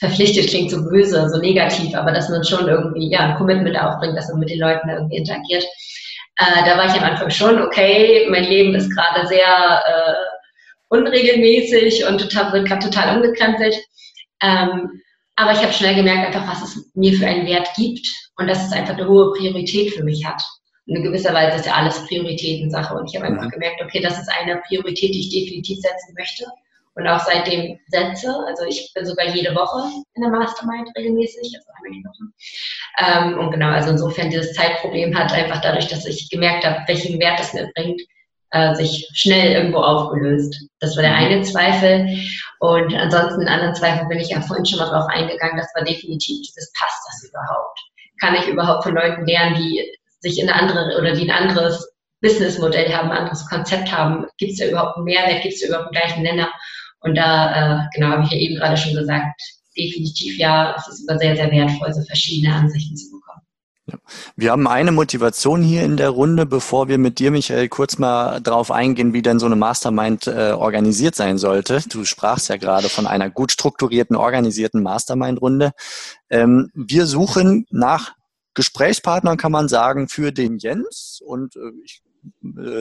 verpflichtet 0.00 0.48
klingt 0.48 0.70
so 0.70 0.82
böse, 0.82 1.28
so 1.28 1.38
negativ, 1.38 1.94
aber 1.94 2.10
dass 2.10 2.28
man 2.30 2.42
schon 2.42 2.68
irgendwie 2.68 3.10
ja 3.10 3.20
ein 3.20 3.36
Commitment 3.36 3.78
aufbringt, 3.78 4.16
dass 4.16 4.28
man 4.28 4.40
mit 4.40 4.50
den 4.50 4.58
Leuten 4.58 4.88
irgendwie 4.88 5.16
interagiert. 5.16 5.64
Äh, 6.38 6.64
da 6.64 6.78
war 6.78 6.86
ich 6.86 6.92
am 6.92 7.04
Anfang 7.04 7.30
schon, 7.30 7.60
okay, 7.60 8.26
mein 8.30 8.44
Leben 8.44 8.74
ist 8.74 8.90
gerade 8.94 9.28
sehr 9.28 9.82
äh, 9.86 10.14
unregelmäßig 10.88 12.06
und 12.06 12.18
total, 12.18 12.64
total 12.64 13.16
umgekrempelt. 13.16 13.76
Ähm, 14.42 15.02
aber 15.36 15.52
ich 15.52 15.62
habe 15.62 15.72
schnell 15.72 15.94
gemerkt, 15.94 16.34
einfach, 16.34 16.50
was 16.50 16.62
es 16.62 16.90
mir 16.94 17.12
für 17.12 17.26
einen 17.26 17.46
Wert 17.46 17.68
gibt 17.76 18.06
und 18.36 18.46
dass 18.46 18.66
es 18.66 18.72
einfach 18.72 18.94
eine 18.94 19.06
hohe 19.06 19.32
Priorität 19.32 19.92
für 19.92 20.02
mich 20.02 20.24
hat. 20.24 20.42
In 20.90 21.04
gewisser 21.04 21.32
Weise 21.32 21.58
ist 21.58 21.66
ja 21.66 21.74
alles 21.74 22.04
Prioritätensache. 22.06 22.94
Und 22.94 23.08
ich 23.08 23.16
habe 23.16 23.26
einfach 23.26 23.48
gemerkt, 23.50 23.80
okay, 23.80 24.00
das 24.00 24.18
ist 24.18 24.28
eine 24.28 24.56
Priorität, 24.66 25.14
die 25.14 25.20
ich 25.20 25.30
definitiv 25.30 25.78
setzen 25.78 26.14
möchte 26.18 26.44
und 26.94 27.06
auch 27.06 27.20
seitdem 27.20 27.78
setze. 27.86 28.34
Also 28.46 28.64
ich 28.64 28.90
bin 28.94 29.06
sogar 29.06 29.28
jede 29.28 29.54
Woche 29.54 29.88
in 30.14 30.22
der 30.22 30.30
Mastermind 30.30 30.90
regelmäßig, 30.96 31.52
also 31.56 31.68
einmal 31.76 31.92
die 31.92 32.04
Woche. 32.04 32.24
Ähm, 32.98 33.38
und 33.38 33.52
genau, 33.52 33.68
also 33.68 33.90
insofern 33.90 34.30
dieses 34.30 34.52
Zeitproblem 34.54 35.16
hat 35.16 35.32
einfach 35.32 35.60
dadurch, 35.60 35.86
dass 35.86 36.06
ich 36.06 36.28
gemerkt 36.28 36.64
habe, 36.64 36.82
welchen 36.86 37.20
Wert 37.20 37.38
es 37.38 37.54
mir 37.54 37.70
bringt, 37.76 38.02
äh, 38.50 38.74
sich 38.74 39.08
schnell 39.14 39.52
irgendwo 39.52 39.78
aufgelöst. 39.78 40.56
Das 40.80 40.96
war 40.96 41.02
der 41.02 41.12
mhm. 41.12 41.18
eine 41.18 41.42
Zweifel. 41.42 42.08
Und 42.58 42.92
ansonsten, 42.94 43.42
einen 43.42 43.48
anderen 43.48 43.74
Zweifel 43.74 44.08
bin 44.08 44.18
ich 44.18 44.30
ja 44.30 44.40
vorhin 44.40 44.66
schon 44.66 44.80
mal 44.80 44.90
drauf 44.90 45.06
eingegangen, 45.08 45.56
das 45.56 45.70
war 45.74 45.84
definitiv 45.84 46.38
dieses, 46.40 46.72
passt 46.78 47.02
das 47.06 47.30
überhaupt? 47.30 47.78
Kann 48.20 48.34
ich 48.34 48.48
überhaupt 48.48 48.82
von 48.82 48.96
Leuten 48.96 49.24
lernen, 49.24 49.54
die 49.54 49.88
sich 50.20 50.38
in 50.38 50.48
eine 50.48 50.60
andere 50.60 50.98
oder 50.98 51.12
die 51.12 51.30
ein 51.30 51.48
anderes 51.48 51.92
Businessmodell 52.20 52.92
haben, 52.92 53.10
ein 53.10 53.18
anderes 53.18 53.46
Konzept 53.48 53.92
haben? 53.92 54.26
Gibt 54.38 54.52
es 54.52 54.58
da 54.58 54.66
überhaupt 54.66 54.96
einen 54.96 55.04
Mehrwert? 55.04 55.42
Gibt 55.42 55.54
es 55.54 55.60
da 55.60 55.68
überhaupt 55.68 55.86
einen 55.86 56.02
gleichen 56.02 56.22
Nenner? 56.22 56.50
Und 57.00 57.16
da, 57.16 57.84
äh, 57.84 57.86
genau, 57.94 58.08
habe 58.08 58.24
ich 58.24 58.30
ja 58.30 58.38
eben 58.38 58.56
gerade 58.56 58.76
schon 58.76 58.94
gesagt, 58.94 59.40
definitiv 59.76 60.38
ja, 60.38 60.74
es 60.76 60.88
ist 60.88 61.08
immer 61.08 61.18
sehr, 61.18 61.34
sehr 61.36 61.50
wertvoll, 61.50 61.92
so 61.92 62.02
verschiedene 62.02 62.54
Ansichten 62.54 62.96
zu 62.96 63.10
bekommen. 63.10 63.40
Wir 64.36 64.52
haben 64.52 64.68
eine 64.68 64.92
Motivation 64.92 65.62
hier 65.62 65.82
in 65.82 65.96
der 65.96 66.10
Runde, 66.10 66.46
bevor 66.46 66.88
wir 66.88 66.98
mit 66.98 67.18
dir, 67.18 67.30
Michael, 67.30 67.68
kurz 67.68 67.98
mal 67.98 68.40
darauf 68.40 68.70
eingehen, 68.70 69.12
wie 69.12 69.22
denn 69.22 69.38
so 69.38 69.46
eine 69.46 69.56
Mastermind 69.56 70.26
äh, 70.26 70.52
organisiert 70.52 71.16
sein 71.16 71.38
sollte. 71.38 71.82
Du 71.88 72.04
sprachst 72.04 72.48
ja 72.48 72.56
gerade 72.56 72.88
von 72.88 73.06
einer 73.06 73.30
gut 73.30 73.50
strukturierten, 73.50 74.16
organisierten 74.16 74.82
Mastermind-Runde. 74.82 75.72
Ähm, 76.30 76.70
wir 76.74 77.06
suchen 77.06 77.66
nach 77.70 78.12
Gesprächspartnern, 78.54 79.36
kann 79.36 79.52
man 79.52 79.68
sagen, 79.68 80.08
für 80.08 80.32
den 80.32 80.58
Jens. 80.58 81.20
Und 81.24 81.56
äh, 81.56 81.72
ich 81.84 82.02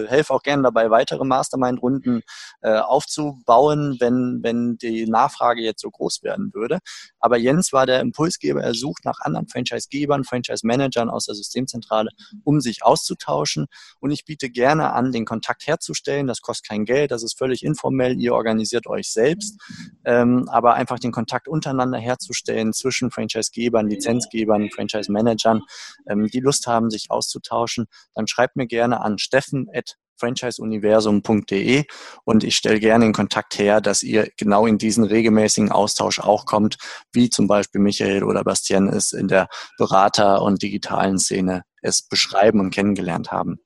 helfe 0.08 0.34
auch 0.34 0.43
gerne 0.43 0.63
dabei, 0.63 0.89
weitere 0.89 1.23
Mastermind-Runden 1.23 2.21
äh, 2.62 2.78
aufzubauen, 2.78 3.97
wenn, 3.99 4.39
wenn 4.41 4.78
die 4.78 5.06
Nachfrage 5.08 5.62
jetzt 5.62 5.82
so 5.82 5.89
groß 5.89 6.23
werden 6.23 6.54
würde. 6.54 6.80
Aber 7.19 7.38
Jens 7.38 7.73
war 7.73 7.86
der 7.86 7.99
Impulsgeber, 7.99 8.62
er 8.62 8.73
sucht 8.73 9.06
nach 9.06 9.19
anderen 9.21 9.47
Franchise-Gebern, 9.47 10.23
Franchise-Managern 10.23 11.10
aus 11.10 11.25
der 11.25 11.36
Systemzentrale, 11.36 12.10
um 12.43 12.62
sich 12.62 12.84
auszutauschen. 12.84 13.67
Und 13.99 14.12
ich 14.12 14.25
biete 14.25 14.49
gerne 14.49 14.93
an, 14.93 15.12
den 15.12 15.25
Kontakt 15.25 15.67
herzustellen. 15.67 16.28
Das 16.28 16.41
kostet 16.41 16.67
kein 16.67 16.86
Geld, 16.86 17.12
das 17.12 17.23
ist 17.23 17.38
völlig 17.38 17.63
informell, 17.63 18.19
ihr 18.19 18.34
organisiert 18.34 18.88
euch 18.88 19.12
selbst. 19.12 19.60
Ähm, 20.06 20.47
aber 20.49 20.73
einfach 20.73 20.99
den 20.99 21.12
Kontakt 21.12 21.47
untereinander 21.47 21.97
herzustellen 21.99 22.73
zwischen 22.73 23.12
Franchise-Gebern, 23.12 23.89
Lizenzgebern, 23.89 24.69
Franchise-Managern, 24.71 25.62
ähm, 26.08 26.28
die 26.28 26.39
Lust 26.39 26.67
haben, 26.67 26.89
sich 26.89 27.10
auszutauschen, 27.10 27.88
dann 28.15 28.28
schreibt 28.28 28.56
mir 28.56 28.67
gerne 28.67 29.02
an 29.02 29.17
steffen 29.30 29.68
at 29.74 29.96
franchiseuniversum.de 30.18 31.86
und 32.26 32.44
ich 32.44 32.58
stelle 32.58 32.80
gerne 32.80 33.06
in 33.06 33.13
Kontakt 33.13 33.58
her, 33.58 33.80
dass 33.80 34.04
ihr 34.04 34.30
genau 34.38 34.65
in 34.65 34.78
diesen 34.78 35.04
regelmäßigen 35.04 35.72
Austausch 35.72 36.20
auch 36.20 36.46
kommt, 36.46 36.78
wie 37.13 37.30
zum 37.30 37.48
Beispiel 37.48 37.80
Michael 37.80 38.24
oder 38.24 38.44
Bastien 38.44 38.89
es 38.89 39.13
in 39.13 39.28
der 39.28 39.48
Berater- 39.78 40.42
und 40.42 40.62
digitalen 40.62 41.20
Szene 41.20 41.63
es 41.82 42.02
beschreiben 42.02 42.60
und 42.60 42.72
kennengelernt 42.72 43.32
haben. 43.32 43.60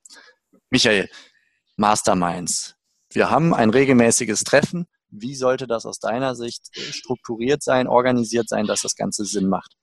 Michael, 0.70 1.10
Masterminds. 1.78 2.76
Wir 3.12 3.32
haben 3.32 3.54
ein 3.54 3.70
regelmäßiges 3.70 4.44
Treffen. 4.44 4.86
Wie 5.10 5.36
sollte 5.36 5.66
das 5.66 5.86
aus 5.86 6.00
deiner 6.00 6.36
Sicht 6.36 6.70
strukturiert 6.76 7.64
sein, 7.64 7.88
organisiert 7.88 8.50
sein, 8.50 8.66
dass 8.66 8.82
das 8.82 8.96
Ganze 8.96 9.26
Sinn 9.26 9.48
macht? 9.48 9.76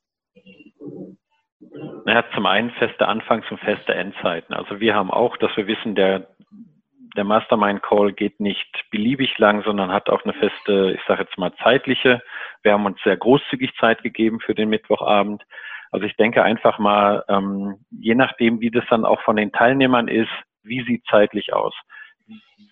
Naja, 2.04 2.24
zum 2.34 2.46
einen 2.46 2.70
feste 2.72 3.06
Anfangs- 3.06 3.50
und 3.50 3.60
feste 3.60 3.94
Endzeiten. 3.94 4.54
Also 4.54 4.80
wir 4.80 4.94
haben 4.94 5.10
auch, 5.10 5.36
dass 5.36 5.54
wir 5.56 5.66
wissen, 5.66 5.94
der, 5.94 6.28
der 7.16 7.24
Mastermind-Call 7.24 8.12
geht 8.12 8.40
nicht 8.40 8.84
beliebig 8.90 9.36
lang, 9.38 9.62
sondern 9.62 9.92
hat 9.92 10.08
auch 10.08 10.24
eine 10.24 10.32
feste, 10.32 10.92
ich 10.96 11.02
sage 11.06 11.22
jetzt 11.22 11.36
mal 11.36 11.52
zeitliche. 11.62 12.22
Wir 12.62 12.72
haben 12.72 12.86
uns 12.86 12.98
sehr 13.02 13.16
großzügig 13.16 13.74
Zeit 13.78 14.02
gegeben 14.02 14.40
für 14.40 14.54
den 14.54 14.70
Mittwochabend. 14.70 15.44
Also 15.90 16.06
ich 16.06 16.16
denke 16.16 16.42
einfach 16.42 16.78
mal, 16.78 17.24
ähm, 17.28 17.84
je 17.90 18.14
nachdem, 18.14 18.60
wie 18.60 18.70
das 18.70 18.84
dann 18.88 19.04
auch 19.04 19.20
von 19.22 19.36
den 19.36 19.52
Teilnehmern 19.52 20.08
ist, 20.08 20.30
wie 20.62 20.82
sieht 20.84 21.04
zeitlich 21.10 21.52
aus? 21.52 21.74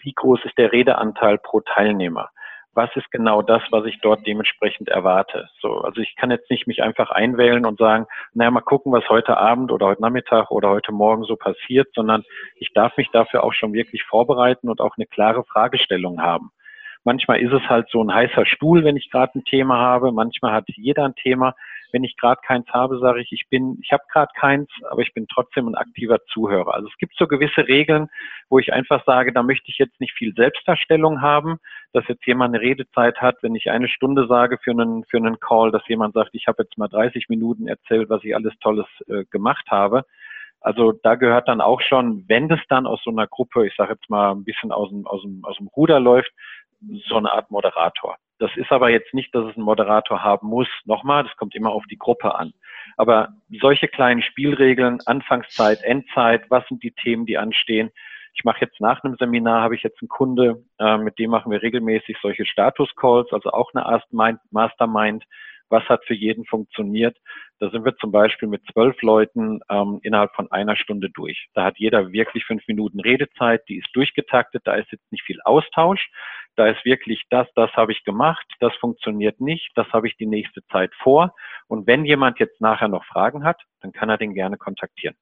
Wie 0.01 0.13
groß 0.13 0.45
ist 0.45 0.57
der 0.57 0.73
Redeanteil 0.73 1.39
pro 1.39 1.61
Teilnehmer? 1.61 2.31
Was 2.79 2.95
ist 2.95 3.11
genau 3.11 3.43
das, 3.43 3.61
was 3.73 3.85
ich 3.87 3.99
dort 4.01 4.25
dementsprechend 4.25 4.89
erwarte. 4.89 5.49
So, 5.61 5.81
also 5.81 6.01
ich 6.01 6.15
kann 6.15 6.31
jetzt 6.31 6.49
nicht 6.49 6.69
mich 6.69 6.81
einfach 6.81 7.11
einwählen 7.11 7.67
und 7.67 7.77
sagen, 7.77 8.07
naja, 8.35 8.53
mal 8.53 8.61
gucken, 8.61 8.93
was 8.93 9.09
heute 9.09 9.37
Abend 9.37 9.73
oder 9.73 9.87
heute 9.87 10.01
Nachmittag 10.01 10.53
oder 10.53 10.69
heute 10.69 10.93
Morgen 10.93 11.25
so 11.25 11.35
passiert, 11.35 11.89
sondern 11.93 12.23
ich 12.55 12.73
darf 12.75 12.97
mich 12.97 13.11
dafür 13.11 13.43
auch 13.43 13.53
schon 13.53 13.73
wirklich 13.73 14.05
vorbereiten 14.05 14.69
und 14.69 14.81
auch 14.81 14.97
eine 14.97 15.07
klare 15.07 15.43
Fragestellung 15.43 16.23
haben. 16.23 16.53
Manchmal 17.03 17.41
ist 17.41 17.53
es 17.53 17.69
halt 17.69 17.89
so 17.91 18.01
ein 18.01 18.15
heißer 18.15 18.47
Stuhl, 18.47 18.85
wenn 18.85 18.97
ich 18.97 19.11
gerade 19.11 19.37
ein 19.37 19.45
Thema 19.45 19.79
habe. 19.79 20.13
Manchmal 20.13 20.53
hat 20.53 20.67
jeder 20.69 21.05
ein 21.05 21.17
Thema. 21.17 21.57
Wenn 21.93 22.05
ich 22.05 22.17
gerade 22.17 22.41
keins 22.47 22.67
habe, 22.69 22.99
sage 22.99 23.21
ich, 23.21 23.33
ich 23.33 23.49
bin, 23.51 23.79
ich 23.83 23.93
habe 23.93 24.03
gerade 24.13 24.31
keins, 24.39 24.69
aber 24.91 25.03
ich 25.03 25.13
bin 25.15 25.27
trotzdem 25.27 25.69
ein 25.69 25.75
aktiver 25.75 26.19
Zuhörer. 26.27 26.75
Also 26.75 26.89
es 26.89 26.97
gibt 26.99 27.15
so 27.17 27.27
gewisse 27.27 27.67
Regeln, 27.67 28.09
wo 28.49 28.59
ich 28.59 28.73
einfach 28.73 29.05
sage, 29.05 29.33
da 29.33 29.43
möchte 29.43 29.71
ich 29.71 29.79
jetzt 29.79 30.01
nicht 30.01 30.13
viel 30.13 30.35
Selbstdarstellung 30.35 31.21
haben, 31.21 31.59
dass 31.93 32.07
jetzt 32.09 32.27
jemand 32.27 32.55
eine 32.55 32.63
Redezeit 32.63 33.21
hat, 33.21 33.37
wenn 33.43 33.55
ich 33.55 33.71
eine 33.71 33.89
Stunde 33.89 34.27
sage 34.27 34.59
für 34.63 34.73
einen, 34.73 35.05
für 35.05 35.19
einen 35.19 35.41
Call, 35.41 35.71
dass 35.71 35.87
jemand 35.89 36.15
sagt, 36.15 36.31
ich 36.33 36.47
habe 36.47 36.63
jetzt 36.63 36.79
mal 36.79 36.89
30 36.89 37.29
Minuten 37.29 37.69
erzählt, 37.69 38.11
was 38.11 38.25
ich 38.25 38.35
alles 38.35 38.55
Tolles 38.61 38.87
äh, 39.09 39.25
gemacht 39.31 39.67
habe. 39.71 40.05
Also 40.61 40.93
da 40.93 41.15
gehört 41.15 41.49
dann 41.49 41.61
auch 41.61 41.81
schon, 41.81 42.25
wenn 42.29 42.49
das 42.49 42.61
dann 42.69 42.87
aus 42.87 43.01
so 43.05 43.11
einer 43.11 43.27
Gruppe, 43.27 43.67
ich 43.67 43.75
sage 43.77 43.93
jetzt 43.93 44.11
mal 44.11 44.33
ein 44.33 44.45
bisschen 44.45 44.73
aus 44.73 44.91
dem, 44.91 45.07
aus 45.07 45.23
dem, 45.23 45.45
aus 45.45 45.57
dem 45.57 45.69
Ruder 45.69 46.01
läuft, 46.01 46.31
so 47.09 47.17
eine 47.17 47.33
Art 47.33 47.51
Moderator. 47.51 48.17
Das 48.39 48.51
ist 48.57 48.71
aber 48.71 48.91
jetzt 48.91 49.13
nicht, 49.15 49.35
dass 49.35 49.47
es 49.47 49.57
einen 49.57 49.65
Moderator 49.65 50.23
haben 50.23 50.49
muss. 50.49 50.69
Nochmal, 50.85 51.25
das 51.25 51.37
kommt 51.37 51.55
immer 51.55 51.71
auf 51.71 51.85
die 51.91 51.99
Gruppe 51.99 52.35
an. 52.35 52.53
Aber 52.97 53.31
solche 53.61 53.89
kleinen 53.89 54.23
Spielregeln, 54.23 55.01
Anfangszeit, 55.07 55.83
Endzeit, 55.83 56.49
was 56.49 56.67
sind 56.69 56.83
die 56.83 56.93
Themen, 56.93 57.27
die 57.27 57.39
anstehen? 57.39 57.91
Ich 58.35 58.45
mache 58.45 58.61
jetzt 58.61 58.81
nach 58.81 59.03
einem 59.03 59.17
Seminar, 59.17 59.63
habe 59.63 59.75
ich 59.75 59.83
jetzt 59.83 60.01
einen 60.01 60.09
Kunde, 60.09 60.63
äh, 60.79 60.97
mit 60.97 61.19
dem 61.19 61.31
machen 61.31 61.51
wir 61.51 61.61
regelmäßig 61.61 62.19
solche 62.23 62.47
Status-Calls, 62.47 63.33
also 63.33 63.51
auch 63.51 63.73
eine 63.75 64.01
Mastermind, 64.51 65.25
was 65.71 65.85
hat 65.89 66.05
für 66.07 66.15
jeden 66.15 66.45
funktioniert. 66.45 67.17
Da 67.59 67.71
sind 67.71 67.85
wir 67.85 67.97
zum 67.97 68.13
Beispiel 68.13 68.49
mit 68.49 68.63
zwölf 68.73 69.01
Leuten 69.03 69.61
ähm, 69.71 70.01
innerhalb 70.03 70.35
von 70.35 70.51
einer 70.51 70.77
Stunde 70.77 71.11
durch. 71.11 71.49
Da 71.55 71.65
hat 71.65 71.79
jeder 71.79 72.13
wirklich 72.13 72.45
fünf 72.45 72.67
Minuten 72.69 73.01
Redezeit, 73.01 73.63
die 73.69 73.79
ist 73.79 73.89
durchgetaktet, 73.95 74.63
da 74.65 74.75
ist 74.75 74.91
jetzt 74.93 75.11
nicht 75.11 75.25
viel 75.25 75.41
Austausch. 75.45 76.11
Da 76.57 76.67
ist 76.67 76.85
wirklich 76.85 77.23
das, 77.31 77.47
das 77.55 77.71
habe 77.75 77.93
ich 77.93 78.03
gemacht, 78.03 78.47
das 78.59 78.75
funktioniert 78.77 79.41
nicht, 79.41 79.71
das 79.77 79.87
habe 79.93 80.09
ich 80.09 80.17
die 80.17 80.27
nächste 80.27 80.65
Zeit 80.73 80.93
vor. 81.03 81.35
Und 81.69 81.87
wenn 81.87 82.05
jemand 82.05 82.41
jetzt 82.41 82.61
nachher 82.61 82.89
noch 82.89 83.05
Fragen 83.05 83.45
hat, 83.45 83.63
dann 83.81 83.93
kann 83.93 84.09
er 84.09 84.19
den 84.19 84.35
gerne 84.35 84.57
kontaktieren. 84.57 85.15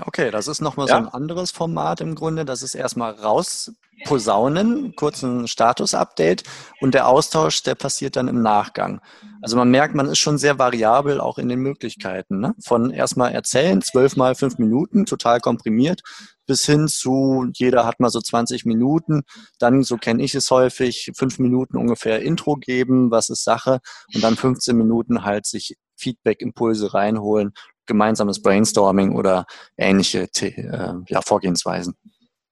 Okay, 0.00 0.30
das 0.30 0.48
ist 0.48 0.62
nochmal 0.62 0.88
ja. 0.88 0.94
so 0.94 1.02
ein 1.02 1.08
anderes 1.08 1.50
Format 1.50 2.00
im 2.00 2.14
Grunde. 2.14 2.46
Das 2.46 2.62
ist 2.62 2.74
erstmal 2.74 3.12
rausposaunen, 3.12 4.96
kurzen 4.96 5.46
Status-Update 5.46 6.44
und 6.80 6.94
der 6.94 7.08
Austausch, 7.08 7.62
der 7.62 7.74
passiert 7.74 8.16
dann 8.16 8.28
im 8.28 8.40
Nachgang. 8.40 9.02
Also 9.42 9.56
man 9.56 9.70
merkt, 9.70 9.94
man 9.94 10.08
ist 10.08 10.18
schon 10.18 10.38
sehr 10.38 10.58
variabel 10.58 11.20
auch 11.20 11.36
in 11.36 11.48
den 11.48 11.58
Möglichkeiten. 11.58 12.40
Ne? 12.40 12.54
Von 12.64 12.90
erstmal 12.90 13.32
erzählen, 13.32 13.82
zwölf 13.82 14.16
mal 14.16 14.34
fünf 14.34 14.56
Minuten, 14.56 15.04
total 15.04 15.40
komprimiert, 15.40 16.00
bis 16.46 16.64
hin 16.64 16.88
zu 16.88 17.48
jeder 17.52 17.84
hat 17.84 18.00
mal 18.00 18.08
so 18.08 18.20
20 18.20 18.64
Minuten. 18.64 19.24
Dann, 19.58 19.82
so 19.82 19.98
kenne 19.98 20.22
ich 20.22 20.34
es 20.34 20.50
häufig, 20.50 21.12
fünf 21.14 21.38
Minuten 21.38 21.76
ungefähr 21.76 22.22
Intro 22.22 22.56
geben, 22.56 23.10
was 23.10 23.28
ist 23.28 23.44
Sache 23.44 23.80
und 24.14 24.24
dann 24.24 24.36
15 24.36 24.74
Minuten 24.74 25.24
halt 25.24 25.44
sich 25.44 25.76
Feedback-Impulse 25.96 26.94
reinholen 26.94 27.52
gemeinsames 27.86 28.42
Brainstorming 28.42 29.14
oder 29.16 29.46
ähnliche 29.76 30.28
äh, 30.40 30.92
ja, 31.08 31.20
Vorgehensweisen. 31.20 31.94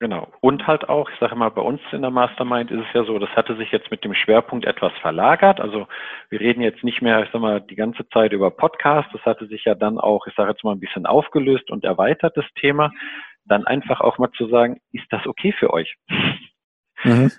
Genau. 0.01 0.29
Und 0.41 0.67
halt 0.67 0.89
auch, 0.89 1.11
ich 1.11 1.19
sage 1.21 1.37
mal, 1.37 1.51
bei 1.51 1.61
uns 1.61 1.81
in 1.93 2.01
der 2.01 2.11
Mastermind 2.11 2.71
ist 2.71 2.81
es 2.81 2.95
ja 2.95 3.05
so, 3.05 3.19
das 3.19 3.29
hatte 3.37 3.55
sich 3.57 3.71
jetzt 3.71 3.91
mit 3.91 4.03
dem 4.03 4.15
Schwerpunkt 4.15 4.65
etwas 4.65 4.93
verlagert. 5.03 5.61
Also 5.61 5.89
wir 6.31 6.41
reden 6.41 6.63
jetzt 6.63 6.83
nicht 6.83 7.03
mehr, 7.03 7.23
ich 7.23 7.29
sag 7.33 7.43
mal, 7.43 7.61
die 7.61 7.77
ganze 7.77 8.09
Zeit 8.09 8.33
über 8.33 8.51
Podcast. 8.51 9.11
Das 9.13 9.21
hatte 9.27 9.47
sich 9.47 9.67
ja 9.67 9.75
dann 9.75 9.99
auch, 9.99 10.27
ich 10.27 10.35
sage 10.35 10.53
jetzt 10.53 10.65
mal, 10.65 10.73
ein 10.73 10.81
bisschen 10.81 11.05
aufgelöst 11.05 11.71
und 11.71 11.85
erweitert 11.85 12.35
das 12.39 12.47
Thema. 12.59 12.91
Dann 13.45 13.67
einfach 13.67 14.01
auch 14.01 14.17
mal 14.17 14.31
zu 14.33 14.49
sagen, 14.49 14.81
ist 14.93 15.07
das 15.11 15.27
okay 15.27 15.53
für 15.53 15.71
euch? 15.71 15.95
Mhm. 17.05 17.31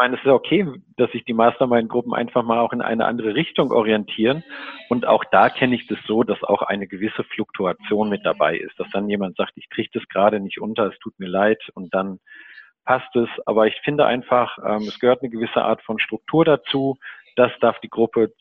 Ich 0.00 0.02
meine, 0.02 0.16
es 0.16 0.24
ist 0.24 0.30
okay, 0.30 0.66
dass 0.96 1.12
sich 1.12 1.26
die 1.26 1.34
Mastermind-Gruppen 1.34 2.14
einfach 2.14 2.42
mal 2.42 2.58
auch 2.58 2.72
in 2.72 2.80
eine 2.80 3.04
andere 3.04 3.34
Richtung 3.34 3.70
orientieren. 3.70 4.42
Und 4.88 5.04
auch 5.04 5.22
da 5.30 5.50
kenne 5.50 5.74
ich 5.74 5.86
das 5.88 5.98
so, 6.06 6.22
dass 6.22 6.42
auch 6.42 6.62
eine 6.62 6.86
gewisse 6.86 7.22
Fluktuation 7.22 8.08
mit 8.08 8.24
dabei 8.24 8.56
ist, 8.56 8.80
dass 8.80 8.88
dann 8.92 9.10
jemand 9.10 9.36
sagt, 9.36 9.52
ich 9.56 9.68
kriege 9.68 9.90
das 9.92 10.08
gerade 10.08 10.40
nicht 10.40 10.58
unter, 10.58 10.86
es 10.86 10.98
tut 11.00 11.20
mir 11.20 11.28
leid 11.28 11.62
und 11.74 11.92
dann 11.92 12.18
passt 12.86 13.14
es. 13.14 13.28
Aber 13.44 13.66
ich 13.66 13.78
finde 13.84 14.06
einfach, 14.06 14.56
ähm, 14.64 14.88
es 14.88 14.98
gehört 15.00 15.20
eine 15.20 15.28
gewisse 15.28 15.62
Art 15.62 15.82
von 15.82 15.98
Struktur 15.98 16.46
dazu. 16.46 16.96
Das 17.36 17.52
darf 17.60 17.78
die 17.80 17.90
Gruppe 17.90 18.32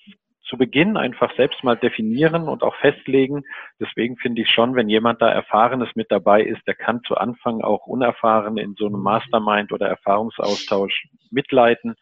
zu 0.50 0.58
Beginn 0.58 0.98
einfach 0.98 1.32
selbst 1.36 1.64
mal 1.64 1.78
definieren 1.78 2.48
und 2.48 2.64
auch 2.64 2.76
festlegen. 2.78 3.44
Deswegen 3.80 4.18
finde 4.18 4.42
ich 4.42 4.50
schon, 4.50 4.76
wenn 4.76 4.90
jemand 4.90 5.22
da 5.22 5.30
Erfahrenes 5.30 5.90
mit 5.96 6.12
dabei 6.12 6.42
ist, 6.42 6.66
der 6.68 6.76
kann 6.76 7.04
zu 7.04 7.16
Anfang 7.16 7.62
auch 7.62 7.86
unerfahren 7.86 8.58
in 8.58 8.76
so 8.76 8.88
einem 8.88 9.02
Mastermind 9.02 9.72
oder 9.72 9.88
Erfahrungsaustausch 9.88 11.08
mitleiten 11.30 11.96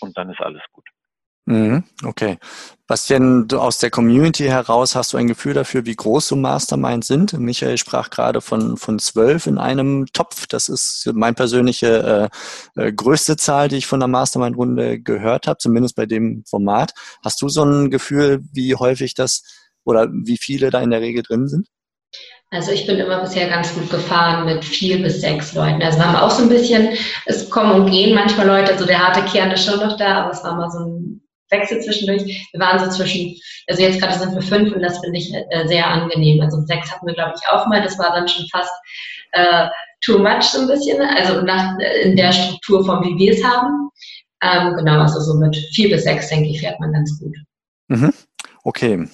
und 0.00 0.16
dann 0.18 0.30
ist 0.30 0.40
alles 0.40 0.62
gut. 0.72 0.84
Mhm, 1.46 1.84
okay. 2.04 2.38
Bastian, 2.86 3.48
du 3.48 3.58
aus 3.58 3.78
der 3.78 3.90
Community 3.90 4.44
heraus 4.44 4.94
hast 4.94 5.12
du 5.12 5.18
ein 5.18 5.26
Gefühl 5.26 5.52
dafür, 5.52 5.84
wie 5.84 5.94
groß 5.94 6.28
so 6.28 6.36
Masterminds 6.36 7.06
sind? 7.06 7.34
Michael 7.34 7.76
sprach 7.76 8.08
gerade 8.08 8.40
von, 8.40 8.78
von 8.78 8.98
zwölf 8.98 9.46
in 9.46 9.58
einem 9.58 10.06
Topf. 10.12 10.46
Das 10.46 10.70
ist 10.70 11.10
meine 11.14 11.34
persönliche 11.34 12.30
äh, 12.76 12.82
äh, 12.82 12.92
größte 12.92 13.36
Zahl, 13.36 13.68
die 13.68 13.76
ich 13.76 13.86
von 13.86 14.00
der 14.00 14.08
Mastermind-Runde 14.08 15.00
gehört 15.00 15.46
habe, 15.46 15.58
zumindest 15.58 15.96
bei 15.96 16.06
dem 16.06 16.44
Format. 16.46 16.92
Hast 17.22 17.42
du 17.42 17.48
so 17.50 17.62
ein 17.62 17.90
Gefühl, 17.90 18.42
wie 18.52 18.74
häufig 18.74 19.14
das 19.14 19.42
oder 19.84 20.08
wie 20.10 20.38
viele 20.38 20.70
da 20.70 20.80
in 20.80 20.90
der 20.90 21.02
Regel 21.02 21.22
drin 21.22 21.48
sind? 21.48 21.68
Also 22.50 22.70
ich 22.70 22.86
bin 22.86 22.98
immer 22.98 23.20
bisher 23.20 23.48
ganz 23.48 23.74
gut 23.74 23.90
gefahren 23.90 24.46
mit 24.46 24.64
vier 24.64 25.02
bis 25.02 25.20
sechs 25.20 25.54
Leuten. 25.54 25.82
Also 25.82 25.98
wir 25.98 26.06
haben 26.06 26.16
auch 26.16 26.30
so 26.30 26.42
ein 26.42 26.48
bisschen, 26.48 26.90
es 27.26 27.50
kommen 27.50 27.82
und 27.82 27.90
gehen 27.90 28.14
manchmal 28.14 28.46
Leute, 28.46 28.72
also 28.72 28.86
der 28.86 29.06
harte 29.06 29.22
Kern 29.22 29.50
ist 29.50 29.64
schon 29.64 29.80
noch 29.80 29.96
da, 29.96 30.22
aber 30.22 30.30
es 30.30 30.44
war 30.44 30.54
mal 30.54 30.70
so 30.70 30.78
ein 30.78 31.23
Wechsel 31.58 31.80
zwischendurch. 31.80 32.48
Wir 32.52 32.60
waren 32.60 32.78
so 32.78 32.96
zwischen, 32.96 33.36
also 33.68 33.82
jetzt 33.82 34.00
gerade 34.00 34.18
sind 34.18 34.34
wir 34.34 34.42
fünf 34.42 34.74
und 34.74 34.82
das 34.82 34.98
finde 34.98 35.18
ich 35.18 35.32
äh, 35.32 35.66
sehr 35.66 35.86
angenehm. 35.86 36.40
Also 36.40 36.60
sechs 36.66 36.90
hatten 36.90 37.06
wir, 37.06 37.14
glaube 37.14 37.34
ich, 37.36 37.48
auch 37.48 37.66
mal. 37.66 37.82
Das 37.82 37.98
war 37.98 38.12
dann 38.12 38.28
schon 38.28 38.46
fast 38.52 38.72
äh, 39.32 39.68
too 40.04 40.18
much 40.18 40.42
so 40.42 40.60
ein 40.60 40.68
bisschen, 40.68 41.00
also 41.00 41.40
nach, 41.42 41.78
in 42.02 42.16
der 42.16 42.32
Strukturform, 42.32 43.04
wie 43.04 43.18
wir 43.18 43.32
es 43.32 43.44
haben. 43.44 43.88
Ähm, 44.42 44.74
genau, 44.76 45.00
also 45.00 45.20
so 45.20 45.34
mit 45.38 45.56
vier 45.72 45.88
bis 45.90 46.04
sechs, 46.04 46.28
denke 46.28 46.50
ich, 46.50 46.60
fährt 46.60 46.78
man 46.80 46.92
ganz 46.92 47.18
gut. 47.18 47.34
Mhm. 47.88 48.12
Okay. 48.64 49.08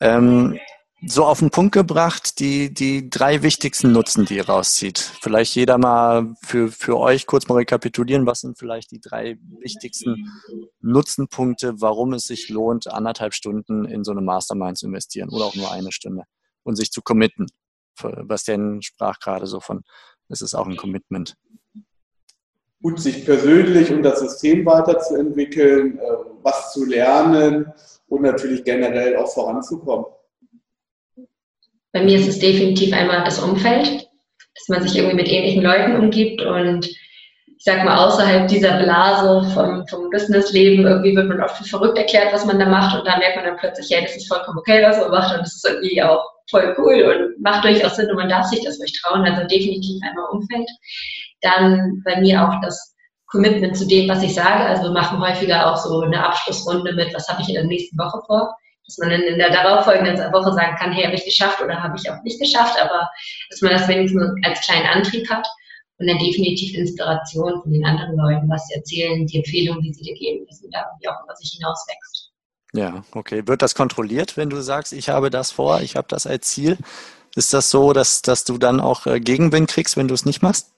Ähm, 0.00 0.58
so 1.06 1.24
auf 1.24 1.38
den 1.38 1.50
Punkt 1.50 1.72
gebracht, 1.72 2.40
die, 2.40 2.74
die 2.74 3.08
drei 3.08 3.42
wichtigsten 3.42 3.92
Nutzen, 3.92 4.24
die 4.24 4.36
ihr 4.36 4.48
rauszieht. 4.48 4.98
Vielleicht 4.98 5.54
jeder 5.54 5.78
mal 5.78 6.34
für, 6.42 6.70
für 6.72 6.98
euch 6.98 7.26
kurz 7.26 7.46
mal 7.48 7.56
rekapitulieren, 7.56 8.26
was 8.26 8.40
sind 8.40 8.58
vielleicht 8.58 8.90
die 8.90 9.00
drei 9.00 9.38
wichtigsten 9.60 10.28
Nutzenpunkte, 10.80 11.80
warum 11.80 12.14
es 12.14 12.24
sich 12.24 12.48
lohnt, 12.48 12.88
anderthalb 12.88 13.34
Stunden 13.34 13.84
in 13.84 14.02
so 14.02 14.10
eine 14.10 14.22
Mastermind 14.22 14.78
zu 14.78 14.86
investieren 14.86 15.30
oder 15.30 15.44
auch 15.44 15.54
nur 15.54 15.70
eine 15.70 15.92
Stunde 15.92 16.24
und 16.64 16.76
sich 16.76 16.90
zu 16.90 17.00
committen. 17.02 17.46
Bastian 18.24 18.82
sprach 18.82 19.20
gerade 19.20 19.46
so 19.46 19.60
von, 19.60 19.82
es 20.28 20.42
ist 20.42 20.54
auch 20.54 20.66
ein 20.66 20.76
Commitment. 20.76 21.36
Gut, 22.80 23.00
sich 23.00 23.24
persönlich 23.24 23.92
und 23.92 24.02
das 24.02 24.20
System 24.20 24.64
weiterzuentwickeln, 24.64 25.98
äh, 25.98 26.02
was 26.42 26.72
zu 26.72 26.84
lernen 26.84 27.72
und 28.06 28.22
natürlich 28.22 28.62
generell 28.62 29.16
auch 29.16 29.32
voranzukommen. 29.32 30.06
Bei 31.92 32.02
mir 32.02 32.18
ist 32.18 32.28
es 32.28 32.38
definitiv 32.38 32.92
einmal 32.92 33.24
das 33.24 33.38
Umfeld, 33.38 34.08
dass 34.54 34.68
man 34.68 34.82
sich 34.82 34.96
irgendwie 34.96 35.16
mit 35.16 35.28
ähnlichen 35.28 35.62
Leuten 35.62 35.96
umgibt 35.96 36.42
und 36.42 36.86
ich 37.58 37.64
sag 37.64 37.84
mal, 37.84 38.06
außerhalb 38.06 38.46
dieser 38.46 38.78
Blase 38.78 39.50
vom, 39.50 39.84
vom 39.88 40.10
Businessleben, 40.10 40.86
irgendwie 40.86 41.16
wird 41.16 41.28
man 41.28 41.42
oft 41.42 41.56
für 41.56 41.64
verrückt 41.64 41.98
erklärt, 41.98 42.32
was 42.32 42.46
man 42.46 42.58
da 42.58 42.66
macht 42.66 42.96
und 42.96 43.04
da 43.04 43.18
merkt 43.18 43.34
man 43.34 43.46
dann 43.46 43.56
plötzlich, 43.56 43.88
ja, 43.88 44.00
das 44.00 44.14
ist 44.14 44.28
vollkommen 44.28 44.58
okay, 44.58 44.80
was 44.84 44.98
man 44.98 45.10
macht 45.10 45.34
und 45.34 45.40
das 45.40 45.56
ist 45.56 45.66
irgendwie 45.66 46.00
auch 46.00 46.24
voll 46.50 46.74
cool 46.78 47.02
und 47.02 47.42
macht 47.42 47.64
durchaus 47.64 47.96
Sinn 47.96 48.10
und 48.10 48.16
man 48.16 48.28
darf 48.28 48.46
sich 48.46 48.64
das 48.64 48.78
ruhig 48.78 48.92
trauen, 49.02 49.26
also 49.26 49.46
definitiv 49.48 50.00
einmal 50.08 50.30
Umfeld. 50.30 50.68
Dann 51.42 52.00
bei 52.04 52.20
mir 52.20 52.48
auch 52.48 52.60
das 52.62 52.94
Commitment 53.26 53.76
zu 53.76 53.86
dem, 53.86 54.08
was 54.08 54.22
ich 54.22 54.34
sage, 54.34 54.64
also 54.64 54.84
wir 54.84 54.92
machen 54.92 55.20
häufiger 55.20 55.70
auch 55.70 55.76
so 55.76 56.00
eine 56.00 56.24
Abschlussrunde 56.24 56.92
mit, 56.94 57.12
was 57.12 57.28
habe 57.28 57.42
ich 57.42 57.48
in 57.48 57.54
der 57.54 57.64
nächsten 57.64 57.98
Woche 57.98 58.22
vor 58.26 58.54
dass 58.88 58.98
man 58.98 59.10
dann 59.10 59.20
in 59.20 59.38
der 59.38 59.50
darauffolgenden 59.50 60.16
Woche 60.32 60.52
sagen 60.54 60.74
kann, 60.76 60.92
hey, 60.92 61.04
habe 61.04 61.14
ich 61.14 61.24
geschafft 61.24 61.60
oder 61.62 61.80
habe 61.80 61.94
ich 61.96 62.10
auch 62.10 62.22
nicht 62.22 62.40
geschafft, 62.40 62.80
aber 62.80 63.08
dass 63.50 63.60
man 63.60 63.72
das 63.72 63.86
wenigstens 63.86 64.32
als 64.42 64.60
kleinen 64.62 64.86
Antrieb 64.86 65.28
hat 65.28 65.46
und 65.98 66.06
dann 66.06 66.18
definitiv 66.18 66.74
Inspiration 66.74 67.60
von 67.62 67.70
den 67.70 67.84
anderen 67.84 68.16
Leuten, 68.16 68.48
was 68.48 68.66
sie 68.66 68.74
erzählen, 68.74 69.26
die 69.26 69.36
Empfehlungen, 69.36 69.82
die 69.82 69.92
sie 69.92 70.04
dir 70.04 70.14
geben, 70.14 70.46
dass 70.48 70.62
man 70.62 70.70
da 70.70 70.86
irgendwie 70.86 71.08
auch 71.08 71.22
über 71.22 71.36
sich 71.36 71.50
hinaus 71.50 71.84
wächst. 71.86 72.32
Ja, 72.72 73.04
okay. 73.12 73.46
Wird 73.46 73.60
das 73.60 73.74
kontrolliert, 73.74 74.36
wenn 74.36 74.50
du 74.50 74.60
sagst, 74.62 74.92
ich 74.92 75.10
habe 75.10 75.28
das 75.28 75.50
vor, 75.50 75.80
ich 75.82 75.96
habe 75.96 76.08
das 76.08 76.26
als 76.26 76.48
Ziel? 76.48 76.78
Ist 77.36 77.52
das 77.52 77.70
so, 77.70 77.92
dass, 77.92 78.22
dass 78.22 78.44
du 78.44 78.56
dann 78.56 78.80
auch 78.80 79.06
äh, 79.06 79.20
Gegenwind 79.20 79.68
kriegst, 79.68 79.96
wenn 79.96 80.08
du 80.08 80.14
es 80.14 80.24
nicht 80.24 80.42
machst? 80.42 80.72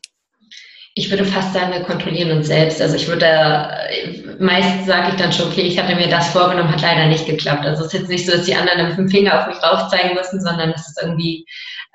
Ich 0.94 1.10
würde 1.10 1.24
fast 1.24 1.52
sagen, 1.52 1.72
wir 1.72 1.82
kontrollieren 1.82 2.36
uns 2.36 2.48
selbst. 2.48 2.82
Also 2.82 2.96
ich 2.96 3.06
würde, 3.06 3.70
meist 4.40 4.86
sage 4.86 5.10
ich 5.10 5.16
dann 5.16 5.32
schon, 5.32 5.48
okay, 5.48 5.62
ich 5.62 5.78
hatte 5.78 5.94
mir 5.94 6.08
das 6.08 6.28
vorgenommen, 6.28 6.70
hat 6.70 6.82
leider 6.82 7.06
nicht 7.06 7.26
geklappt. 7.26 7.64
Also 7.64 7.84
es 7.84 7.94
ist 7.94 8.00
jetzt 8.00 8.10
nicht 8.10 8.26
so, 8.26 8.32
dass 8.32 8.44
die 8.44 8.54
anderen 8.54 8.88
mit 8.88 8.98
dem 8.98 9.08
Finger 9.08 9.40
auf 9.40 9.46
mich 9.46 9.62
rauf 9.62 9.88
zeigen 9.88 10.14
müssen, 10.14 10.40
sondern 10.40 10.70
es 10.70 10.88
ist 10.88 11.00
irgendwie, 11.00 11.46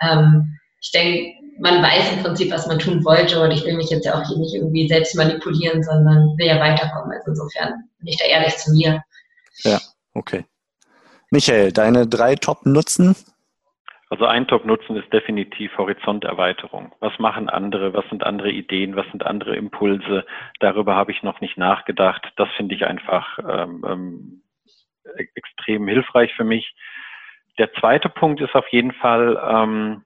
ähm, 0.01 0.57
ich 0.81 0.91
denke, 0.91 1.33
man 1.59 1.81
weiß 1.81 2.13
im 2.13 2.23
Prinzip, 2.23 2.51
was 2.51 2.67
man 2.67 2.79
tun 2.79 3.03
wollte 3.05 3.41
und 3.41 3.51
ich 3.51 3.65
will 3.65 3.75
mich 3.75 3.89
jetzt 3.89 4.05
ja 4.05 4.15
auch 4.15 4.27
hier 4.27 4.37
nicht 4.37 4.55
irgendwie 4.55 4.87
selbst 4.87 5.15
manipulieren, 5.15 5.83
sondern 5.83 6.37
will 6.37 6.47
ja 6.47 6.59
weiterkommen. 6.59 7.11
Also 7.11 7.31
insofern 7.31 7.89
bin 7.99 8.07
ich 8.07 8.17
da 8.17 8.25
ehrlich 8.25 8.55
zu 8.57 8.71
mir. 8.71 9.03
Ja, 9.63 9.79
okay. 10.13 10.45
Michael, 11.31 11.71
deine 11.71 12.07
drei 12.07 12.35
Top-Nutzen 12.35 13.15
also 14.09 14.25
ein 14.25 14.47
Top-Nutzen 14.47 14.95
ist 14.97 15.11
definitiv 15.11 15.77
Horizonterweiterung. 15.77 16.93
Was 16.99 17.17
machen 17.17 17.49
andere? 17.49 17.93
Was 17.93 18.07
sind 18.09 18.23
andere 18.23 18.51
Ideen? 18.51 18.95
Was 18.95 19.07
sind 19.11 19.25
andere 19.25 19.55
Impulse? 19.55 20.25
Darüber 20.59 20.95
habe 20.95 21.11
ich 21.11 21.23
noch 21.23 21.41
nicht 21.41 21.57
nachgedacht. 21.57 22.31
Das 22.35 22.49
finde 22.55 22.75
ich 22.75 22.85
einfach 22.85 23.39
ähm, 23.39 23.83
ähm, 23.87 24.43
extrem 25.33 25.87
hilfreich 25.87 26.33
für 26.35 26.43
mich. 26.43 26.75
Der 27.57 27.73
zweite 27.73 28.09
Punkt 28.09 28.41
ist 28.41 28.53
auf 28.53 28.67
jeden 28.69 28.91
Fall 28.91 29.41
ähm, 29.49 30.03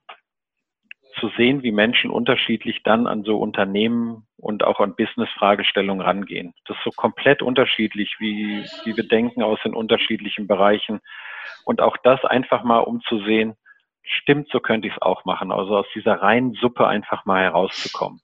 zu 1.20 1.30
sehen, 1.36 1.64
wie 1.64 1.72
Menschen 1.72 2.10
unterschiedlich 2.12 2.84
dann 2.84 3.08
an 3.08 3.24
so 3.24 3.38
Unternehmen 3.38 4.28
und 4.38 4.64
auch 4.64 4.80
an 4.80 4.95
Business-Fragestellungen 4.95 6.02
rangehen. 6.02 6.54
Das 6.66 6.78
ist 6.78 6.84
so 6.84 6.91
komplett 6.91 7.41
unterschiedlich, 7.41 8.16
wie, 8.20 8.64
wie 8.86 8.95
wir 8.95 9.08
denken 9.08 9.43
aus 9.43 9.60
den 9.64 9.74
unterschiedlichen 9.74 10.47
Bereichen. 10.47 11.02
Und 11.66 11.82
auch 11.82 11.97
das 11.97 12.24
einfach 12.24 12.64
mal 12.64 12.80
umzusehen, 12.80 13.56
stimmt, 14.10 14.49
so 14.51 14.60
könnte 14.60 14.88
ich 14.88 14.93
es 14.93 15.01
auch 15.01 15.26
machen. 15.26 15.51
Also 15.51 15.78
aus 15.78 15.88
dieser 15.95 16.22
reinen 16.22 16.53
Suppe 16.53 16.88
einfach 16.88 17.26
mal 17.26 17.43
herauszukommen. 17.43 18.22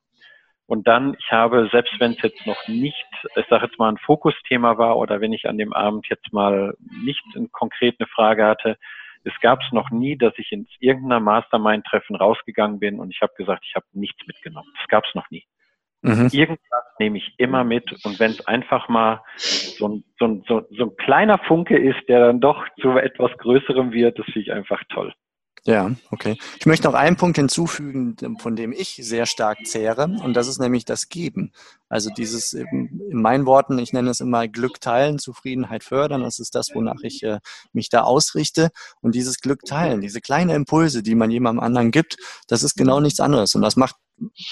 Und 0.68 0.88
dann, 0.88 1.16
ich 1.20 1.32
habe, 1.32 1.70
selbst 1.72 1.94
wenn 2.00 2.14
es 2.14 2.22
jetzt 2.24 2.48
noch 2.48 2.68
nicht, 2.68 3.06
ich 3.36 3.46
sage 3.50 3.66
jetzt 3.66 3.78
mal 3.78 3.90
ein 3.90 4.00
Fokusthema 4.00 4.78
war 4.78 4.98
oder 4.98 5.22
wenn 5.22 5.32
ich 5.32 5.48
an 5.48 5.60
dem 5.60 5.74
Abend 5.74 6.08
jetzt 6.10 6.34
mal 6.34 6.76
nicht 7.04 7.22
eine 7.36 7.48
konkrete 7.50 8.08
Frage 8.08 8.46
hatte, 8.46 8.78
es 9.24 9.34
gab 9.42 9.62
es 9.62 9.72
noch 9.72 9.90
nie, 9.92 10.18
dass 10.18 10.34
ich 10.38 10.52
ins 10.52 10.70
irgendeiner 10.80 11.20
Mastermind-Treffen 11.20 12.16
rausgegangen 12.16 12.80
bin 12.80 13.00
und 13.00 13.12
ich 13.12 13.22
habe 13.22 13.34
gesagt, 13.36 13.64
ich 13.68 13.76
habe 13.76 13.86
nichts 13.94 14.26
mitgenommen. 14.26 14.72
Das 14.80 14.88
gab 14.88 15.04
es 15.06 15.16
noch 15.16 15.30
nie. 15.30 15.46
Mhm. 16.02 16.30
Irgendwas 16.32 16.84
nehme 17.00 17.18
ich 17.18 17.34
immer 17.38 17.64
mit 17.64 17.92
und 18.06 18.20
wenn 18.20 18.32
es 18.32 18.46
einfach 18.48 18.90
mal 18.90 19.24
so 19.38 19.88
ein, 19.88 20.04
so, 20.20 20.26
ein, 20.26 20.44
so, 20.48 20.68
so 20.70 20.84
ein 20.86 20.98
kleiner 20.98 21.40
Funke 21.40 21.78
ist, 21.78 22.08
der 22.08 22.20
dann 22.20 22.40
doch 22.40 22.64
zu 22.80 22.92
etwas 22.98 23.32
Größerem 23.38 23.92
wird, 23.92 24.18
das 24.20 24.26
finde 24.26 24.42
ich 24.42 24.52
einfach 24.52 24.84
toll. 24.90 25.14
Ja, 25.68 25.96
okay. 26.12 26.38
Ich 26.60 26.68
möchte 26.68 26.88
noch 26.88 26.94
einen 26.94 27.16
Punkt 27.16 27.38
hinzufügen, 27.38 28.16
von 28.38 28.56
dem 28.56 28.72
ich 28.72 29.00
sehr 29.02 29.26
stark 29.26 29.66
zehre, 29.66 30.04
und 30.24 30.36
das 30.36 30.48
ist 30.48 30.60
nämlich 30.60 30.86
das 30.86 31.10
Geben. 31.10 31.54
Also 31.90 32.10
dieses, 32.10 32.54
in 32.54 32.90
meinen 33.12 33.46
Worten, 33.46 33.78
ich 33.78 33.94
nenne 33.94 34.10
es 34.10 34.20
immer 34.20 34.48
Glück 34.48 34.82
teilen, 34.82 35.20
Zufriedenheit 35.20 35.84
fördern, 35.84 36.24
das 36.24 36.40
ist 36.40 36.56
das, 36.56 36.74
wonach 36.74 37.02
ich 37.04 37.24
äh, 37.24 37.40
mich 37.74 37.90
da 37.90 38.02
ausrichte. 38.02 38.70
Und 39.02 39.16
dieses 39.16 39.40
Glück 39.40 39.62
teilen, 39.66 40.02
diese 40.02 40.22
kleinen 40.22 40.50
Impulse, 40.50 41.04
die 41.04 41.16
man 41.16 41.32
jemandem 41.32 41.64
anderen 41.64 41.92
gibt, 41.92 42.18
das 42.48 42.64
ist 42.64 42.76
genau 42.76 43.00
nichts 43.00 43.20
anderes. 43.20 43.56
Und 43.56 43.62
das 43.62 43.76
macht 43.76 43.96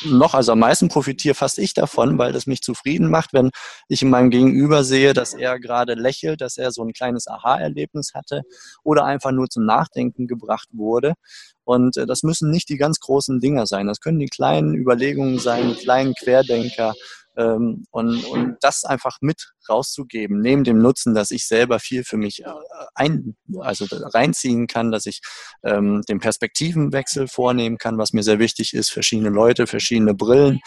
noch, 0.06 0.34
also 0.34 0.52
am 0.52 0.60
meisten 0.60 0.90
profitiere 0.90 1.36
fast 1.36 1.58
ich 1.58 1.74
davon, 1.74 2.18
weil 2.18 2.34
das 2.34 2.48
mich 2.48 2.62
zufrieden 2.62 3.10
macht, 3.10 3.34
wenn 3.34 3.50
ich 3.88 4.02
in 4.02 4.10
meinem 4.10 4.30
Gegenüber 4.30 4.84
sehe, 4.84 5.14
dass 5.14 5.34
er 5.34 5.60
gerade 5.60 5.94
lächelt, 5.94 6.42
dass 6.42 6.58
er 6.58 6.72
so 6.72 6.84
ein 6.84 6.94
kleines 6.94 7.28
Aha-Erlebnis 7.28 8.14
hatte 8.14 8.42
oder 8.84 9.06
einfach 9.06 9.32
nur 9.32 9.48
zum 9.50 9.66
Nachdenken 9.66 10.28
gebracht 10.28 10.68
wurde. 10.74 11.14
Und 11.64 11.98
äh, 11.98 12.06
das 12.06 12.24
müssen 12.24 12.52
nicht 12.52 12.70
die 12.70 12.78
ganz 12.78 13.00
großen 13.00 13.40
Dinger 13.40 13.68
sein. 13.68 13.88
Das 13.88 14.00
können 14.00 14.20
die 14.20 14.28
kleinen 14.28 14.76
Überlegungen 14.76 15.40
sein, 15.40 15.70
die 15.70 15.84
kleinen 15.84 16.14
Querdenker. 16.14 16.94
Ähm, 17.36 17.86
und, 17.90 18.24
und 18.26 18.58
das 18.62 18.84
einfach 18.84 19.18
mit 19.22 19.54
rauszugeben, 19.68 20.40
neben 20.40 20.64
dem 20.64 20.80
Nutzen, 20.80 21.16
dass 21.16 21.32
ich 21.32 21.48
selber 21.48 21.80
viel 21.80 22.04
für 22.04 22.18
mich 22.18 22.44
äh, 22.44 22.52
ein, 22.94 23.36
also 23.60 23.88
reinziehen 23.90 24.68
kann, 24.68 24.92
dass 24.92 25.08
ich 25.08 25.22
ähm, 25.64 26.04
den 26.08 26.20
Perspektivenwechsel 26.20 27.28
vornehmen 27.28 27.80
kann, 27.80 27.98
was 27.98 28.14
mir 28.14 28.22
sehr 28.22 28.38
wichtig 28.38 28.76
ist, 28.76 28.92
verschiedene 28.92 29.30
Leute, 29.30 29.66
verschiedene 29.66 30.14
Brillen. 30.14 30.60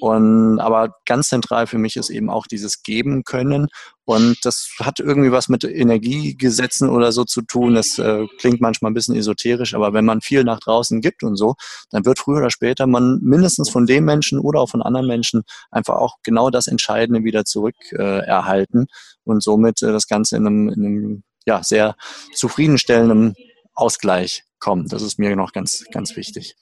Und 0.00 0.58
aber 0.58 0.96
ganz 1.06 1.28
zentral 1.28 1.68
für 1.68 1.78
mich 1.78 1.96
ist 1.96 2.10
eben 2.10 2.28
auch 2.28 2.48
dieses 2.48 2.82
Geben 2.82 3.22
können. 3.22 3.68
Und 4.10 4.44
das 4.44 4.68
hat 4.80 4.98
irgendwie 4.98 5.30
was 5.30 5.48
mit 5.48 5.62
Energiegesetzen 5.62 6.88
oder 6.88 7.12
so 7.12 7.22
zu 7.22 7.42
tun. 7.42 7.76
Das 7.76 7.96
äh, 8.00 8.26
klingt 8.38 8.60
manchmal 8.60 8.90
ein 8.90 8.94
bisschen 8.94 9.14
esoterisch, 9.14 9.72
aber 9.72 9.92
wenn 9.92 10.04
man 10.04 10.20
viel 10.20 10.42
nach 10.42 10.58
draußen 10.58 11.00
gibt 11.00 11.22
und 11.22 11.36
so, 11.36 11.54
dann 11.90 12.04
wird 12.04 12.18
früher 12.18 12.38
oder 12.38 12.50
später 12.50 12.88
man 12.88 13.20
mindestens 13.22 13.70
von 13.70 13.86
dem 13.86 14.04
Menschen 14.04 14.40
oder 14.40 14.58
auch 14.58 14.68
von 14.68 14.82
anderen 14.82 15.06
Menschen 15.06 15.44
einfach 15.70 15.94
auch 15.94 16.16
genau 16.24 16.50
das 16.50 16.66
Entscheidende 16.66 17.22
wieder 17.22 17.44
zurück 17.44 17.76
äh, 17.92 18.26
erhalten 18.26 18.88
und 19.22 19.44
somit 19.44 19.80
äh, 19.80 19.92
das 19.92 20.08
Ganze 20.08 20.36
in 20.36 20.44
einem, 20.44 20.68
in 20.70 20.84
einem 20.84 21.22
ja, 21.46 21.62
sehr 21.62 21.94
zufriedenstellenden 22.34 23.36
Ausgleich 23.74 24.42
kommt. 24.58 24.92
Das 24.92 25.02
ist 25.02 25.20
mir 25.20 25.36
noch 25.36 25.52
ganz, 25.52 25.84
ganz 25.92 26.16
wichtig. 26.16 26.56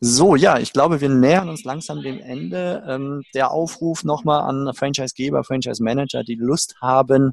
So, 0.00 0.36
ja, 0.36 0.58
ich 0.60 0.72
glaube, 0.72 1.00
wir 1.00 1.08
nähern 1.08 1.48
uns 1.48 1.64
langsam 1.64 2.02
dem 2.02 2.20
Ende. 2.20 2.84
Ähm, 2.86 3.22
der 3.34 3.50
Aufruf 3.50 4.04
nochmal 4.04 4.42
an 4.42 4.72
Franchisegeber, 4.72 5.42
Franchise-Manager, 5.42 6.22
die 6.22 6.36
Lust 6.36 6.76
haben, 6.80 7.32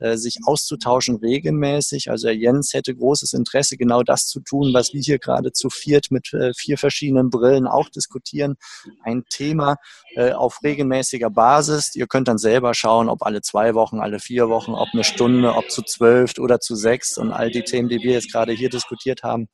äh, 0.00 0.16
sich 0.16 0.38
auszutauschen 0.44 1.16
regelmäßig. 1.16 2.10
Also 2.10 2.30
Jens 2.30 2.74
hätte 2.74 2.96
großes 2.96 3.32
Interesse, 3.32 3.76
genau 3.76 4.02
das 4.02 4.26
zu 4.26 4.40
tun, 4.40 4.74
was 4.74 4.92
wir 4.92 5.00
hier 5.00 5.20
gerade 5.20 5.52
zu 5.52 5.70
viert 5.70 6.10
mit 6.10 6.32
äh, 6.32 6.52
vier 6.52 6.78
verschiedenen 6.78 7.30
Brillen 7.30 7.68
auch 7.68 7.88
diskutieren. 7.90 8.56
Ein 9.04 9.24
Thema 9.30 9.76
äh, 10.16 10.32
auf 10.32 10.64
regelmäßiger 10.64 11.30
Basis. 11.30 11.94
Ihr 11.94 12.08
könnt 12.08 12.26
dann 12.26 12.38
selber 12.38 12.74
schauen, 12.74 13.08
ob 13.08 13.22
alle 13.22 13.40
zwei 13.42 13.74
Wochen, 13.74 14.00
alle 14.00 14.18
vier 14.18 14.48
Wochen, 14.48 14.72
ob 14.72 14.88
eine 14.92 15.04
Stunde, 15.04 15.54
ob 15.54 15.70
zu 15.70 15.82
zwölf 15.82 16.32
oder 16.38 16.58
zu 16.58 16.74
sechs 16.74 17.18
und 17.18 17.30
all 17.30 17.50
die 17.50 17.62
Themen, 17.62 17.88
die 17.88 18.00
wir 18.00 18.14
jetzt 18.14 18.32
gerade 18.32 18.52
hier 18.52 18.70
diskutiert 18.70 19.22
haben. 19.22 19.48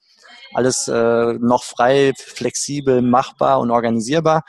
Alles 0.55 0.89
äh, 0.89 1.35
noch 1.35 1.65
frei, 1.65 2.13
flexibel, 2.17 3.03
machbar 3.03 3.61
und 3.61 3.71
organisierbar. 3.71 4.43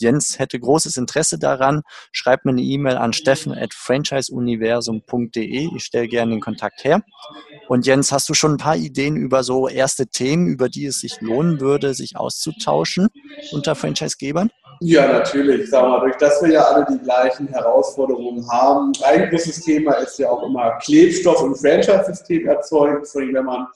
Jens 0.00 0.38
hätte 0.38 0.60
großes 0.60 0.96
Interesse 0.96 1.38
daran. 1.38 1.82
Schreibt 2.12 2.44
mir 2.44 2.52
eine 2.52 2.62
E-Mail 2.62 2.96
an 2.96 3.12
steffen.franchiseuniversum.de. 3.12 5.70
Ich 5.74 5.84
stelle 5.84 6.06
gerne 6.08 6.30
den 6.32 6.40
Kontakt 6.40 6.84
her. 6.84 7.02
Und 7.68 7.86
Jens, 7.86 8.12
hast 8.12 8.28
du 8.28 8.34
schon 8.34 8.52
ein 8.52 8.58
paar 8.58 8.76
Ideen 8.76 9.16
über 9.16 9.42
so 9.42 9.66
erste 9.68 10.06
Themen, 10.06 10.46
über 10.46 10.68
die 10.68 10.86
es 10.86 11.00
sich 11.00 11.20
lohnen 11.20 11.60
würde, 11.60 11.94
sich 11.94 12.16
auszutauschen 12.16 13.08
unter 13.50 13.74
Franchisegebern? 13.74 14.50
Ja, 14.80 15.08
natürlich. 15.08 15.70
Sag 15.70 15.82
mal, 15.82 15.98
durch 16.00 16.16
das 16.18 16.40
wir 16.40 16.52
ja 16.52 16.62
alle 16.62 16.86
die 16.88 17.00
gleichen 17.02 17.48
Herausforderungen 17.48 18.48
haben. 18.48 18.92
Ein 19.02 19.28
großes 19.28 19.62
Thema 19.62 19.94
ist 19.94 20.20
ja 20.20 20.30
auch 20.30 20.44
immer 20.44 20.78
Klebstoff 20.78 21.42
im 21.42 21.56
Franchise-System 21.56 22.46
erzeugt. 22.46 23.08
Wenn 23.14 23.44
man 23.44 23.66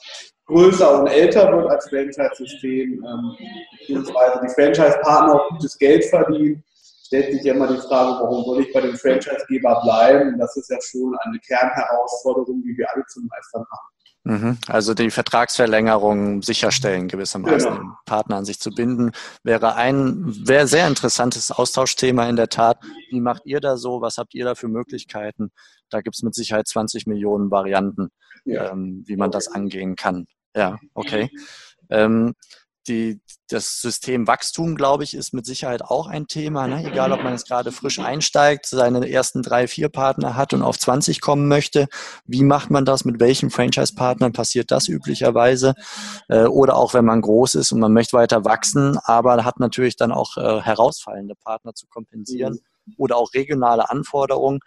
größer 0.53 1.01
und 1.01 1.07
älter 1.07 1.51
wird 1.53 1.71
als 1.71 1.89
Franchise-System, 1.89 3.05
ähm, 3.05 3.37
beziehungsweise 3.79 4.41
die 4.43 4.49
Franchise-Partner 4.55 5.35
auch 5.35 5.49
gutes 5.51 5.79
Geld 5.79 6.05
verdienen, 6.05 6.63
stellt 7.07 7.33
sich 7.33 7.43
ja 7.45 7.55
immer 7.55 7.69
die 7.69 7.81
Frage, 7.81 8.23
warum 8.23 8.45
soll 8.45 8.63
ich 8.63 8.73
bei 8.73 8.81
dem 8.81 8.97
Franchise-Geber 8.97 9.81
bleiben? 9.83 10.35
Und 10.35 10.39
das 10.39 10.57
ist 10.57 10.71
ja 10.71 10.79
schon 10.81 11.17
eine 11.25 11.39
Kernherausforderung, 11.39 12.63
die 12.63 12.77
wir 12.77 12.87
alle 12.95 13.05
zu 13.07 13.21
meistern 13.21 13.65
haben. 13.71 13.93
Mhm. 14.25 14.59
Also 14.69 14.95
die 14.95 15.11
Vertragsverlängerung 15.11 16.43
sicherstellen, 16.43 17.09
gewissermaßen 17.09 17.75
genau. 17.75 17.97
Partner 18.07 18.37
an 18.37 18.45
sich 18.45 18.61
zu 18.61 18.71
binden, 18.71 19.11
wäre 19.43 19.75
ein 19.75 20.25
wäre 20.47 20.69
sehr 20.69 20.87
interessantes 20.87 21.51
Austauschthema 21.51 22.29
in 22.29 22.37
der 22.37 22.49
Tat. 22.49 22.79
Wie 23.11 23.21
macht 23.21 23.43
ihr 23.47 23.61
da 23.61 23.77
so? 23.77 24.01
Was 24.01 24.19
habt 24.19 24.35
ihr 24.35 24.45
da 24.45 24.55
für 24.55 24.69
Möglichkeiten? 24.69 25.51
Da 25.91 26.03
gibt 26.03 26.15
es 26.15 26.23
mit 26.23 26.35
Sicherheit 26.35 26.69
20 26.69 27.07
Millionen 27.07 27.51
Varianten, 27.51 28.11
ja. 28.45 28.71
ähm, 28.71 29.03
wie 29.07 29.17
man 29.17 29.33
das 29.33 29.49
angehen 29.49 29.97
kann. 29.97 30.27
Ja, 30.55 30.79
okay. 30.95 31.31
Ähm, 31.91 32.35
die, 32.89 33.21
das 33.49 33.81
System 33.81 34.27
Wachstum, 34.27 34.75
glaube 34.75 35.05
ich, 35.05 35.15
ist 35.15 35.33
mit 35.33 35.47
Sicherheit 35.47 35.83
auch 35.83 36.09
ein 36.09 36.27
Thema. 36.27 36.67
Ne? 36.67 36.85
Egal, 36.85 37.13
ob 37.13 37.23
man 37.23 37.33
jetzt 37.33 37.47
gerade 37.47 37.71
frisch 37.71 37.99
einsteigt, 37.99 38.67
seine 38.67 39.09
ersten 39.09 39.43
drei, 39.43 39.69
vier 39.69 39.89
Partner 39.89 40.37
hat 40.37 40.53
und 40.53 40.63
auf 40.63 40.79
20 40.79 41.21
kommen 41.21 41.47
möchte. 41.47 41.87
Wie 42.25 42.43
macht 42.43 42.71
man 42.71 42.85
das? 42.85 43.05
Mit 43.05 43.21
welchen 43.21 43.51
Franchise-Partnern 43.51 44.33
passiert 44.33 44.71
das 44.71 44.89
üblicherweise? 44.89 45.75
Äh, 46.29 46.45
oder 46.45 46.77
auch, 46.77 46.95
wenn 46.95 47.05
man 47.05 47.21
groß 47.21 47.55
ist 47.55 47.73
und 47.73 47.81
man 47.81 47.93
möchte 47.93 48.17
weiter 48.17 48.45
wachsen, 48.45 48.99
aber 49.05 49.45
hat 49.45 49.61
natürlich 49.61 49.97
dann 49.97 50.11
auch 50.11 50.37
äh, 50.37 50.61
herausfallende 50.61 51.35
Partner 51.37 51.75
zu 51.75 51.87
kompensieren 51.87 52.59
oder 52.97 53.17
auch 53.17 53.33
regionale 53.33 53.91
Anforderungen 53.91 54.59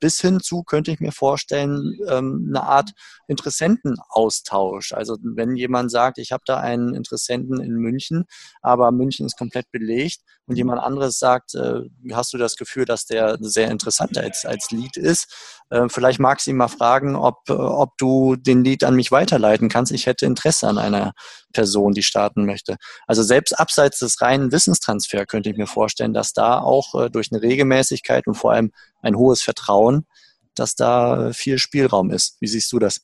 bis 0.00 0.20
hin 0.20 0.40
zu, 0.40 0.62
könnte 0.62 0.90
ich 0.90 1.00
mir 1.00 1.12
vorstellen, 1.12 1.98
ähm, 2.08 2.46
eine 2.48 2.62
Art 2.62 2.90
Interessentenaustausch. 3.28 4.92
Also 4.92 5.16
wenn 5.22 5.56
jemand 5.56 5.90
sagt, 5.90 6.18
ich 6.18 6.32
habe 6.32 6.42
da 6.46 6.58
einen 6.58 6.94
Interessenten 6.94 7.60
in 7.60 7.74
München, 7.74 8.24
aber 8.62 8.92
München 8.92 9.26
ist 9.26 9.38
komplett 9.38 9.70
belegt 9.70 10.20
und 10.46 10.56
jemand 10.56 10.80
anderes 10.80 11.18
sagt, 11.18 11.54
äh, 11.54 11.82
hast 12.12 12.32
du 12.32 12.38
das 12.38 12.56
Gefühl, 12.56 12.84
dass 12.84 13.06
der 13.06 13.36
sehr 13.40 13.70
interessant 13.70 14.16
als, 14.18 14.44
als 14.44 14.70
Lead 14.70 14.96
ist, 14.96 15.32
äh, 15.70 15.88
vielleicht 15.88 16.20
magst 16.20 16.46
du 16.46 16.50
ihn 16.50 16.56
mal 16.56 16.68
fragen, 16.68 17.16
ob, 17.16 17.48
ob 17.48 17.96
du 17.98 18.36
den 18.36 18.62
Lead 18.62 18.84
an 18.84 18.94
mich 18.94 19.10
weiterleiten 19.10 19.68
kannst. 19.68 19.92
Ich 19.92 20.06
hätte 20.06 20.26
Interesse 20.26 20.68
an 20.68 20.78
einer 20.78 21.12
Person, 21.52 21.94
die 21.94 22.02
starten 22.02 22.44
möchte. 22.44 22.76
Also 23.06 23.22
selbst 23.22 23.58
abseits 23.58 23.98
des 24.00 24.20
reinen 24.20 24.52
Wissenstransfer 24.52 25.26
könnte 25.26 25.50
ich 25.50 25.56
mir 25.56 25.66
vorstellen, 25.66 26.12
dass 26.12 26.32
da 26.32 26.60
auch 26.60 26.94
äh, 26.94 27.10
durch 27.10 27.32
eine 27.32 27.42
Regelmäßigkeit 27.42 28.26
und 28.26 28.34
vor 28.34 28.52
allem 28.52 28.72
ein 29.06 29.16
hohes 29.16 29.42
Vertrauen, 29.42 30.06
dass 30.54 30.74
da 30.74 31.32
viel 31.32 31.58
Spielraum 31.58 32.10
ist. 32.10 32.36
Wie 32.40 32.46
siehst 32.46 32.72
du 32.72 32.78
das? 32.78 33.00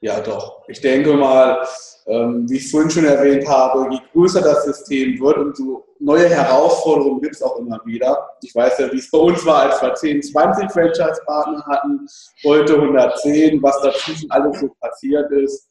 Ja, 0.00 0.20
doch. 0.20 0.62
Ich 0.68 0.80
denke 0.80 1.14
mal, 1.14 1.66
ähm, 2.06 2.48
wie 2.48 2.56
ich 2.56 2.70
vorhin 2.70 2.90
schon 2.90 3.06
erwähnt 3.06 3.48
habe, 3.48 3.88
je 3.90 3.98
größer 4.12 4.42
das 4.42 4.64
System 4.64 5.18
wird, 5.18 5.38
umso 5.38 5.84
neue 5.98 6.28
Herausforderungen 6.28 7.22
gibt 7.22 7.34
es 7.34 7.42
auch 7.42 7.58
immer 7.58 7.80
wieder. 7.86 8.28
Ich 8.42 8.54
weiß 8.54 8.78
ja, 8.78 8.92
wie 8.92 8.98
es 8.98 9.10
bei 9.10 9.18
uns 9.18 9.44
war, 9.46 9.70
als 9.70 9.80
wir 9.80 9.94
10, 9.94 10.22
20 10.22 10.70
Franchise-Partner 10.70 11.64
hatten, 11.66 12.06
heute 12.44 12.74
110, 12.74 13.62
was 13.62 13.80
dazwischen 13.80 14.30
alles 14.30 14.60
so 14.60 14.68
passiert 14.80 15.30
ist. 15.32 15.70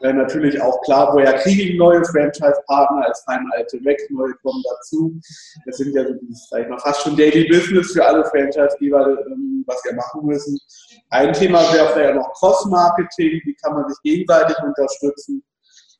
Äh, 0.00 0.12
natürlich 0.12 0.60
auch 0.60 0.80
klar, 0.82 1.12
woher 1.12 1.34
kriege 1.34 1.62
ich 1.62 1.78
neue 1.78 2.04
Franchise-Partner, 2.04 3.08
es 3.10 3.20
fallen 3.24 3.48
alte 3.52 3.84
weg, 3.84 4.00
neue 4.10 4.34
kommen 4.42 4.62
dazu. 4.70 5.18
Das 5.66 5.76
sind 5.76 5.94
ja 5.94 6.06
so 6.06 6.14
sag 6.50 6.62
ich 6.62 6.68
mal, 6.68 6.78
fast 6.78 7.02
schon 7.02 7.16
Daily 7.16 7.48
Business 7.48 7.92
für 7.92 8.04
alle 8.04 8.24
Franchise-Geber, 8.24 9.18
ähm, 9.26 9.64
was 9.66 9.82
wir 9.84 9.94
machen 9.94 10.26
müssen. 10.26 10.58
Ein 11.10 11.32
Thema 11.32 11.60
wäre 11.72 11.88
vielleicht 11.92 12.14
noch 12.14 12.32
Cross-Marketing, 12.34 13.40
wie 13.44 13.56
kann 13.62 13.74
man 13.74 13.88
sich 13.88 13.98
gegenseitig 14.02 14.56
unterstützen. 14.62 15.42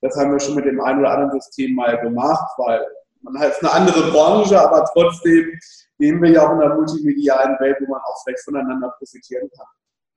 Das 0.01 0.17
haben 0.17 0.33
wir 0.33 0.41
schon 0.41 0.57
mit 0.57 0.67
dem 0.67 0.81
einen 0.81 1.01
oder 1.01 1.11
anderen 1.11 1.41
System 1.41 1.75
mal 1.75 1.99
gemacht, 2.01 2.53
weil 2.59 2.87
man 3.23 3.39
hat 3.41 3.59
eine 3.61 3.73
andere 3.73 4.11
Branche, 4.11 4.61
aber 4.61 4.85
trotzdem 4.93 5.59
leben 5.99 6.23
wir 6.23 6.31
ja 6.31 6.47
auch 6.47 6.53
in 6.53 6.61
einer 6.61 6.75
multimedialen 6.75 7.59
Welt, 7.61 7.79
wo 7.81 7.91
man 7.91 8.01
auch 8.03 8.23
vielleicht 8.23 8.45
voneinander 8.45 8.95
profitieren 8.99 9.49
kann. 9.57 9.67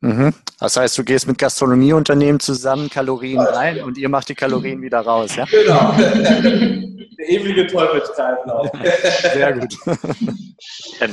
Mhm. 0.01 0.33
Das 0.59 0.77
heißt, 0.77 0.97
du 0.97 1.03
gehst 1.03 1.27
mit 1.27 1.37
Gastronomieunternehmen 1.37 2.39
zusammen, 2.39 2.89
Kalorien 2.89 3.39
rein 3.39 3.83
und 3.83 3.97
ihr 3.97 4.09
macht 4.09 4.29
die 4.29 4.35
Kalorien 4.35 4.81
wieder 4.81 4.99
raus, 5.01 5.35
ja? 5.35 5.45
Genau. 5.45 5.93
Der 7.17 7.29
ewige 7.29 7.65
Teufelskreislauf. 7.65 8.69
Sehr 9.33 9.53
gut. 9.53 9.75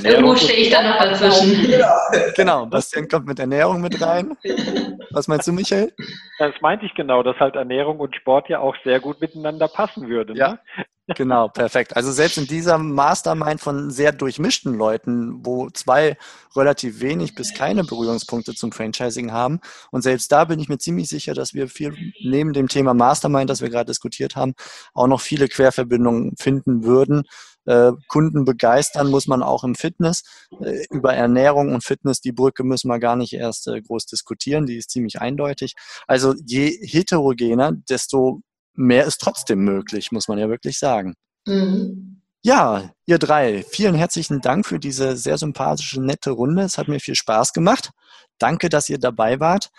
Irgendwo 0.03 0.35
stehe 0.35 0.59
ich 0.59 0.69
da 0.69 0.83
noch 0.83 0.99
dazwischen. 0.99 1.63
Genau. 1.63 1.95
genau, 2.35 2.65
Bastian 2.67 3.07
kommt 3.07 3.25
mit 3.25 3.39
Ernährung 3.39 3.81
mit 3.81 3.99
rein. 3.99 4.37
Was 5.11 5.27
meinst 5.27 5.47
du, 5.47 5.51
Michael? 5.51 5.91
Das 6.37 6.53
meinte 6.61 6.85
ich 6.85 6.93
genau, 6.93 7.23
dass 7.23 7.39
halt 7.39 7.55
Ernährung 7.55 7.99
und 7.99 8.15
Sport 8.15 8.49
ja 8.49 8.59
auch 8.59 8.75
sehr 8.83 8.99
gut 8.99 9.19
miteinander 9.19 9.67
passen 9.67 10.07
würden. 10.07 10.35
Ja. 10.35 10.49
Ne? 10.49 10.59
Genau, 11.07 11.49
perfekt. 11.49 11.95
Also 11.95 12.11
selbst 12.11 12.39
in 12.39 12.47
dieser 12.47 12.79
Mastermind 12.79 13.61
von 13.61 13.91
sehr 13.91 14.11
durchmischten 14.11 14.73
Leuten, 14.73 15.45
wo 15.45 15.69
zwei 15.69 16.17
relativ 16.55 16.99
wenig 16.99 17.35
bis 17.35 17.53
keine 17.53 17.83
Berührungspunkte 17.83 18.55
zum 18.55 18.71
Franchising 18.71 19.31
haben. 19.31 19.59
Und 19.91 20.01
selbst 20.01 20.31
da 20.31 20.45
bin 20.45 20.59
ich 20.59 20.67
mir 20.67 20.79
ziemlich 20.79 21.07
sicher, 21.07 21.35
dass 21.35 21.53
wir 21.53 21.67
viel 21.67 21.93
neben 22.23 22.53
dem 22.53 22.69
Thema 22.69 22.95
Mastermind, 22.95 23.51
das 23.51 23.61
wir 23.61 23.69
gerade 23.69 23.85
diskutiert 23.85 24.35
haben, 24.35 24.55
auch 24.95 25.05
noch 25.05 25.21
viele 25.21 25.47
Querverbindungen 25.47 26.35
finden 26.37 26.83
würden. 26.83 27.21
Äh, 27.65 27.91
Kunden 28.07 28.43
begeistern 28.43 29.11
muss 29.11 29.27
man 29.27 29.43
auch 29.43 29.63
im 29.63 29.75
Fitness. 29.75 30.23
Äh, 30.59 30.85
über 30.89 31.13
Ernährung 31.13 31.71
und 31.71 31.83
Fitness, 31.83 32.19
die 32.19 32.31
Brücke 32.31 32.63
müssen 32.63 32.87
wir 32.87 32.97
gar 32.97 33.15
nicht 33.15 33.33
erst 33.33 33.67
äh, 33.67 33.79
groß 33.79 34.07
diskutieren, 34.07 34.65
die 34.65 34.77
ist 34.77 34.89
ziemlich 34.89 35.21
eindeutig. 35.21 35.75
Also 36.07 36.33
je 36.43 36.71
heterogener, 36.81 37.73
desto 37.73 38.41
mehr 38.75 39.05
ist 39.05 39.21
trotzdem 39.21 39.59
möglich, 39.59 40.11
muss 40.11 40.27
man 40.27 40.37
ja 40.37 40.49
wirklich 40.49 40.79
sagen. 40.79 41.15
Mhm. 41.45 42.21
Ja, 42.43 42.91
ihr 43.07 43.17
drei, 43.17 43.65
vielen 43.67 43.95
herzlichen 43.95 44.39
Dank 44.39 44.67
für 44.67 44.77
diese 44.77 45.15
sehr 45.17 45.37
sympathische, 45.37 45.99
nette 45.99 46.29
Runde. 46.29 46.61
Es 46.61 46.77
hat 46.77 46.87
mir 46.87 46.99
viel 46.99 47.15
Spaß 47.15 47.53
gemacht. 47.53 47.89
Danke, 48.37 48.69
dass 48.69 48.87
ihr 48.87 48.99
dabei 48.99 49.39
wart. 49.39 49.69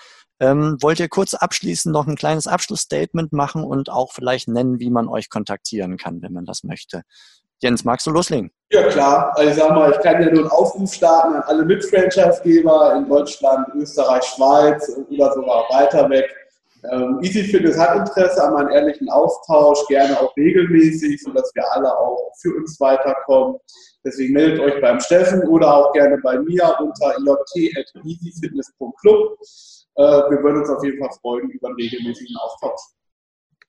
Ähm, 0.40 0.76
wollt 0.80 0.98
ihr 1.00 1.08
kurz 1.08 1.34
abschließend 1.34 1.92
noch 1.92 2.06
ein 2.06 2.16
kleines 2.16 2.46
Abschlussstatement 2.46 3.32
machen 3.32 3.62
und 3.62 3.88
auch 3.88 4.12
vielleicht 4.12 4.48
nennen, 4.48 4.80
wie 4.80 4.90
man 4.90 5.08
euch 5.08 5.30
kontaktieren 5.30 5.96
kann, 5.96 6.20
wenn 6.22 6.32
man 6.32 6.44
das 6.44 6.64
möchte? 6.64 7.02
Jens, 7.62 7.84
magst 7.84 8.06
du 8.06 8.10
loslegen? 8.10 8.50
Ja, 8.70 8.82
klar. 8.88 9.32
Also 9.36 9.50
ich 9.50 9.56
sag 9.56 9.70
mal, 9.70 9.90
ich 9.90 10.00
kann 10.00 10.20
ja 10.20 10.28
nur 10.28 10.42
einen 10.42 10.50
Aufruf 10.50 10.92
starten 10.92 11.36
an 11.36 11.42
alle 11.42 11.64
Mit-Franchise-Geber 11.64 12.96
in 12.96 13.08
Deutschland, 13.08 13.68
Österreich, 13.76 14.24
Schweiz 14.24 14.90
oder 15.08 15.32
sogar 15.32 15.64
weiter 15.70 16.10
weg. 16.10 16.28
Ähm, 16.92 17.18
Easy 17.22 17.44
Fitness 17.44 17.78
hat 17.78 17.96
Interesse 17.96 18.42
an 18.42 18.56
einem 18.56 18.70
ehrlichen 18.70 19.08
Austausch, 19.08 19.78
gerne 19.88 20.20
auch 20.20 20.36
regelmäßig, 20.36 21.22
sodass 21.22 21.50
wir 21.54 21.64
alle 21.72 21.96
auch 21.96 22.32
für 22.40 22.52
uns 22.54 22.78
weiterkommen. 22.80 23.56
Deswegen 24.04 24.34
meldet 24.34 24.60
euch 24.60 24.78
beim 24.80 25.00
Steffen 25.00 25.42
oder 25.48 25.74
auch 25.74 25.92
gerne 25.92 26.18
bei 26.22 26.38
mir 26.38 26.76
unter 26.78 27.16
jt.easyfitness.club. 27.18 29.38
Äh, 29.96 30.02
wir 30.02 30.42
würden 30.42 30.58
uns 30.58 30.70
auf 30.70 30.84
jeden 30.84 30.98
Fall 30.98 31.10
freuen 31.20 31.50
über 31.50 31.68
einen 31.68 31.76
regelmäßigen 31.76 32.34
Austausch. 32.36 32.80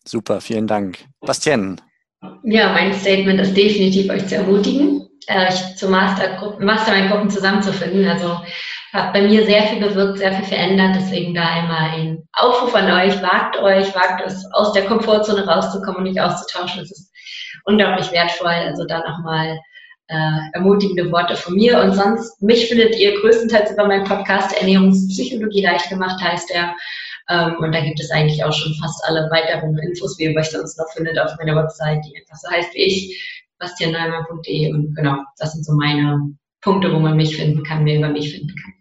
Super, 0.05 0.39
vielen 0.39 0.68
Dank. 0.68 0.99
Bastien. 1.22 1.82
Ja, 2.43 2.74
mein 2.74 2.93
Statement 2.93 3.41
ist 3.41 3.55
definitiv, 3.55 4.11
euch 4.11 4.28
zu 4.28 4.36
ermutigen, 4.36 5.07
äh, 5.28 5.47
euch 5.47 5.76
zu 5.76 5.89
Mastermind-Gruppen 5.89 7.30
zusammenzufinden. 7.30 8.07
Also 8.07 8.39
hat 8.97 9.13
bei 9.13 9.21
mir 9.21 9.45
sehr 9.45 9.63
viel 9.63 9.79
bewirkt, 9.79 10.17
sehr 10.17 10.33
viel 10.33 10.45
verändert. 10.45 10.95
Deswegen 10.95 11.33
da 11.33 11.43
einmal 11.43 11.91
ein 11.91 12.27
Aufruf 12.33 12.73
an 12.75 12.91
euch. 12.91 13.21
Wagt 13.21 13.57
euch, 13.57 13.93
wagt 13.95 14.21
es, 14.25 14.45
aus 14.53 14.73
der 14.73 14.85
Komfortzone 14.85 15.45
rauszukommen 15.45 15.97
und 15.97 16.03
nicht 16.03 16.19
auszutauschen. 16.19 16.81
Das 16.81 16.91
ist 16.91 17.11
unglaublich 17.65 18.11
wertvoll. 18.11 18.47
Also 18.47 18.85
da 18.85 18.99
nochmal 19.07 19.59
äh, 20.07 20.39
ermutigende 20.53 21.11
Worte 21.11 21.35
von 21.35 21.55
mir. 21.55 21.81
Und 21.81 21.93
sonst, 21.93 22.41
mich 22.41 22.67
findet 22.67 22.97
ihr 22.97 23.19
größtenteils 23.21 23.71
über 23.71 23.87
meinen 23.87 24.05
Podcast 24.05 24.57
Ernährungspsychologie 24.59 25.63
leicht 25.63 25.89
gemacht, 25.89 26.21
heißt 26.21 26.51
er. 26.51 26.75
Ähm, 27.29 27.57
und 27.59 27.73
da 27.73 27.81
gibt 27.81 27.99
es 27.99 28.11
eigentlich 28.11 28.43
auch 28.43 28.53
schon 28.53 28.73
fast 28.81 29.03
alle 29.05 29.29
weiteren 29.29 29.77
Infos, 29.79 30.17
wie 30.17 30.25
ihr 30.25 30.37
euch 30.37 30.49
sonst 30.49 30.77
noch 30.77 30.89
findet 30.95 31.19
auf 31.19 31.31
meiner 31.37 31.55
Website, 31.55 32.03
die 32.05 32.17
einfach 32.17 32.37
so 32.37 32.49
heißt 32.49 32.73
wie 32.73 32.83
ich, 32.83 33.43
bastianneumann.de. 33.59 34.73
Und 34.73 34.95
genau, 34.95 35.17
das 35.37 35.53
sind 35.53 35.65
so 35.65 35.73
meine 35.73 36.19
Punkte, 36.61 36.93
wo 36.93 36.99
man 36.99 37.17
mich 37.17 37.35
finden 37.35 37.63
kann, 37.63 37.85
wer 37.85 37.97
über 37.97 38.09
mich 38.09 38.31
finden 38.31 38.55
kann. 38.55 38.76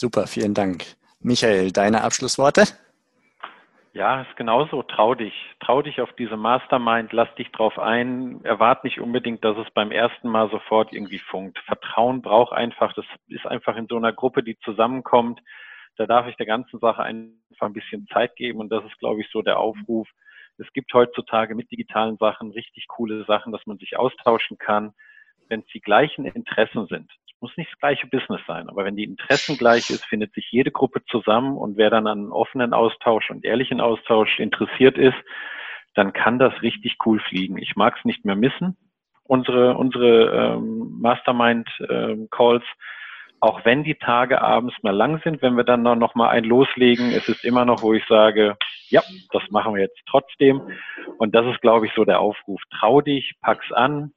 Super, 0.00 0.26
vielen 0.26 0.54
Dank. 0.54 0.96
Michael, 1.20 1.72
deine 1.72 2.02
Abschlussworte? 2.02 2.62
Ja, 3.92 4.22
ist 4.22 4.34
genauso. 4.34 4.82
Trau 4.82 5.14
dich. 5.14 5.34
Trau 5.60 5.82
dich 5.82 6.00
auf 6.00 6.10
diese 6.14 6.38
Mastermind, 6.38 7.12
lass 7.12 7.28
dich 7.34 7.52
drauf 7.52 7.78
ein. 7.78 8.42
Erwart 8.42 8.82
nicht 8.82 8.98
unbedingt, 8.98 9.44
dass 9.44 9.58
es 9.58 9.70
beim 9.74 9.90
ersten 9.92 10.30
Mal 10.30 10.48
sofort 10.50 10.94
irgendwie 10.94 11.18
funkt. 11.18 11.58
Vertrauen 11.66 12.22
braucht 12.22 12.54
einfach, 12.54 12.94
das 12.94 13.04
ist 13.28 13.46
einfach 13.46 13.76
in 13.76 13.88
so 13.88 13.98
einer 13.98 14.14
Gruppe, 14.14 14.42
die 14.42 14.58
zusammenkommt. 14.60 15.42
Da 15.98 16.06
darf 16.06 16.26
ich 16.28 16.36
der 16.36 16.46
ganzen 16.46 16.80
Sache 16.80 17.02
einfach 17.02 17.66
ein 17.66 17.74
bisschen 17.74 18.06
Zeit 18.06 18.36
geben 18.36 18.60
und 18.60 18.70
das 18.70 18.82
ist, 18.86 18.98
glaube 19.00 19.20
ich, 19.20 19.28
so 19.30 19.42
der 19.42 19.58
Aufruf. 19.58 20.08
Es 20.56 20.72
gibt 20.72 20.94
heutzutage 20.94 21.54
mit 21.54 21.70
digitalen 21.70 22.16
Sachen 22.16 22.52
richtig 22.52 22.88
coole 22.88 23.26
Sachen, 23.26 23.52
dass 23.52 23.66
man 23.66 23.76
sich 23.76 23.98
austauschen 23.98 24.56
kann, 24.56 24.94
wenn 25.50 25.60
es 25.60 25.66
die 25.74 25.82
gleichen 25.82 26.24
Interessen 26.24 26.86
sind 26.86 27.10
muss 27.40 27.56
nicht 27.56 27.70
das 27.72 27.78
gleiche 27.78 28.06
Business 28.06 28.40
sein, 28.46 28.68
aber 28.68 28.84
wenn 28.84 28.96
die 28.96 29.04
Interessen 29.04 29.56
gleich 29.56 29.90
ist, 29.90 30.04
findet 30.04 30.32
sich 30.34 30.46
jede 30.50 30.70
Gruppe 30.70 31.02
zusammen 31.06 31.56
und 31.56 31.76
wer 31.76 31.90
dann 31.90 32.06
an 32.06 32.30
offenen 32.30 32.72
Austausch 32.72 33.30
und 33.30 33.44
ehrlichen 33.44 33.80
Austausch 33.80 34.38
interessiert 34.38 34.98
ist, 34.98 35.16
dann 35.94 36.12
kann 36.12 36.38
das 36.38 36.52
richtig 36.62 36.96
cool 37.04 37.20
fliegen. 37.20 37.58
Ich 37.58 37.76
mag 37.76 37.96
es 37.98 38.04
nicht 38.04 38.24
mehr 38.24 38.36
missen, 38.36 38.76
unsere, 39.24 39.76
unsere 39.76 40.54
ähm, 40.54 40.98
Mastermind-Calls, 41.00 42.62
ähm, 42.62 42.68
auch 43.40 43.64
wenn 43.64 43.84
die 43.84 43.94
Tage 43.94 44.42
abends 44.42 44.74
mal 44.82 44.94
lang 44.94 45.20
sind, 45.24 45.40
wenn 45.40 45.56
wir 45.56 45.64
dann 45.64 45.82
noch 45.82 46.14
mal 46.14 46.28
ein 46.28 46.44
loslegen, 46.44 47.10
es 47.10 47.26
ist 47.28 47.44
immer 47.44 47.64
noch, 47.64 47.82
wo 47.82 47.94
ich 47.94 48.04
sage, 48.06 48.56
ja, 48.88 49.02
das 49.32 49.42
machen 49.50 49.74
wir 49.74 49.82
jetzt 49.82 50.00
trotzdem. 50.06 50.60
Und 51.16 51.34
das 51.34 51.46
ist, 51.46 51.62
glaube 51.62 51.86
ich, 51.86 51.92
so 51.94 52.04
der 52.04 52.20
Aufruf. 52.20 52.60
Trau 52.78 53.00
dich, 53.00 53.34
pack's 53.40 53.72
an, 53.72 54.12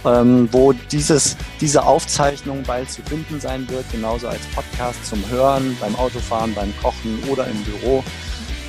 ähm, 0.04 0.50
wo 0.52 0.72
dieses, 0.72 1.38
diese 1.60 1.84
Aufzeichnung 1.84 2.64
bald 2.64 2.90
zu 2.90 3.00
finden 3.00 3.40
sein 3.40 3.66
wird, 3.70 3.90
genauso 3.92 4.28
als 4.28 4.44
Podcast 4.48 5.06
zum 5.06 5.26
Hören, 5.30 5.74
beim 5.80 5.96
Autofahren, 5.96 6.54
beim 6.54 6.76
Kochen 6.82 7.22
oder 7.30 7.46
im 7.46 7.64
Büro. 7.64 8.04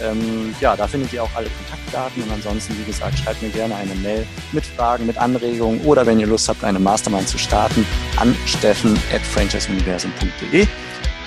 Ähm, 0.01 0.55
ja, 0.59 0.75
da 0.75 0.87
findet 0.87 1.13
ihr 1.13 1.23
auch 1.23 1.29
alle 1.35 1.47
Kontaktdaten 1.49 2.23
und 2.23 2.31
ansonsten, 2.31 2.75
wie 2.77 2.83
gesagt, 2.83 3.17
schreibt 3.19 3.41
mir 3.41 3.49
gerne 3.49 3.75
eine 3.75 3.95
Mail 3.95 4.27
mit 4.51 4.65
Fragen, 4.65 5.05
mit 5.05 5.17
Anregungen 5.17 5.79
oder 5.81 6.05
wenn 6.05 6.19
ihr 6.19 6.27
Lust 6.27 6.49
habt, 6.49 6.61
eine 6.63 6.79
Mastermind 6.79 7.29
zu 7.29 7.37
starten, 7.37 7.85
an 8.17 8.35
steffen.franchiseuniversum.de. 8.45 10.67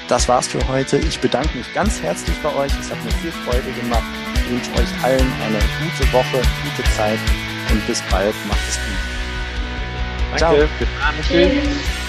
Das 0.08 0.28
war's 0.28 0.48
für 0.48 0.66
heute. 0.68 0.98
Ich 0.98 1.20
bedanke 1.20 1.56
mich 1.56 1.72
ganz 1.74 2.00
herzlich 2.00 2.36
bei 2.42 2.54
euch. 2.54 2.72
Es 2.80 2.90
hat 2.90 3.04
mir 3.04 3.12
viel 3.12 3.30
Freude 3.44 3.70
gemacht. 3.72 4.02
Ich 4.34 4.50
wünsche 4.50 4.72
euch 4.72 5.04
allen 5.04 5.32
eine 5.44 5.58
gute 5.58 6.12
Woche, 6.12 6.42
gute 6.64 6.82
Zeit 6.96 7.20
und 7.70 7.86
bis 7.86 8.02
bald. 8.10 8.34
Macht 8.48 8.58
es 8.68 8.76
gut. 8.76 8.84
Danke. 10.30 10.38
Ciao. 10.38 10.56
Bis 10.78 10.88
dann. 10.98 11.14
Tschüss. 11.22 12.07